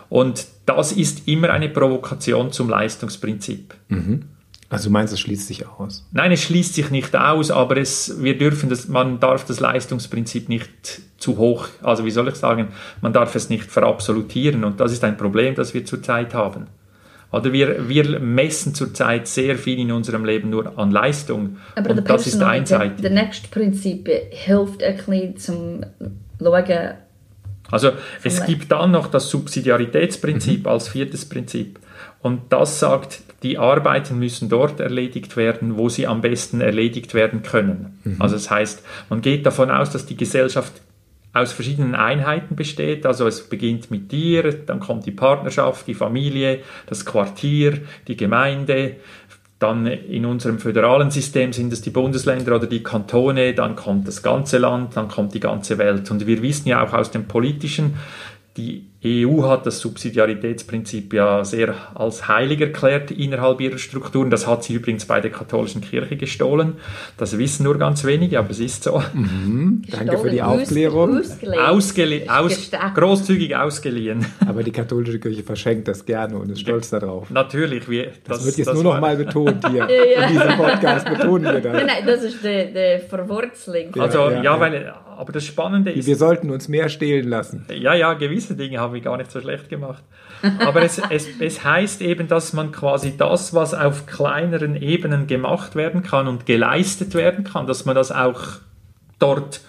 Und 0.09 0.47
das 0.67 0.93
ist 0.93 1.27
immer 1.27 1.51
eine 1.51 1.69
Provokation 1.69 2.53
zum 2.53 2.69
Leistungsprinzip. 2.69 3.75
Mhm. 3.89 4.25
Also 4.71 4.89
du 4.89 4.93
meinst, 4.93 5.13
es 5.13 5.21
schließt 5.21 5.47
sich 5.47 5.67
aus? 5.67 6.07
Nein, 6.13 6.33
es 6.33 6.43
schließt 6.43 6.75
sich 6.75 6.91
nicht 6.91 7.15
aus, 7.15 7.51
aber 7.51 7.77
es, 7.77 8.23
wir 8.23 8.37
dürfen 8.37 8.69
das, 8.69 8.89
man 8.89 9.21
darf 9.21 9.45
das 9.45 9.61
Leistungsprinzip 9.61 10.49
nicht 10.49 11.03
zu 11.19 11.37
hoch, 11.37 11.69
also 11.83 12.05
wie 12.05 12.11
soll 12.11 12.29
ich 12.29 12.35
sagen, 12.35 12.69
man 13.01 13.13
darf 13.13 13.35
es 13.35 13.51
nicht 13.51 13.71
verabsolutieren 13.71 14.65
und 14.65 14.81
das 14.81 14.93
ist 14.93 15.05
ein 15.05 15.17
Problem, 15.17 15.55
das 15.55 15.75
wir 15.75 15.85
zurzeit 15.85 16.35
haben. 16.35 16.67
Oder 17.35 17.53
wir, 17.53 17.89
wir 17.89 18.21
messen 18.21 18.75
zurzeit 18.75 19.27
sehr 19.27 19.57
viel 19.57 19.79
in 19.79 19.93
unserem 19.93 20.25
Leben 20.25 20.51
nur 20.51 20.79
an 20.79 20.91
Leistung 20.91 21.57
aber 21.75 21.91
und 21.91 22.09
das 22.09 22.27
ist 22.27 22.43
einseitig. 22.43 23.03
Das 23.03 23.13
nächste 23.13 23.49
Prinzip 23.49 24.09
hilft 24.31 24.83
ein 24.83 24.97
bisschen 24.97 25.37
zum 25.37 25.87
Schauen, 26.41 26.95
also 27.71 27.93
es 28.23 28.45
gibt 28.45 28.71
dann 28.71 28.91
noch 28.91 29.09
das 29.09 29.31
Subsidiaritätsprinzip 29.31 30.61
mhm. 30.61 30.69
als 30.69 30.89
viertes 30.89 31.29
Prinzip. 31.29 31.81
Und 32.21 32.41
das 32.51 32.79
sagt, 32.79 33.23
die 33.43 33.59
Arbeiten 33.59 34.19
müssen 34.19 34.49
dort 34.49 34.81
erledigt 34.81 35.37
werden, 35.37 35.77
wo 35.77 35.89
sie 35.89 36.07
am 36.07 36.21
besten 36.21 36.61
erledigt 36.61 37.15
werden 37.15 37.43
können. 37.43 37.99
Mhm. 38.05 38.17
Also 38.21 38.37
das 38.37 38.51
heißt, 38.51 38.83
man 39.09 39.23
geht 39.23 39.45
davon 39.45 39.71
aus, 39.71 39.91
dass 39.91 40.07
die 40.07 40.17
Gesellschaft 40.17 40.73
aus 41.35 41.53
verschiedenen 41.53 41.95
Einheiten 41.97 42.57
besteht. 42.57 43.05
Also 43.05 43.27
es 43.27 43.49
beginnt 43.49 43.91
mit 43.91 44.13
dir, 44.13 44.53
dann 44.65 44.81
kommt 44.81 45.05
die 45.05 45.11
Partnerschaft, 45.11 45.87
die 45.87 45.95
Familie, 45.95 46.61
das 46.87 47.05
Quartier, 47.05 47.81
die 48.07 48.17
Gemeinde. 48.17 48.97
Dann 49.59 49.87
in 49.87 50.27
unserem 50.27 50.59
föderalen 50.59 51.11
System 51.11 51.53
sind 51.53 51.73
es 51.73 51.83
die 51.83 51.91
Bundesländer 51.91 52.57
oder 52.57 52.67
die 52.67 52.83
Kantone, 52.83 53.55
dann 53.55 53.77
kommt 53.77 54.07
das 54.07 54.23
ganze 54.23 54.59
Land, 54.59 54.97
dann 54.97 55.09
kommt 55.09 55.35
die 55.35 55.41
ganze 55.41 55.79
Welt. 55.79 56.11
Und 56.11 56.27
wir 56.27 56.41
wissen 56.41 56.69
ja 56.69 56.85
auch 56.85 56.93
aus 56.93 57.11
dem 57.11 57.27
politischen, 57.27 57.97
die 58.57 58.87
EU 59.07 59.43
hat 59.43 59.67
das 59.67 59.81
Subsidiaritätsprinzip 59.81 61.13
ja 61.13 61.45
sehr 61.45 61.75
als 61.95 62.27
heilig 62.27 62.61
erklärt 62.61 63.11
innerhalb 63.11 63.61
ihrer 63.61 63.79
Strukturen. 63.79 64.31
Das 64.31 64.47
hat 64.47 64.65
sie 64.65 64.75
übrigens 64.75 65.05
bei 65.05 65.21
der 65.21 65.31
katholischen 65.31 65.83
Kirche 65.83 66.17
gestohlen. 66.17 66.75
Das 67.19 67.37
wissen 67.37 67.65
nur 67.65 67.77
ganz 67.77 68.05
wenige, 68.05 68.39
aber 68.39 68.51
es 68.51 68.61
ist 68.61 68.85
so. 68.85 69.03
Mhm. 69.13 69.83
Danke 69.91 70.19
für 70.19 70.31
die 70.31 70.41
Aufklärung. 70.41 71.21
Ausgeliehen. 71.59 72.31
Aus, 72.31 72.71
großzügig 72.95 73.55
ausgeliehen. 73.55 74.25
Aber 74.47 74.63
die 74.63 74.73
katholische 74.73 75.19
Kirche 75.19 75.43
verschenkt 75.43 75.89
das 75.89 76.05
gerne 76.05 76.37
und 76.37 76.51
ist 76.51 76.61
stolz 76.61 76.91
darauf. 76.91 77.31
Natürlich. 77.31 77.89
Wir, 77.89 78.07
das, 78.25 78.39
das, 78.39 78.47
wird 78.47 78.57
jetzt 78.59 78.67
das 78.69 78.75
nur 78.75 78.85
noch 78.85 79.01
mal 79.01 79.17
betont 79.17 79.69
hier. 79.69 79.89
In 79.89 80.33
diesem 80.33 80.57
Podcast 80.57 81.09
betonen 81.09 81.45
wir 81.45 81.61
das. 81.61 81.73
Nein, 81.73 81.87
nein, 81.87 82.07
das 82.07 82.23
ist 82.23 82.43
die, 82.43 82.73
die 82.73 83.09
Verwurzelung. 83.09 83.95
Also, 83.99 84.19
ja, 84.19 84.31
ja, 84.31 84.43
ja, 84.43 84.61
weil, 84.61 84.95
aber 85.17 85.33
das 85.33 85.45
Spannende 85.45 85.91
ist... 85.91 86.07
Wir 86.07 86.17
sollten 86.17 86.51
uns 86.51 86.69
mehr 86.69 86.89
stehlen 86.89 87.29
lassen. 87.29 87.67
Ja, 87.75 87.95
ja, 87.95 88.15
gewisse 88.15 88.55
Dinge 88.55 88.79
haben 88.79 88.94
wir 88.95 89.01
gar 89.01 89.17
nicht 89.17 89.31
so 89.31 89.41
schlecht 89.41 89.69
gemacht. 89.69 90.03
Aber 90.61 90.83
es, 90.83 90.99
es, 91.11 91.29
es 91.41 91.65
heißt 91.65 92.01
eben, 92.01 92.29
dass 92.29 92.53
man 92.53 92.73
quasi 92.73 93.17
das, 93.17 93.53
was 93.53 93.75
auf 93.75 94.07
kleineren 94.07 94.77
Ebenen 94.77 95.27
gemacht 95.27 95.75
werden 95.75 96.03
kann 96.03 96.29
und 96.29 96.47
geleistet 96.47 97.15
werden 97.15 97.45
kann, 97.45 97.67
dass 97.67 97.85
man 97.85 97.95
das 97.95 98.13
auch 98.13 98.41
dort 99.19 99.61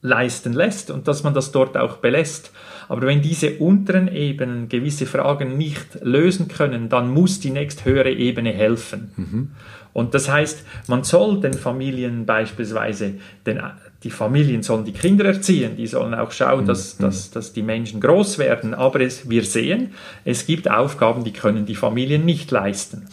leisten 0.00 0.52
lässt 0.52 0.90
und 0.90 1.08
dass 1.08 1.24
man 1.24 1.34
das 1.34 1.52
dort 1.52 1.76
auch 1.76 1.96
belässt. 1.96 2.52
Aber 2.88 3.02
wenn 3.02 3.20
diese 3.20 3.58
unteren 3.58 4.08
Ebenen 4.08 4.68
gewisse 4.68 5.06
Fragen 5.06 5.58
nicht 5.58 5.98
lösen 6.02 6.48
können, 6.48 6.88
dann 6.88 7.10
muss 7.10 7.40
die 7.40 7.50
nächsthöhere 7.50 8.10
Ebene 8.10 8.52
helfen. 8.52 9.12
Mhm. 9.16 9.50
Und 9.98 10.14
das 10.14 10.30
heißt, 10.30 10.64
man 10.86 11.02
soll 11.02 11.40
den 11.40 11.54
Familien 11.54 12.24
beispielsweise, 12.24 13.14
den, 13.44 13.60
die 14.04 14.10
Familien 14.10 14.62
sollen 14.62 14.84
die 14.84 14.92
Kinder 14.92 15.24
erziehen, 15.24 15.76
die 15.76 15.88
sollen 15.88 16.14
auch 16.14 16.30
schauen, 16.30 16.66
dass, 16.66 17.00
mhm. 17.00 17.02
dass, 17.02 17.32
dass 17.32 17.52
die 17.52 17.64
Menschen 17.64 18.00
groß 18.00 18.38
werden. 18.38 18.74
Aber 18.74 19.00
es, 19.00 19.28
wir 19.28 19.42
sehen, 19.42 19.90
es 20.24 20.46
gibt 20.46 20.70
Aufgaben, 20.70 21.24
die 21.24 21.32
können 21.32 21.66
die 21.66 21.74
Familien 21.74 22.24
nicht 22.24 22.48
leisten. 22.52 23.06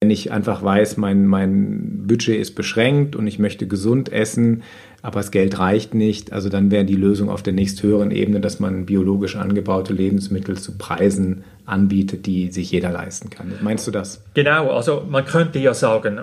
Wenn 0.00 0.10
ich 0.10 0.30
einfach 0.30 0.62
weiß, 0.62 0.96
mein, 0.96 1.26
mein 1.26 2.06
Budget 2.06 2.38
ist 2.38 2.54
beschränkt 2.54 3.16
und 3.16 3.26
ich 3.26 3.40
möchte 3.40 3.66
gesund 3.66 4.12
essen, 4.12 4.62
aber 5.02 5.20
das 5.20 5.30
Geld 5.30 5.58
reicht 5.58 5.94
nicht, 5.94 6.32
also 6.32 6.48
dann 6.48 6.70
wäre 6.70 6.84
die 6.84 6.96
Lösung 6.96 7.30
auf 7.30 7.42
der 7.42 7.52
nächsthöheren 7.52 8.10
Ebene, 8.10 8.40
dass 8.40 8.58
man 8.58 8.86
biologisch 8.86 9.36
angebaute 9.36 9.92
Lebensmittel 9.92 10.58
zu 10.58 10.76
Preisen 10.76 11.44
anbietet, 11.66 12.26
die 12.26 12.50
sich 12.50 12.70
jeder 12.72 12.90
leisten 12.90 13.30
kann. 13.30 13.52
Meinst 13.60 13.86
du 13.86 13.90
das? 13.90 14.24
Genau, 14.34 14.70
also 14.70 15.04
man 15.08 15.24
könnte 15.24 15.60
ja 15.60 15.72
sagen, 15.72 16.22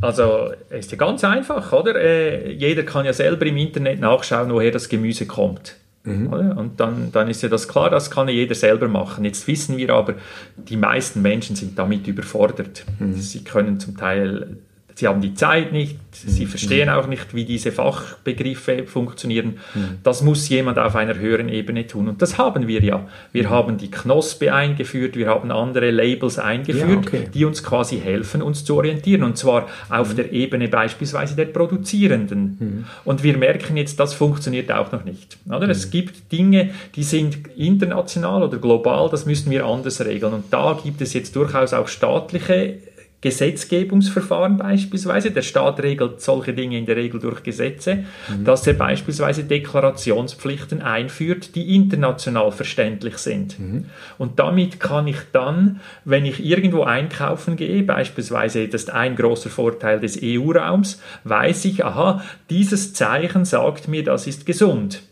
also 0.00 0.50
es 0.68 0.86
ist 0.86 0.92
ja 0.92 0.98
ganz 0.98 1.22
einfach, 1.24 1.72
oder? 1.72 1.94
Äh, 1.94 2.52
jeder 2.52 2.82
kann 2.82 3.06
ja 3.06 3.12
selber 3.12 3.46
im 3.46 3.56
Internet 3.56 4.00
nachschauen, 4.00 4.50
woher 4.52 4.72
das 4.72 4.88
Gemüse 4.88 5.26
kommt. 5.26 5.76
Mhm. 6.04 6.26
Und 6.28 6.80
dann, 6.80 7.12
dann 7.12 7.28
ist 7.28 7.42
ja 7.42 7.48
das 7.48 7.68
klar, 7.68 7.90
das 7.90 8.10
kann 8.10 8.28
ja 8.28 8.34
jeder 8.34 8.54
selber 8.54 8.88
machen. 8.88 9.24
Jetzt 9.24 9.46
wissen 9.46 9.76
wir 9.76 9.90
aber, 9.90 10.14
die 10.56 10.76
meisten 10.76 11.20
Menschen 11.20 11.56
sind 11.56 11.78
damit 11.78 12.06
überfordert. 12.06 12.84
Mhm. 12.98 13.14
Sie 13.14 13.44
können 13.44 13.78
zum 13.78 13.96
Teil 13.96 14.56
Sie 15.00 15.08
haben 15.08 15.22
die 15.22 15.32
Zeit 15.32 15.72
nicht, 15.72 15.96
sie 16.12 16.44
mhm. 16.44 16.48
verstehen 16.48 16.90
auch 16.90 17.06
nicht, 17.06 17.34
wie 17.34 17.46
diese 17.46 17.72
Fachbegriffe 17.72 18.84
funktionieren. 18.84 19.58
Mhm. 19.74 19.98
Das 20.02 20.20
muss 20.20 20.46
jemand 20.50 20.78
auf 20.78 20.94
einer 20.94 21.16
höheren 21.16 21.48
Ebene 21.48 21.86
tun. 21.86 22.08
Und 22.08 22.20
das 22.20 22.36
haben 22.36 22.68
wir 22.68 22.84
ja. 22.84 23.08
Wir 23.32 23.44
mhm. 23.44 23.50
haben 23.50 23.78
die 23.78 23.90
Knospe 23.90 24.52
eingeführt, 24.52 25.16
wir 25.16 25.28
haben 25.28 25.50
andere 25.52 25.90
Labels 25.90 26.38
eingeführt, 26.38 26.90
ja, 26.90 26.98
okay. 26.98 27.28
die 27.32 27.46
uns 27.46 27.64
quasi 27.64 27.98
helfen, 27.98 28.42
uns 28.42 28.62
zu 28.66 28.76
orientieren. 28.76 29.22
Und 29.22 29.38
zwar 29.38 29.68
auf 29.88 30.14
der 30.14 30.32
Ebene 30.32 30.68
beispielsweise 30.68 31.34
der 31.34 31.46
Produzierenden. 31.46 32.56
Mhm. 32.60 32.84
Und 33.06 33.22
wir 33.22 33.38
merken 33.38 33.78
jetzt, 33.78 33.98
das 33.98 34.12
funktioniert 34.12 34.70
auch 34.70 34.92
noch 34.92 35.06
nicht. 35.06 35.38
Oder? 35.48 35.70
Es 35.70 35.86
mhm. 35.86 35.92
gibt 35.92 36.30
Dinge, 36.30 36.72
die 36.94 37.04
sind 37.04 37.38
international 37.56 38.42
oder 38.42 38.58
global, 38.58 39.08
das 39.08 39.24
müssen 39.24 39.50
wir 39.50 39.64
anders 39.64 40.04
regeln. 40.04 40.34
Und 40.34 40.52
da 40.52 40.78
gibt 40.84 41.00
es 41.00 41.14
jetzt 41.14 41.34
durchaus 41.36 41.72
auch 41.72 41.88
staatliche 41.88 42.76
Gesetzgebungsverfahren 43.20 44.56
beispielsweise. 44.56 45.30
Der 45.30 45.42
Staat 45.42 45.82
regelt 45.82 46.22
solche 46.22 46.54
Dinge 46.54 46.78
in 46.78 46.86
der 46.86 46.96
Regel 46.96 47.20
durch 47.20 47.42
Gesetze, 47.42 48.04
mhm. 48.28 48.44
dass 48.44 48.66
er 48.66 48.74
beispielsweise 48.74 49.44
Deklarationspflichten 49.44 50.80
einführt, 50.80 51.54
die 51.54 51.74
international 51.74 52.50
verständlich 52.50 53.18
sind. 53.18 53.58
Mhm. 53.58 53.84
Und 54.16 54.38
damit 54.38 54.80
kann 54.80 55.06
ich 55.06 55.18
dann, 55.32 55.80
wenn 56.04 56.24
ich 56.24 56.44
irgendwo 56.44 56.84
einkaufen 56.84 57.56
gehe, 57.56 57.82
beispielsweise, 57.82 58.68
das 58.68 58.84
ist 58.84 58.90
ein 58.90 59.16
großer 59.16 59.50
Vorteil 59.50 60.00
des 60.00 60.18
EU-Raums, 60.22 61.00
weiß 61.24 61.66
ich, 61.66 61.84
aha, 61.84 62.24
dieses 62.48 62.94
Zeichen 62.94 63.44
sagt 63.44 63.86
mir, 63.86 64.02
das 64.02 64.26
ist 64.26 64.46
gesund. 64.46 65.02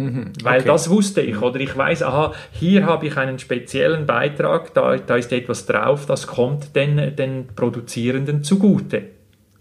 Mhm, 0.00 0.32
Weil 0.42 0.62
das 0.62 0.88
wusste 0.88 1.20
ich. 1.20 1.40
Oder 1.40 1.60
ich 1.60 1.76
weiß, 1.76 2.02
aha, 2.02 2.32
hier 2.52 2.86
habe 2.86 3.06
ich 3.06 3.16
einen 3.16 3.38
speziellen 3.38 4.06
Beitrag, 4.06 4.72
da, 4.74 4.96
da 4.96 5.16
ist 5.16 5.32
etwas 5.32 5.66
drauf, 5.66 6.06
das 6.06 6.26
kommt 6.26 6.74
den, 6.74 7.16
den 7.16 7.48
Produzierenden 7.54 8.42
zugute. 8.42 9.02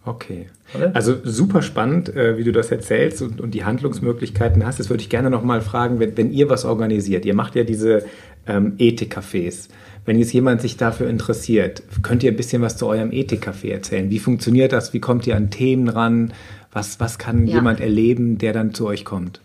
Okay. 0.05 0.47
Oder? 0.73 0.95
Also 0.95 1.15
super 1.23 1.61
spannend, 1.61 2.15
äh, 2.15 2.37
wie 2.37 2.43
du 2.43 2.51
das 2.51 2.71
erzählst 2.71 3.21
und, 3.21 3.41
und 3.41 3.53
die 3.53 3.65
Handlungsmöglichkeiten 3.65 4.65
hast. 4.65 4.79
Das 4.79 4.89
würde 4.89 5.01
ich 5.01 5.09
gerne 5.09 5.29
nochmal 5.29 5.61
fragen, 5.61 5.99
wenn, 5.99 6.15
wenn, 6.17 6.31
ihr 6.31 6.49
was 6.49 6.65
organisiert. 6.65 7.25
Ihr 7.25 7.35
macht 7.35 7.55
ja 7.55 7.63
diese 7.63 8.05
ähm, 8.47 8.73
Ethik-Cafés. 8.77 9.69
Wenn 10.05 10.17
jetzt 10.17 10.31
jemand 10.33 10.61
sich 10.61 10.77
dafür 10.77 11.09
interessiert, 11.09 11.83
könnt 12.01 12.23
ihr 12.23 12.31
ein 12.31 12.37
bisschen 12.37 12.61
was 12.61 12.77
zu 12.77 12.87
eurem 12.87 13.11
Ethik-Café 13.11 13.71
erzählen? 13.71 14.09
Wie 14.09 14.19
funktioniert 14.19 14.71
das? 14.71 14.93
Wie 14.93 14.99
kommt 14.99 15.27
ihr 15.27 15.35
an 15.35 15.49
Themen 15.49 15.89
ran? 15.89 16.33
Was, 16.71 16.99
was 16.99 17.17
kann 17.17 17.45
ja. 17.45 17.55
jemand 17.55 17.79
erleben, 17.79 18.37
der 18.37 18.53
dann 18.53 18.73
zu 18.73 18.87
euch 18.87 19.05
kommt? 19.05 19.41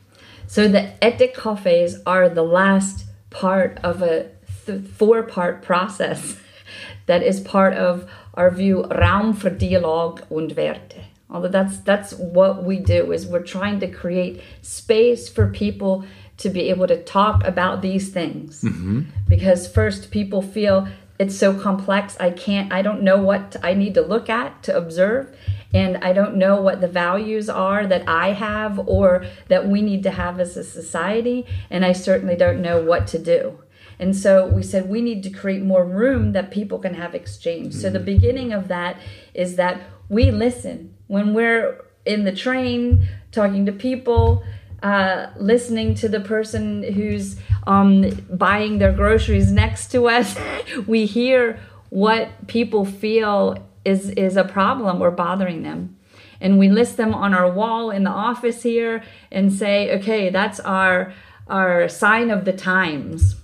So 0.55 0.69
the 0.69 0.93
Ethik 1.03 1.35
cafes 1.35 1.99
are 2.07 2.29
the 2.29 2.45
last 2.45 3.07
part 3.31 3.81
of 3.83 4.03
a 4.03 4.31
th- 4.65 4.85
four 4.85 5.25
part 5.25 5.63
process 5.63 6.37
that 7.07 7.25
is 7.25 7.41
part 7.41 7.75
of 7.75 8.09
our 8.35 8.53
view 8.53 8.85
Raum 8.85 9.35
für 9.35 9.51
Dialog 9.51 10.23
und 10.31 10.55
Werte. 10.55 11.01
Although 11.29 11.49
that's 11.49 11.79
that's 11.79 12.13
what 12.15 12.63
we 12.63 12.79
do 12.79 13.11
is 13.11 13.27
we're 13.27 13.43
trying 13.43 13.81
to 13.81 13.89
create 13.89 14.43
space 14.63 15.29
for 15.29 15.49
people 15.49 16.05
to 16.37 16.51
be 16.51 16.71
able 16.71 16.87
to 16.87 17.03
talk 17.03 17.43
about 17.43 17.83
these 17.83 18.11
things. 18.11 18.63
Mm-hmm. 18.63 19.11
Because 19.29 19.67
first 19.67 20.13
people 20.13 20.41
feel 20.41 20.87
it's 21.19 21.37
so 21.37 21.53
complex 21.59 22.17
I 22.21 22.31
can't 22.31 22.73
I 22.73 22.81
don't 22.83 23.03
know 23.03 23.21
what 23.21 23.57
I 23.65 23.75
need 23.75 23.95
to 23.95 24.03
look 24.03 24.29
at 24.31 24.63
to 24.63 24.77
observe 24.77 25.37
and 25.75 25.97
I 25.99 26.13
don't 26.13 26.37
know 26.37 26.61
what 26.61 26.81
the 26.81 26.89
values 26.89 27.51
are 27.51 27.85
that 27.87 28.09
I 28.09 28.33
have 28.33 28.79
or 28.89 29.27
that 29.49 29.67
we 29.67 29.83
need 29.83 30.05
to 30.05 30.13
have 30.13 30.39
as 30.39 30.57
a 30.57 30.63
society, 30.63 31.45
and 31.69 31.85
I 31.85 31.93
certainly 31.93 32.37
don't 32.37 32.63
know 32.63 32.81
what 32.81 33.09
to 33.09 33.19
do. 33.19 33.59
And 33.99 34.17
so 34.17 34.47
we 34.47 34.63
said 34.63 34.89
we 34.89 35.01
need 35.01 35.23
to 35.25 35.31
create 35.31 35.63
more 35.63 35.85
room 35.85 36.33
that 36.33 36.51
people 36.51 36.79
can 36.79 36.95
have 36.95 37.15
exchange. 37.15 37.75
So 37.75 37.91
the 37.91 37.99
mm-hmm. 37.99 38.07
beginning 38.07 38.53
of 38.53 38.69
that 38.69 38.99
is 39.35 39.57
that 39.57 39.83
we 40.09 40.31
listen 40.31 40.95
when 41.09 41.35
we're 41.35 41.85
in 42.05 42.25
the 42.25 42.33
train 42.33 43.09
talking 43.33 43.67
to 43.67 43.73
people. 43.73 44.45
Uh, 44.83 45.31
listening 45.39 45.95
to 45.95 46.11
the 46.11 46.21
person 46.21 46.83
who's 46.83 47.37
um, 47.67 48.11
buying 48.29 48.77
their 48.77 48.93
groceries 48.93 49.51
next 49.51 49.91
to 49.91 50.07
us, 50.09 50.37
we 50.87 51.07
hear 51.07 51.59
what 51.89 52.47
people 52.49 52.85
feel 52.85 53.67
is 53.85 54.11
is 54.11 54.37
a 54.37 54.45
problem. 54.45 55.03
Or 55.03 55.11
bothering 55.11 55.63
them. 55.63 55.97
And 56.41 56.59
we 56.59 56.69
list 56.69 56.97
them 56.97 57.15
on 57.15 57.33
our 57.33 57.51
wall 57.51 57.91
in 57.91 58.05
the 58.05 58.11
office 58.11 58.63
here 58.63 59.03
and 59.31 59.53
say 59.53 59.97
okay 59.99 60.31
that's 60.31 60.61
our 60.61 61.13
our 61.49 61.89
sign 61.89 62.31
of 62.31 62.45
the 62.45 62.53
times. 62.53 63.37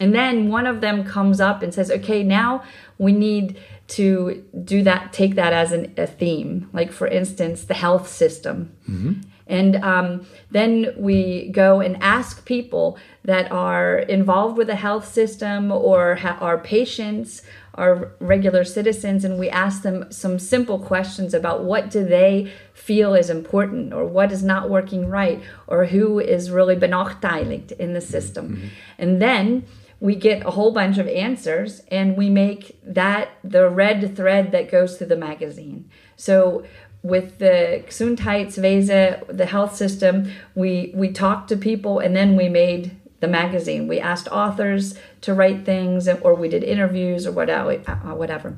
And 0.00 0.14
then 0.14 0.48
one 0.48 0.66
of 0.66 0.80
them 0.80 1.04
comes 1.04 1.40
up 1.40 1.62
and 1.62 1.72
says 1.72 1.90
okay 1.90 2.22
now 2.22 2.62
we 2.98 3.12
need 3.12 3.58
to 3.88 4.44
do 4.64 4.82
that 4.82 5.12
take 5.12 5.34
that 5.34 5.52
as 5.52 5.72
an, 5.72 5.94
a 5.96 6.06
theme. 6.06 6.68
Like 6.72 6.92
for 6.92 7.06
instance 7.06 7.64
the 7.64 7.74
health 7.74 8.08
system. 8.08 8.74
Mm-hmm. 8.88 9.12
and 9.46 9.76
um, 9.76 10.26
then 10.50 10.94
we 10.96 11.48
go 11.48 11.80
and 11.80 11.96
ask 12.02 12.44
people 12.46 12.96
that 13.24 13.50
are 13.52 13.98
involved 13.98 14.56
with 14.56 14.68
the 14.68 14.76
health 14.76 15.06
system 15.12 15.70
or 15.70 16.16
ha- 16.16 16.38
are 16.40 16.58
patients 16.58 17.42
our 17.74 18.12
regular 18.20 18.64
citizens 18.64 19.24
and 19.24 19.38
we 19.38 19.48
ask 19.48 19.82
them 19.82 20.10
some 20.12 20.38
simple 20.38 20.78
questions 20.78 21.32
about 21.32 21.64
what 21.64 21.90
do 21.90 22.04
they 22.04 22.52
feel 22.74 23.14
is 23.14 23.30
important 23.30 23.92
or 23.92 24.04
what 24.04 24.30
is 24.30 24.42
not 24.42 24.68
working 24.68 25.08
right 25.08 25.42
or 25.66 25.86
who 25.86 26.18
is 26.18 26.50
really 26.50 26.76
benachteiligt 26.76 27.72
in 27.72 27.94
the 27.94 28.00
system. 28.00 28.56
Mm-hmm. 28.56 28.66
And 28.98 29.22
then 29.22 29.64
we 30.00 30.16
get 30.16 30.44
a 30.44 30.50
whole 30.50 30.72
bunch 30.72 30.98
of 30.98 31.06
answers 31.08 31.80
and 31.88 32.16
we 32.16 32.28
make 32.28 32.78
that 32.82 33.30
the 33.44 33.68
red 33.68 34.16
thread 34.16 34.52
that 34.52 34.70
goes 34.70 34.98
through 34.98 35.06
the 35.06 35.16
magazine. 35.16 35.88
So 36.16 36.64
with 37.02 37.38
the 37.38 37.84
Gesundheitswesen, 37.86 39.36
the 39.36 39.46
health 39.46 39.76
system, 39.76 40.30
we 40.54 40.92
we 40.94 41.10
talked 41.10 41.48
to 41.48 41.56
people 41.56 42.00
and 42.00 42.14
then 42.14 42.36
we 42.36 42.48
made 42.48 42.96
the 43.20 43.28
magazine. 43.28 43.86
We 43.88 44.00
asked 44.00 44.28
authors 44.28 44.98
to 45.22 45.34
write 45.34 45.64
things, 45.64 46.08
or 46.08 46.34
we 46.34 46.48
did 46.48 46.62
interviews, 46.62 47.26
or 47.26 47.32
whatever. 47.32 47.80
Uh, 47.86 48.14
whatever. 48.14 48.56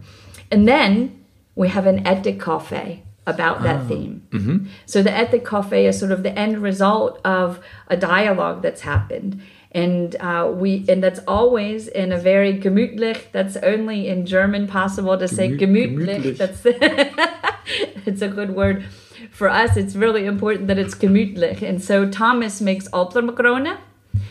And 0.50 0.66
then 0.68 1.24
we 1.54 1.68
have 1.68 1.86
an 1.86 2.06
ethic 2.06 2.40
cafe 2.40 3.02
about 3.26 3.62
that 3.62 3.82
oh. 3.82 3.88
theme. 3.88 4.26
Mm-hmm. 4.30 4.66
So 4.86 5.02
the 5.02 5.12
ethic 5.12 5.46
cafe 5.46 5.86
is 5.86 5.98
sort 5.98 6.12
of 6.12 6.22
the 6.22 6.36
end 6.38 6.58
result 6.58 7.20
of 7.24 7.60
a 7.88 7.96
dialogue 7.96 8.62
that's 8.62 8.82
happened. 8.82 9.42
And 9.72 10.14
uh, 10.16 10.52
we 10.54 10.84
and 10.88 11.02
that's 11.02 11.20
always 11.26 11.88
in 11.88 12.12
a 12.12 12.18
very 12.18 12.58
gemütlich. 12.58 13.32
That's 13.32 13.56
only 13.56 14.06
in 14.08 14.24
German 14.24 14.68
possible 14.68 15.18
to 15.18 15.26
say 15.26 15.48
gemütlich. 15.50 16.22
gemütlich. 16.22 16.38
That's 16.38 16.62
it's 18.06 18.22
a 18.22 18.28
good 18.28 18.54
word 18.54 18.84
for 19.32 19.48
us. 19.48 19.76
It's 19.76 19.96
really 19.96 20.26
important 20.26 20.68
that 20.68 20.78
it's 20.78 20.94
gemütlich. 20.94 21.62
And 21.62 21.82
so 21.82 22.08
Thomas 22.08 22.60
makes 22.60 22.88
Alplermakrone 22.90 23.78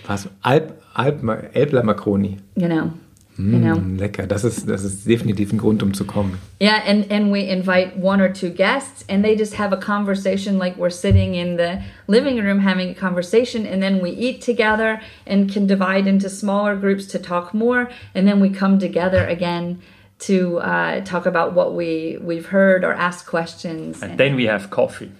Was? 0.07 0.27
Alp, 0.43 0.81
Alp, 0.95 1.23
Elbler 1.53 1.83
Makroni. 1.83 2.37
Genau. 2.55 2.91
Mm, 3.37 3.51
genau. 3.51 3.77
Lecker. 3.97 4.27
Das 4.27 4.43
ist, 4.43 4.69
das 4.69 4.83
ist 4.83 5.07
definitiv 5.07 5.51
ein 5.51 5.57
Grund, 5.57 5.81
um 5.81 5.93
zu 5.93 6.05
kommen. 6.05 6.37
Yeah, 6.61 6.83
and, 6.85 7.11
and 7.11 7.31
we 7.31 7.41
invite 7.41 7.97
one 7.97 8.21
or 8.21 8.29
two 8.31 8.49
guests, 8.49 9.03
and 9.09 9.23
they 9.23 9.35
just 9.35 9.55
have 9.55 9.73
a 9.73 9.77
conversation 9.77 10.59
like 10.59 10.77
we're 10.77 10.91
sitting 10.91 11.33
in 11.33 11.57
the 11.57 11.81
living 12.07 12.37
room 12.37 12.59
having 12.59 12.89
a 12.89 12.93
conversation, 12.93 13.65
and 13.65 13.81
then 13.81 14.01
we 14.01 14.11
eat 14.11 14.41
together 14.41 15.01
and 15.25 15.51
can 15.51 15.65
divide 15.65 16.05
into 16.05 16.29
smaller 16.29 16.75
groups 16.75 17.07
to 17.07 17.19
talk 17.19 17.53
more, 17.53 17.89
and 18.13 18.27
then 18.27 18.39
we 18.39 18.49
come 18.49 18.77
together 18.77 19.25
again 19.25 19.81
to 20.19 20.59
uh, 20.59 21.01
talk 21.01 21.25
about 21.25 21.53
what 21.53 21.73
we, 21.73 22.17
we've 22.21 22.45
heard 22.45 22.83
or 22.83 22.93
ask 22.93 23.25
questions. 23.25 24.01
And, 24.01 24.11
and 24.11 24.19
then 24.19 24.35
we 24.35 24.45
have 24.45 24.69
coffee. 24.69 25.11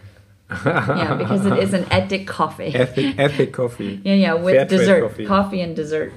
Yeah, 0.66 1.16
because 1.16 1.46
it 1.46 1.58
is 1.58 1.74
an 1.74 1.86
ethic 1.90 2.28
coffee. 2.28 2.66
Ethic, 2.76 3.18
ethic 3.18 3.54
coffee. 3.54 4.02
yeah, 4.04 4.14
yeah, 4.14 4.34
with 4.36 4.56
Fair 4.56 4.66
dessert, 4.66 5.02
coffee. 5.04 5.26
coffee 5.26 5.62
and 5.62 5.78
dessert. 5.78 6.12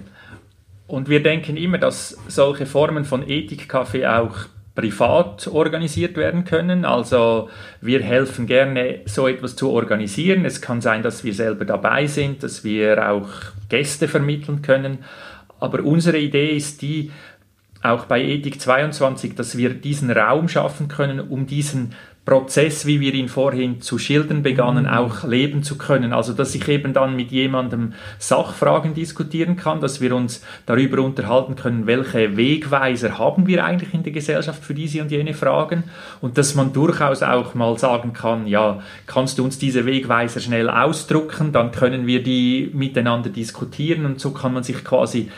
Und 0.87 1.09
wir 1.09 1.23
denken 1.23 1.57
immer, 1.57 1.79
dass 1.79 2.17
solche 2.29 2.65
Formen 2.65 3.05
von 3.05 3.29
Ethik-Kaffee 3.29 4.07
auch 4.07 4.37
privat 4.77 5.49
organisiert 5.49 6.17
werden 6.17 6.45
können. 6.45 6.85
Also 6.85 7.49
wir 7.81 8.03
helfen 8.03 8.47
gerne, 8.47 9.01
so 9.07 9.27
etwas 9.27 9.57
zu 9.57 9.71
organisieren. 9.71 10.45
Es 10.45 10.61
kann 10.61 10.81
sein, 10.81 11.03
dass 11.03 11.25
wir 11.25 11.35
selber 11.35 11.65
dabei 11.65 12.07
sind, 12.07 12.43
dass 12.43 12.63
wir 12.63 13.11
auch 13.11 13.29
Gäste 13.69 14.07
vermitteln 14.07 14.63
können. 14.63 14.99
Aber 15.59 15.83
unsere 15.83 16.19
Idee 16.19 16.55
ist 16.55 16.83
die, 16.83 17.11
auch 17.83 18.05
bei 18.05 18.23
Ethik 18.23 18.61
22, 18.61 19.35
dass 19.35 19.57
wir 19.57 19.71
diesen 19.71 20.11
Raum 20.11 20.49
schaffen 20.49 20.89
können, 20.89 21.21
um 21.21 21.47
diesen 21.47 21.95
Prozess, 22.27 22.87
wie 22.87 22.99
wir 22.99 23.15
ihn 23.15 23.29
vorhin 23.29 23.81
zu 23.81 23.99
schildern 23.99 24.43
begannen, 24.43 24.85
mhm. 24.85 24.91
auch 24.91 25.23
leben 25.23 25.63
zu 25.63 25.79
können. 25.79 26.13
Also, 26.13 26.33
dass 26.33 26.57
ich 26.57 26.67
eben 26.67 26.93
dann 26.93 27.15
mit 27.15 27.31
jemandem 27.31 27.93
Sachfragen 28.19 28.95
diskutieren 28.95 29.57
kann, 29.57 29.81
dass 29.81 30.01
wir 30.01 30.15
uns 30.15 30.43
darüber 30.67 31.03
unterhalten 31.03 31.55
können, 31.55 31.87
welche 31.87 32.37
Wegweiser 32.37 33.17
haben 33.17 33.47
wir 33.47 33.65
eigentlich 33.65 33.95
in 33.95 34.03
der 34.03 34.13
Gesellschaft 34.13 34.65
für 34.65 34.75
diese 34.75 35.01
und 35.03 35.13
jene 35.13 35.35
Fragen 35.35 35.85
und 36.21 36.37
dass 36.37 36.57
man 36.57 36.73
durchaus 36.73 37.23
auch 37.23 37.55
mal 37.55 37.79
sagen 37.79 38.13
kann, 38.13 38.49
ja, 38.49 38.83
kannst 39.07 39.39
du 39.39 39.45
uns 39.45 39.61
diese 39.61 39.87
Wegweiser 39.87 40.41
schnell 40.41 40.69
ausdrucken, 40.69 41.53
dann 41.53 41.71
können 41.71 42.09
wir 42.09 42.25
die 42.25 42.71
miteinander 42.75 43.31
diskutieren 43.31 44.05
und 44.05 44.21
so 44.21 44.33
kann 44.33 44.53
man 44.53 44.65
sich 44.65 44.83
quasi 44.83 45.31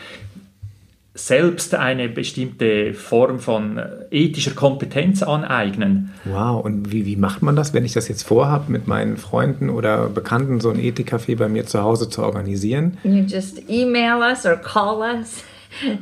selbst 1.27 1.75
eine 1.75 2.09
bestimmte 2.09 2.93
Form 2.93 3.39
von 3.39 3.77
äh, 3.77 3.87
ethischer 4.11 4.51
Kompetenz 4.51 5.23
aneignen. 5.23 6.13
Wow, 6.25 6.63
und 6.63 6.91
wie, 6.91 7.05
wie 7.05 7.15
macht 7.15 7.41
man 7.41 7.55
das, 7.55 7.73
wenn 7.73 7.85
ich 7.85 7.93
das 7.93 8.07
jetzt 8.07 8.23
vorhabe, 8.23 8.71
mit 8.71 8.87
meinen 8.87 9.17
Freunden 9.17 9.69
oder 9.69 10.09
Bekannten 10.09 10.59
so 10.59 10.69
ein 10.69 10.79
Ethikcafé 10.79 11.37
bei 11.37 11.49
mir 11.49 11.65
zu 11.65 11.81
Hause 11.81 12.09
zu 12.09 12.23
organisieren? 12.23 12.97
You 13.03 13.23
just 13.27 13.69
email 13.69 14.19
us 14.19 14.45
or 14.45 14.55
call 14.55 15.01
us. 15.01 15.43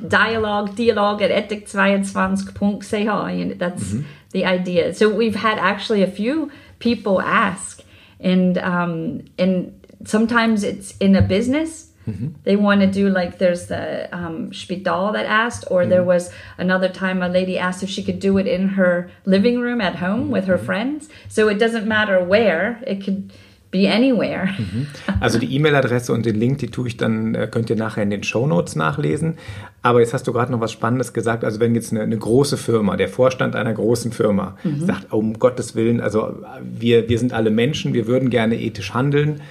Dialogue, 0.02 0.78
dialogue 0.78 1.22
at 1.22 1.30
ethik22.ch. 1.30 3.60
That's 3.60 3.92
mm 3.92 4.00
-hmm. 4.00 4.06
the 4.32 4.46
idea. 4.46 4.94
So 4.94 5.10
we've 5.10 5.36
had 5.36 5.58
actually 5.60 6.04
a 6.04 6.08
few 6.08 6.50
people 6.80 7.22
ask, 7.22 7.82
and 8.24 8.58
um, 8.58 9.24
and 9.38 9.72
sometimes 10.06 10.64
it's 10.64 10.96
in 11.00 11.16
a 11.16 11.22
business 11.22 11.87
Mm-hmm. 12.08 12.28
They 12.44 12.56
want 12.56 12.82
to 12.82 12.88
do 12.88 13.10
like 13.10 13.38
there's 13.38 13.68
the 13.68 14.08
um, 14.16 14.54
Spital 14.54 15.12
that 15.12 15.26
asked, 15.26 15.66
or 15.70 15.82
mm-hmm. 15.82 15.90
there 15.90 16.04
was 16.04 16.32
another 16.58 16.90
time 16.90 17.22
a 17.22 17.30
lady 17.30 17.58
asked 17.58 17.84
if 17.84 17.90
she 17.90 18.04
could 18.04 18.20
do 18.20 18.38
it 18.38 18.48
in 18.48 18.70
her 18.70 19.10
living 19.26 19.60
room 19.60 19.82
at 19.82 19.96
home 19.96 20.32
with 20.32 20.46
her 20.46 20.58
mm-hmm. 20.58 20.66
friends. 20.66 21.10
So 21.28 21.50
it 21.50 21.60
doesn't 21.60 21.88
matter 21.88 22.24
where, 22.24 22.82
it 22.88 23.04
could 23.04 23.32
be 23.72 23.88
anywhere. 23.88 24.56
Mhm. 24.58 24.88
Also 25.20 25.40
die 25.40 25.54
E-Mail-Adresse 25.56 26.14
und 26.14 26.26
den 26.26 26.36
Link, 26.36 26.60
die 26.60 26.68
tue 26.68 26.88
ich 26.88 26.98
dann, 26.98 27.36
äh, 27.36 27.48
könnt 27.50 27.70
ihr 27.70 27.76
nachher 27.76 28.04
in 28.04 28.10
den 28.10 28.24
Show 28.24 28.48
Notes 28.48 28.76
nachlesen. 28.76 29.38
Aber 29.82 30.00
jetzt 30.00 30.14
hast 30.14 30.28
du 30.28 30.34
gerade 30.34 30.52
noch 30.52 30.62
was 30.62 30.72
Spannendes 30.72 31.14
gesagt. 31.14 31.44
Also 31.44 31.60
wenn 31.60 31.76
jetzt 31.76 31.92
eine, 31.92 32.02
eine 32.02 32.18
große 32.18 32.58
Firma, 32.58 32.98
der 32.98 33.10
Vorstand 33.10 33.56
einer 33.56 33.74
großen 33.74 34.12
Firma 34.12 34.58
mhm. 34.64 34.86
sagt, 34.86 35.12
um 35.12 35.38
Gottes 35.40 35.76
Willen, 35.76 36.02
also 36.02 36.36
wir, 36.62 37.10
wir 37.10 37.20
sind 37.20 37.34
alle 37.34 37.50
Menschen, 37.50 37.94
wir 37.94 38.08
würden 38.08 38.30
gerne 38.30 38.60
ethisch 38.60 38.94
handeln 38.94 39.42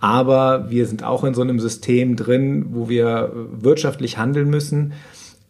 aber 0.00 0.70
wir 0.70 0.86
sind 0.86 1.02
auch 1.02 1.24
in 1.24 1.34
so 1.34 1.42
einem 1.42 1.60
System 1.60 2.16
drin, 2.16 2.66
wo 2.70 2.88
wir 2.88 3.30
wirtschaftlich 3.34 4.18
handeln 4.18 4.50
müssen. 4.50 4.92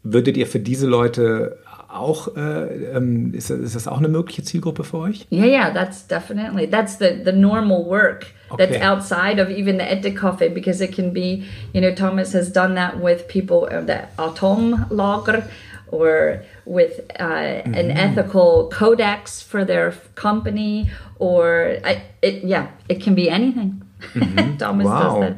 Würdet 0.02 0.36
ihr 0.36 0.46
für 0.46 0.60
diese 0.60 0.86
Leute 0.86 1.58
auch, 1.94 2.36
äh, 2.36 2.96
ähm, 2.96 3.32
ist, 3.34 3.50
ist, 3.50 3.74
das 3.74 3.88
auch 3.88 3.98
eine 3.98 4.08
mögliche 4.08 4.42
Zielgruppe 4.42 4.84
für 4.84 4.98
euch? 4.98 5.26
Yeah, 5.30 5.46
yeah, 5.46 5.70
that's 5.70 6.06
definitely, 6.06 6.68
that's 6.68 6.98
the, 6.98 7.22
the 7.24 7.32
normal 7.32 7.86
work 7.86 8.26
okay. 8.50 8.66
that's 8.66 8.84
outside 8.84 9.40
of 9.40 9.48
even 9.50 9.78
the 9.78 9.84
Ethik 9.84 10.16
Coffee 10.16 10.48
because 10.48 10.80
it 10.80 10.92
can 10.92 11.12
be, 11.12 11.44
you 11.72 11.80
know, 11.80 11.94
Thomas 11.94 12.32
has 12.32 12.50
done 12.50 12.74
that 12.74 13.00
with 13.00 13.28
people, 13.28 13.68
uh, 13.70 13.80
the 13.80 14.08
Atomlager 14.18 15.48
or 15.90 16.42
with 16.64 17.00
uh, 17.20 17.24
mm 17.24 17.62
-hmm. 17.62 17.78
an 17.78 17.90
ethical 17.90 18.68
codex 18.68 19.42
for 19.42 19.64
their 19.64 19.94
company 20.14 20.90
or, 21.18 21.78
I, 21.84 22.02
it, 22.20 22.42
yeah, 22.44 22.66
it 22.88 23.04
can 23.04 23.14
be 23.14 23.30
anything. 23.30 23.82
Mhm. 24.14 24.56
wow. 24.82 25.32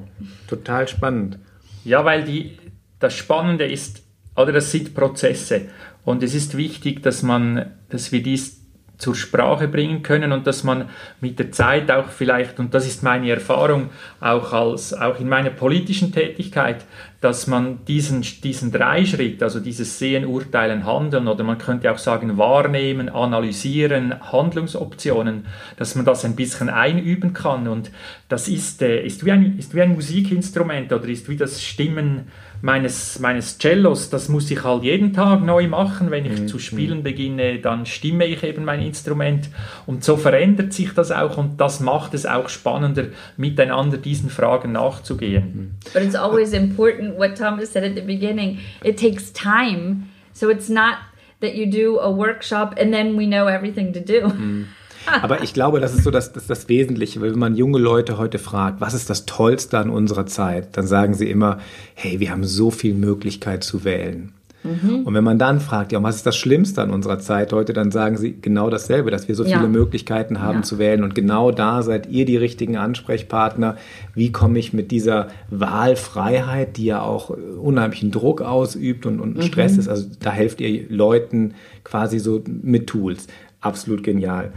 Total 0.48 0.88
spannend. 0.88 1.38
Ja, 1.84 2.04
weil 2.04 2.24
die, 2.24 2.58
das 2.98 3.14
Spannende 3.14 3.64
ist, 3.64 4.02
oder 4.34 4.52
das 4.52 4.70
sind 4.70 4.94
Prozesse. 4.94 5.62
Und 6.04 6.22
es 6.22 6.34
ist 6.34 6.56
wichtig, 6.56 7.02
dass 7.02 7.22
man, 7.22 7.72
dass 7.88 8.12
wir 8.12 8.22
dies 8.22 8.65
zur 8.98 9.14
Sprache 9.14 9.68
bringen 9.68 10.02
können 10.02 10.32
und 10.32 10.46
dass 10.46 10.64
man 10.64 10.88
mit 11.20 11.38
der 11.38 11.52
Zeit 11.52 11.90
auch 11.90 12.08
vielleicht, 12.08 12.58
und 12.58 12.72
das 12.74 12.86
ist 12.86 13.02
meine 13.02 13.30
Erfahrung 13.30 13.90
auch, 14.20 14.52
als, 14.52 14.94
auch 14.94 15.20
in 15.20 15.28
meiner 15.28 15.50
politischen 15.50 16.12
Tätigkeit, 16.12 16.84
dass 17.20 17.46
man 17.46 17.84
diesen, 17.86 18.22
diesen 18.22 18.72
Dreischritt, 18.72 19.42
also 19.42 19.60
dieses 19.60 19.98
Sehen, 19.98 20.26
Urteilen, 20.26 20.84
Handeln 20.84 21.28
oder 21.28 21.44
man 21.44 21.58
könnte 21.58 21.90
auch 21.90 21.98
sagen 21.98 22.38
Wahrnehmen, 22.38 23.08
Analysieren, 23.08 24.14
Handlungsoptionen, 24.32 25.46
dass 25.76 25.94
man 25.94 26.04
das 26.04 26.24
ein 26.24 26.36
bisschen 26.36 26.68
einüben 26.68 27.32
kann. 27.32 27.68
Und 27.68 27.90
das 28.28 28.48
ist, 28.48 28.82
äh, 28.82 29.04
ist, 29.04 29.24
wie, 29.24 29.32
ein, 29.32 29.58
ist 29.58 29.74
wie 29.74 29.82
ein 29.82 29.94
Musikinstrument 29.94 30.92
oder 30.92 31.08
ist 31.08 31.28
wie 31.28 31.36
das 31.36 31.62
Stimmen 31.62 32.28
meines, 32.62 33.18
meines 33.18 33.58
Cellos, 33.58 34.10
das 34.10 34.28
muss 34.28 34.50
ich 34.50 34.62
halt 34.64 34.82
jeden 34.82 35.12
Tag 35.12 35.42
neu 35.42 35.68
machen. 35.68 36.10
Wenn 36.10 36.24
ich 36.24 36.40
mhm. 36.40 36.48
zu 36.48 36.58
spielen 36.58 37.02
beginne, 37.02 37.58
dann 37.58 37.86
stimme 37.86 38.26
ich 38.26 38.42
eben 38.42 38.64
mein 38.64 38.82
Instrument. 38.82 39.48
Und 39.86 40.04
so 40.04 40.16
verändert 40.16 40.72
sich 40.72 40.92
das 40.92 41.10
auch 41.10 41.38
und 41.38 41.60
das 41.60 41.80
macht 41.80 42.14
es 42.14 42.26
auch 42.26 42.48
spannender, 42.48 43.06
miteinander 43.36 43.96
diesen 43.96 44.30
Fragen 44.30 44.72
nachzugehen. 44.72 45.44
Mhm. 45.44 45.70
But 45.92 46.02
it's 46.02 46.14
always 46.14 46.52
important, 46.52 47.18
what 47.18 47.36
Thomas 47.36 47.72
said 47.72 47.84
at 47.84 47.94
the 47.94 48.02
beginning, 48.02 48.58
it 48.82 48.98
takes 48.98 49.32
time. 49.32 50.08
So 50.32 50.50
it's 50.50 50.68
not 50.68 50.96
that 51.40 51.54
you 51.54 51.66
do 51.66 51.98
a 52.00 52.10
workshop 52.10 52.74
and 52.78 52.92
then 52.92 53.16
we 53.16 53.26
know 53.26 53.46
everything 53.46 53.92
to 53.92 54.00
do. 54.00 54.28
Mhm. 54.28 54.66
Aber 55.22 55.42
ich 55.42 55.54
glaube, 55.54 55.80
das 55.80 55.94
ist 55.94 56.04
so 56.04 56.10
das, 56.10 56.32
das, 56.32 56.46
das 56.46 56.68
Wesentliche. 56.68 57.20
Wenn 57.20 57.38
man 57.38 57.56
junge 57.56 57.78
Leute 57.78 58.18
heute 58.18 58.38
fragt, 58.38 58.80
was 58.80 58.94
ist 58.94 59.10
das 59.10 59.26
Tollste 59.26 59.78
an 59.78 59.90
unserer 59.90 60.26
Zeit, 60.26 60.76
dann 60.76 60.86
sagen 60.86 61.14
sie 61.14 61.30
immer, 61.30 61.58
hey, 61.94 62.20
wir 62.20 62.30
haben 62.30 62.44
so 62.44 62.70
viel 62.70 62.94
Möglichkeit 62.94 63.64
zu 63.64 63.84
wählen. 63.84 64.32
Mhm. 64.66 65.04
Und 65.04 65.14
wenn 65.14 65.24
man 65.24 65.38
dann 65.38 65.60
fragt, 65.60 65.92
ja, 65.92 66.02
was 66.02 66.16
ist 66.16 66.26
das 66.26 66.36
Schlimmste 66.36 66.82
an 66.82 66.90
unserer 66.90 67.18
Zeit 67.18 67.52
heute, 67.52 67.72
dann 67.72 67.90
sagen 67.90 68.16
sie 68.16 68.36
genau 68.40 68.70
dasselbe, 68.70 69.10
dass 69.10 69.28
wir 69.28 69.34
so 69.34 69.44
ja. 69.44 69.56
viele 69.56 69.68
Möglichkeiten 69.68 70.40
haben 70.40 70.58
ja. 70.58 70.62
zu 70.62 70.78
wählen. 70.78 71.02
Und 71.02 71.14
genau 71.14 71.50
da 71.50 71.82
seid 71.82 72.08
ihr 72.08 72.24
die 72.24 72.36
richtigen 72.36 72.76
Ansprechpartner. 72.76 73.76
Wie 74.14 74.32
komme 74.32 74.58
ich 74.58 74.72
mit 74.72 74.90
dieser 74.90 75.28
Wahlfreiheit, 75.50 76.76
die 76.76 76.86
ja 76.86 77.02
auch 77.02 77.30
unheimlichen 77.30 78.10
Druck 78.10 78.42
ausübt 78.42 79.06
und, 79.06 79.20
und 79.20 79.42
Stress 79.44 79.74
mhm. 79.74 79.80
ist, 79.80 79.88
also 79.88 80.06
da 80.20 80.30
helft 80.30 80.60
ihr 80.60 80.88
Leuten 80.88 81.54
quasi 81.84 82.18
so 82.18 82.42
mit 82.46 82.86
Tools. 82.88 83.26
Absolut 83.60 84.02
genial. 84.02 84.52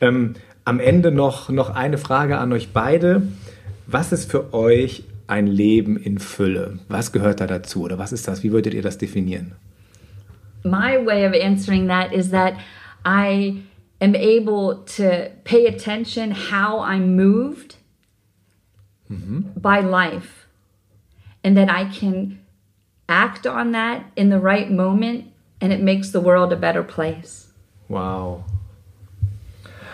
Ähm, 0.00 0.34
am 0.64 0.80
Ende 0.80 1.10
noch, 1.10 1.48
noch 1.48 1.70
eine 1.70 1.98
Frage 1.98 2.38
an 2.38 2.52
euch 2.52 2.72
beide. 2.72 3.22
Was 3.86 4.12
ist 4.12 4.30
für 4.30 4.52
euch 4.52 5.04
ein 5.26 5.46
Leben 5.46 5.96
in 5.96 6.18
Fülle? 6.18 6.78
Was 6.88 7.12
gehört 7.12 7.40
da 7.40 7.46
dazu 7.46 7.82
oder 7.82 7.98
was 7.98 8.12
ist 8.12 8.28
das? 8.28 8.42
Wie 8.42 8.52
würdet 8.52 8.74
ihr 8.74 8.82
das 8.82 8.98
definieren? 8.98 9.52
My 10.64 11.04
way 11.04 11.26
of 11.26 11.32
answering 11.32 11.88
that 11.88 12.12
is 12.12 12.30
that 12.30 12.54
I 13.06 13.62
am 14.00 14.14
able 14.14 14.84
to 14.96 15.30
pay 15.44 15.66
attention 15.66 16.32
how 16.32 16.80
I'm 16.80 17.16
moved 17.16 17.76
mhm. 19.08 19.44
by 19.56 19.80
life 19.80 20.46
and 21.42 21.56
that 21.56 21.70
I 21.70 21.84
can 21.84 22.40
act 23.08 23.46
on 23.46 23.72
that 23.72 24.02
in 24.16 24.30
the 24.30 24.38
right 24.38 24.70
moment 24.70 25.26
and 25.60 25.72
it 25.72 25.80
makes 25.80 26.10
the 26.10 26.20
world 26.20 26.52
a 26.52 26.56
better 26.56 26.82
place. 26.82 27.52
Wow. 27.88 28.44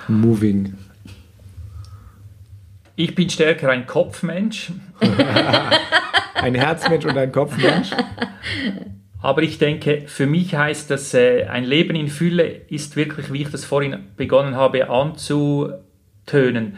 Moving. 0.09 0.75
Ich 2.97 3.15
bin 3.15 3.29
stärker 3.29 3.71
ein 3.71 3.87
Kopfmensch. 3.87 4.71
ein 6.35 6.55
Herzmensch 6.55 7.05
und 7.05 7.17
ein 7.17 7.33
Kopfmensch. 7.33 7.91
Aber 9.21 9.43
ich 9.43 9.59
denke, 9.59 10.03
für 10.07 10.27
mich 10.27 10.55
heißt 10.55 10.91
das, 10.91 11.15
äh, 11.15 11.45
ein 11.45 11.65
Leben 11.65 11.97
in 11.97 12.09
Fülle 12.09 12.47
ist 12.69 12.95
wirklich, 12.95 13.33
wie 13.33 13.43
ich 13.43 13.51
das 13.51 13.65
vorhin 13.65 13.97
begonnen 14.17 14.55
habe 14.55 14.91
anzutönen. 14.91 16.77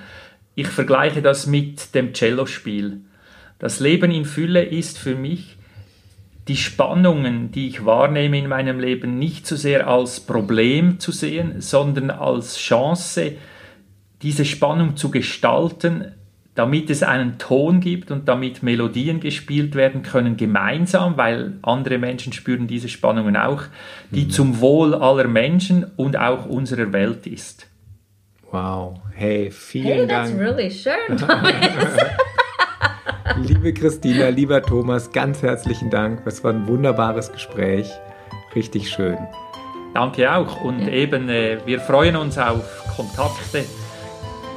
Ich 0.55 0.69
vergleiche 0.69 1.23
das 1.23 1.47
mit 1.47 1.95
dem 1.95 2.15
Cellospiel. 2.15 3.01
Das 3.59 3.81
Leben 3.81 4.11
in 4.11 4.25
Fülle 4.25 4.63
ist 4.63 4.99
für 4.99 5.17
mich 5.17 5.56
die 6.49 6.57
Spannungen, 6.57 7.51
die 7.51 7.69
ich 7.69 7.85
wahrnehme 7.85 8.39
in 8.39 8.49
meinem 8.49 8.79
Leben, 8.79 9.19
nicht 9.19 9.47
so 9.47 9.57
sehr 9.57 9.89
als 9.89 10.21
Problem 10.21 11.01
zu 11.01 11.11
sehen, 11.11 11.61
sondern 11.61 12.11
als 12.11 12.59
Chance, 12.59 13.33
diese 14.23 14.45
Spannung 14.45 14.97
zu 14.97 15.11
gestalten, 15.11 16.13
damit 16.55 16.89
es 16.89 17.03
einen 17.03 17.39
Ton 17.39 17.81
gibt 17.81 18.11
und 18.11 18.29
damit 18.29 18.63
Melodien 18.63 19.21
gespielt 19.21 19.75
werden 19.75 20.03
können 20.03 20.37
gemeinsam, 20.37 21.17
weil 21.17 21.55
andere 21.63 21.99
Menschen 21.99 22.33
spüren 22.33 22.67
diese 22.67 22.89
Spannungen 22.89 23.37
auch, 23.37 23.65
die 24.11 24.25
mhm. 24.25 24.31
zum 24.31 24.61
Wohl 24.61 24.95
aller 24.95 25.29
Menschen 25.29 25.85
und 25.97 26.17
auch 26.17 26.47
unserer 26.47 26.93
Welt 26.93 27.27
ist. 27.27 27.67
Wow, 28.53 29.01
hey, 29.13 29.51
vielen 29.51 29.87
hey, 29.87 30.07
Dank. 30.07 30.29
Hey, 30.29 30.39
that's 30.39 30.41
really 30.41 30.71
schön. 30.71 31.19
Liebe 33.43 33.75
Christina, 33.75 34.29
lieber 34.29 34.63
Thomas, 34.63 35.13
ganz 35.13 35.43
herzlichen 35.43 35.91
Dank. 35.91 36.23
Es 36.25 36.43
war 36.43 36.53
ein 36.53 36.67
wunderbares 36.67 37.31
Gespräch. 37.31 37.91
Richtig 38.55 38.89
schön. 38.89 39.19
Danke 39.93 40.33
auch. 40.33 40.63
Und 40.63 40.81
ja. 40.81 40.89
eben, 40.89 41.29
äh, 41.29 41.59
wir 41.67 41.81
freuen 41.81 42.17
uns 42.17 42.39
auf 42.39 42.85
Kontakte. 42.97 43.65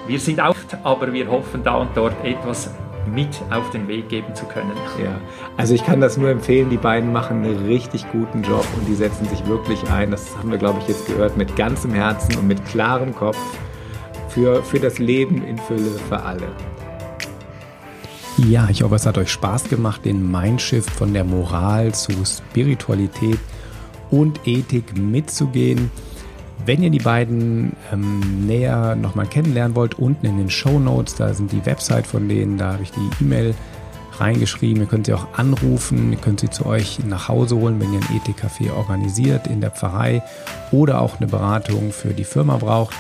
Wir 0.08 0.20
sind 0.20 0.40
oft, 0.40 0.78
aber 0.84 1.12
wir 1.12 1.30
hoffen 1.30 1.64
da 1.64 1.76
und 1.76 1.90
dort 1.96 2.14
etwas 2.24 2.74
mit 3.14 3.30
auf 3.50 3.70
den 3.72 3.88
Weg 3.88 4.08
geben 4.10 4.34
zu 4.34 4.46
können. 4.46 4.72
Ja, 5.04 5.20
also 5.58 5.74
ich 5.74 5.84
kann 5.84 6.00
das 6.00 6.18
nur 6.18 6.30
empfehlen. 6.30 6.70
Die 6.70 6.78
beiden 6.78 7.12
machen 7.12 7.44
einen 7.44 7.66
richtig 7.66 8.10
guten 8.12 8.44
Job 8.44 8.66
und 8.78 8.88
die 8.88 8.96
setzen 8.96 9.26
sich 9.26 9.46
wirklich 9.46 9.90
ein. 9.90 10.12
Das 10.12 10.38
haben 10.38 10.52
wir, 10.52 10.58
glaube 10.58 10.80
ich, 10.80 10.88
jetzt 10.88 11.06
gehört, 11.06 11.36
mit 11.36 11.56
ganzem 11.56 11.94
Herzen 11.94 12.38
und 12.38 12.48
mit 12.48 12.64
klarem 12.66 13.14
Kopf 13.14 13.38
für, 14.30 14.64
für 14.64 14.80
das 14.80 15.00
Leben 15.00 15.44
in 15.44 15.58
Fülle 15.58 15.92
für 16.08 16.22
alle. 16.22 16.48
Ja, 18.48 18.70
ich 18.70 18.84
hoffe, 18.84 18.96
es 18.96 19.06
hat 19.06 19.18
euch 19.18 19.32
Spaß 19.32 19.66
gemacht, 19.66 20.06
den 20.06 20.32
Mindshift 20.32 20.90
von 20.90 21.14
der 21.14 21.24
Moral 21.24 21.94
zu 21.94 22.12
Spiritualität 22.26 23.40
und 24.12 24.40
Ethik 24.46 24.98
mitzugehen. 24.98 25.92
Wenn 26.66 26.82
ihr 26.82 26.90
die 26.90 27.00
beiden 27.00 27.74
ähm, 27.92 28.48
näher 28.48 28.96
nochmal 28.96 29.28
kennenlernen 29.28 29.76
wollt, 29.76 30.00
unten 30.00 30.26
in 30.26 30.38
den 30.38 30.50
Show 30.50 30.80
Notes, 30.80 31.16
da 31.16 31.34
sind 31.34 31.52
die 31.52 31.66
Website 31.66 32.08
von 32.08 32.30
denen, 32.30 32.58
da 32.58 32.74
habe 32.74 32.84
ich 32.84 32.92
die 32.92 33.24
E-Mail 33.24 33.56
reingeschrieben. 34.20 34.84
Ihr 34.84 34.88
könnt 34.88 35.08
sie 35.08 35.14
auch 35.14 35.28
anrufen, 35.36 36.12
ihr 36.12 36.20
könnt 36.20 36.40
sie 36.40 36.50
zu 36.50 36.66
euch 36.66 37.00
nach 37.06 37.28
Hause 37.28 37.58
holen, 37.58 37.80
wenn 37.80 37.94
ihr 37.94 38.00
ein 38.00 38.20
Ethikcafé 38.20 38.72
organisiert 38.72 39.48
in 39.48 39.60
der 39.60 39.72
Pfarrei 39.72 40.24
oder 40.72 41.02
auch 41.02 41.18
eine 41.18 41.28
Beratung 41.28 41.92
für 41.92 42.14
die 42.14 42.24
Firma 42.24 42.58
braucht. 42.58 42.96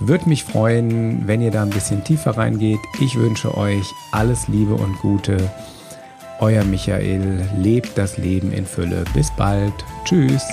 Würde 0.00 0.28
mich 0.28 0.44
freuen, 0.44 1.26
wenn 1.26 1.40
ihr 1.40 1.50
da 1.50 1.62
ein 1.62 1.70
bisschen 1.70 2.04
tiefer 2.04 2.36
reingeht. 2.36 2.80
Ich 3.00 3.16
wünsche 3.16 3.56
euch 3.56 3.86
alles 4.12 4.48
Liebe 4.48 4.74
und 4.74 4.98
Gute. 5.00 5.50
Euer 6.40 6.64
Michael, 6.64 7.48
lebt 7.56 7.96
das 7.96 8.16
Leben 8.16 8.52
in 8.52 8.66
Fülle. 8.66 9.04
Bis 9.14 9.30
bald. 9.36 9.72
Tschüss. 10.04 10.44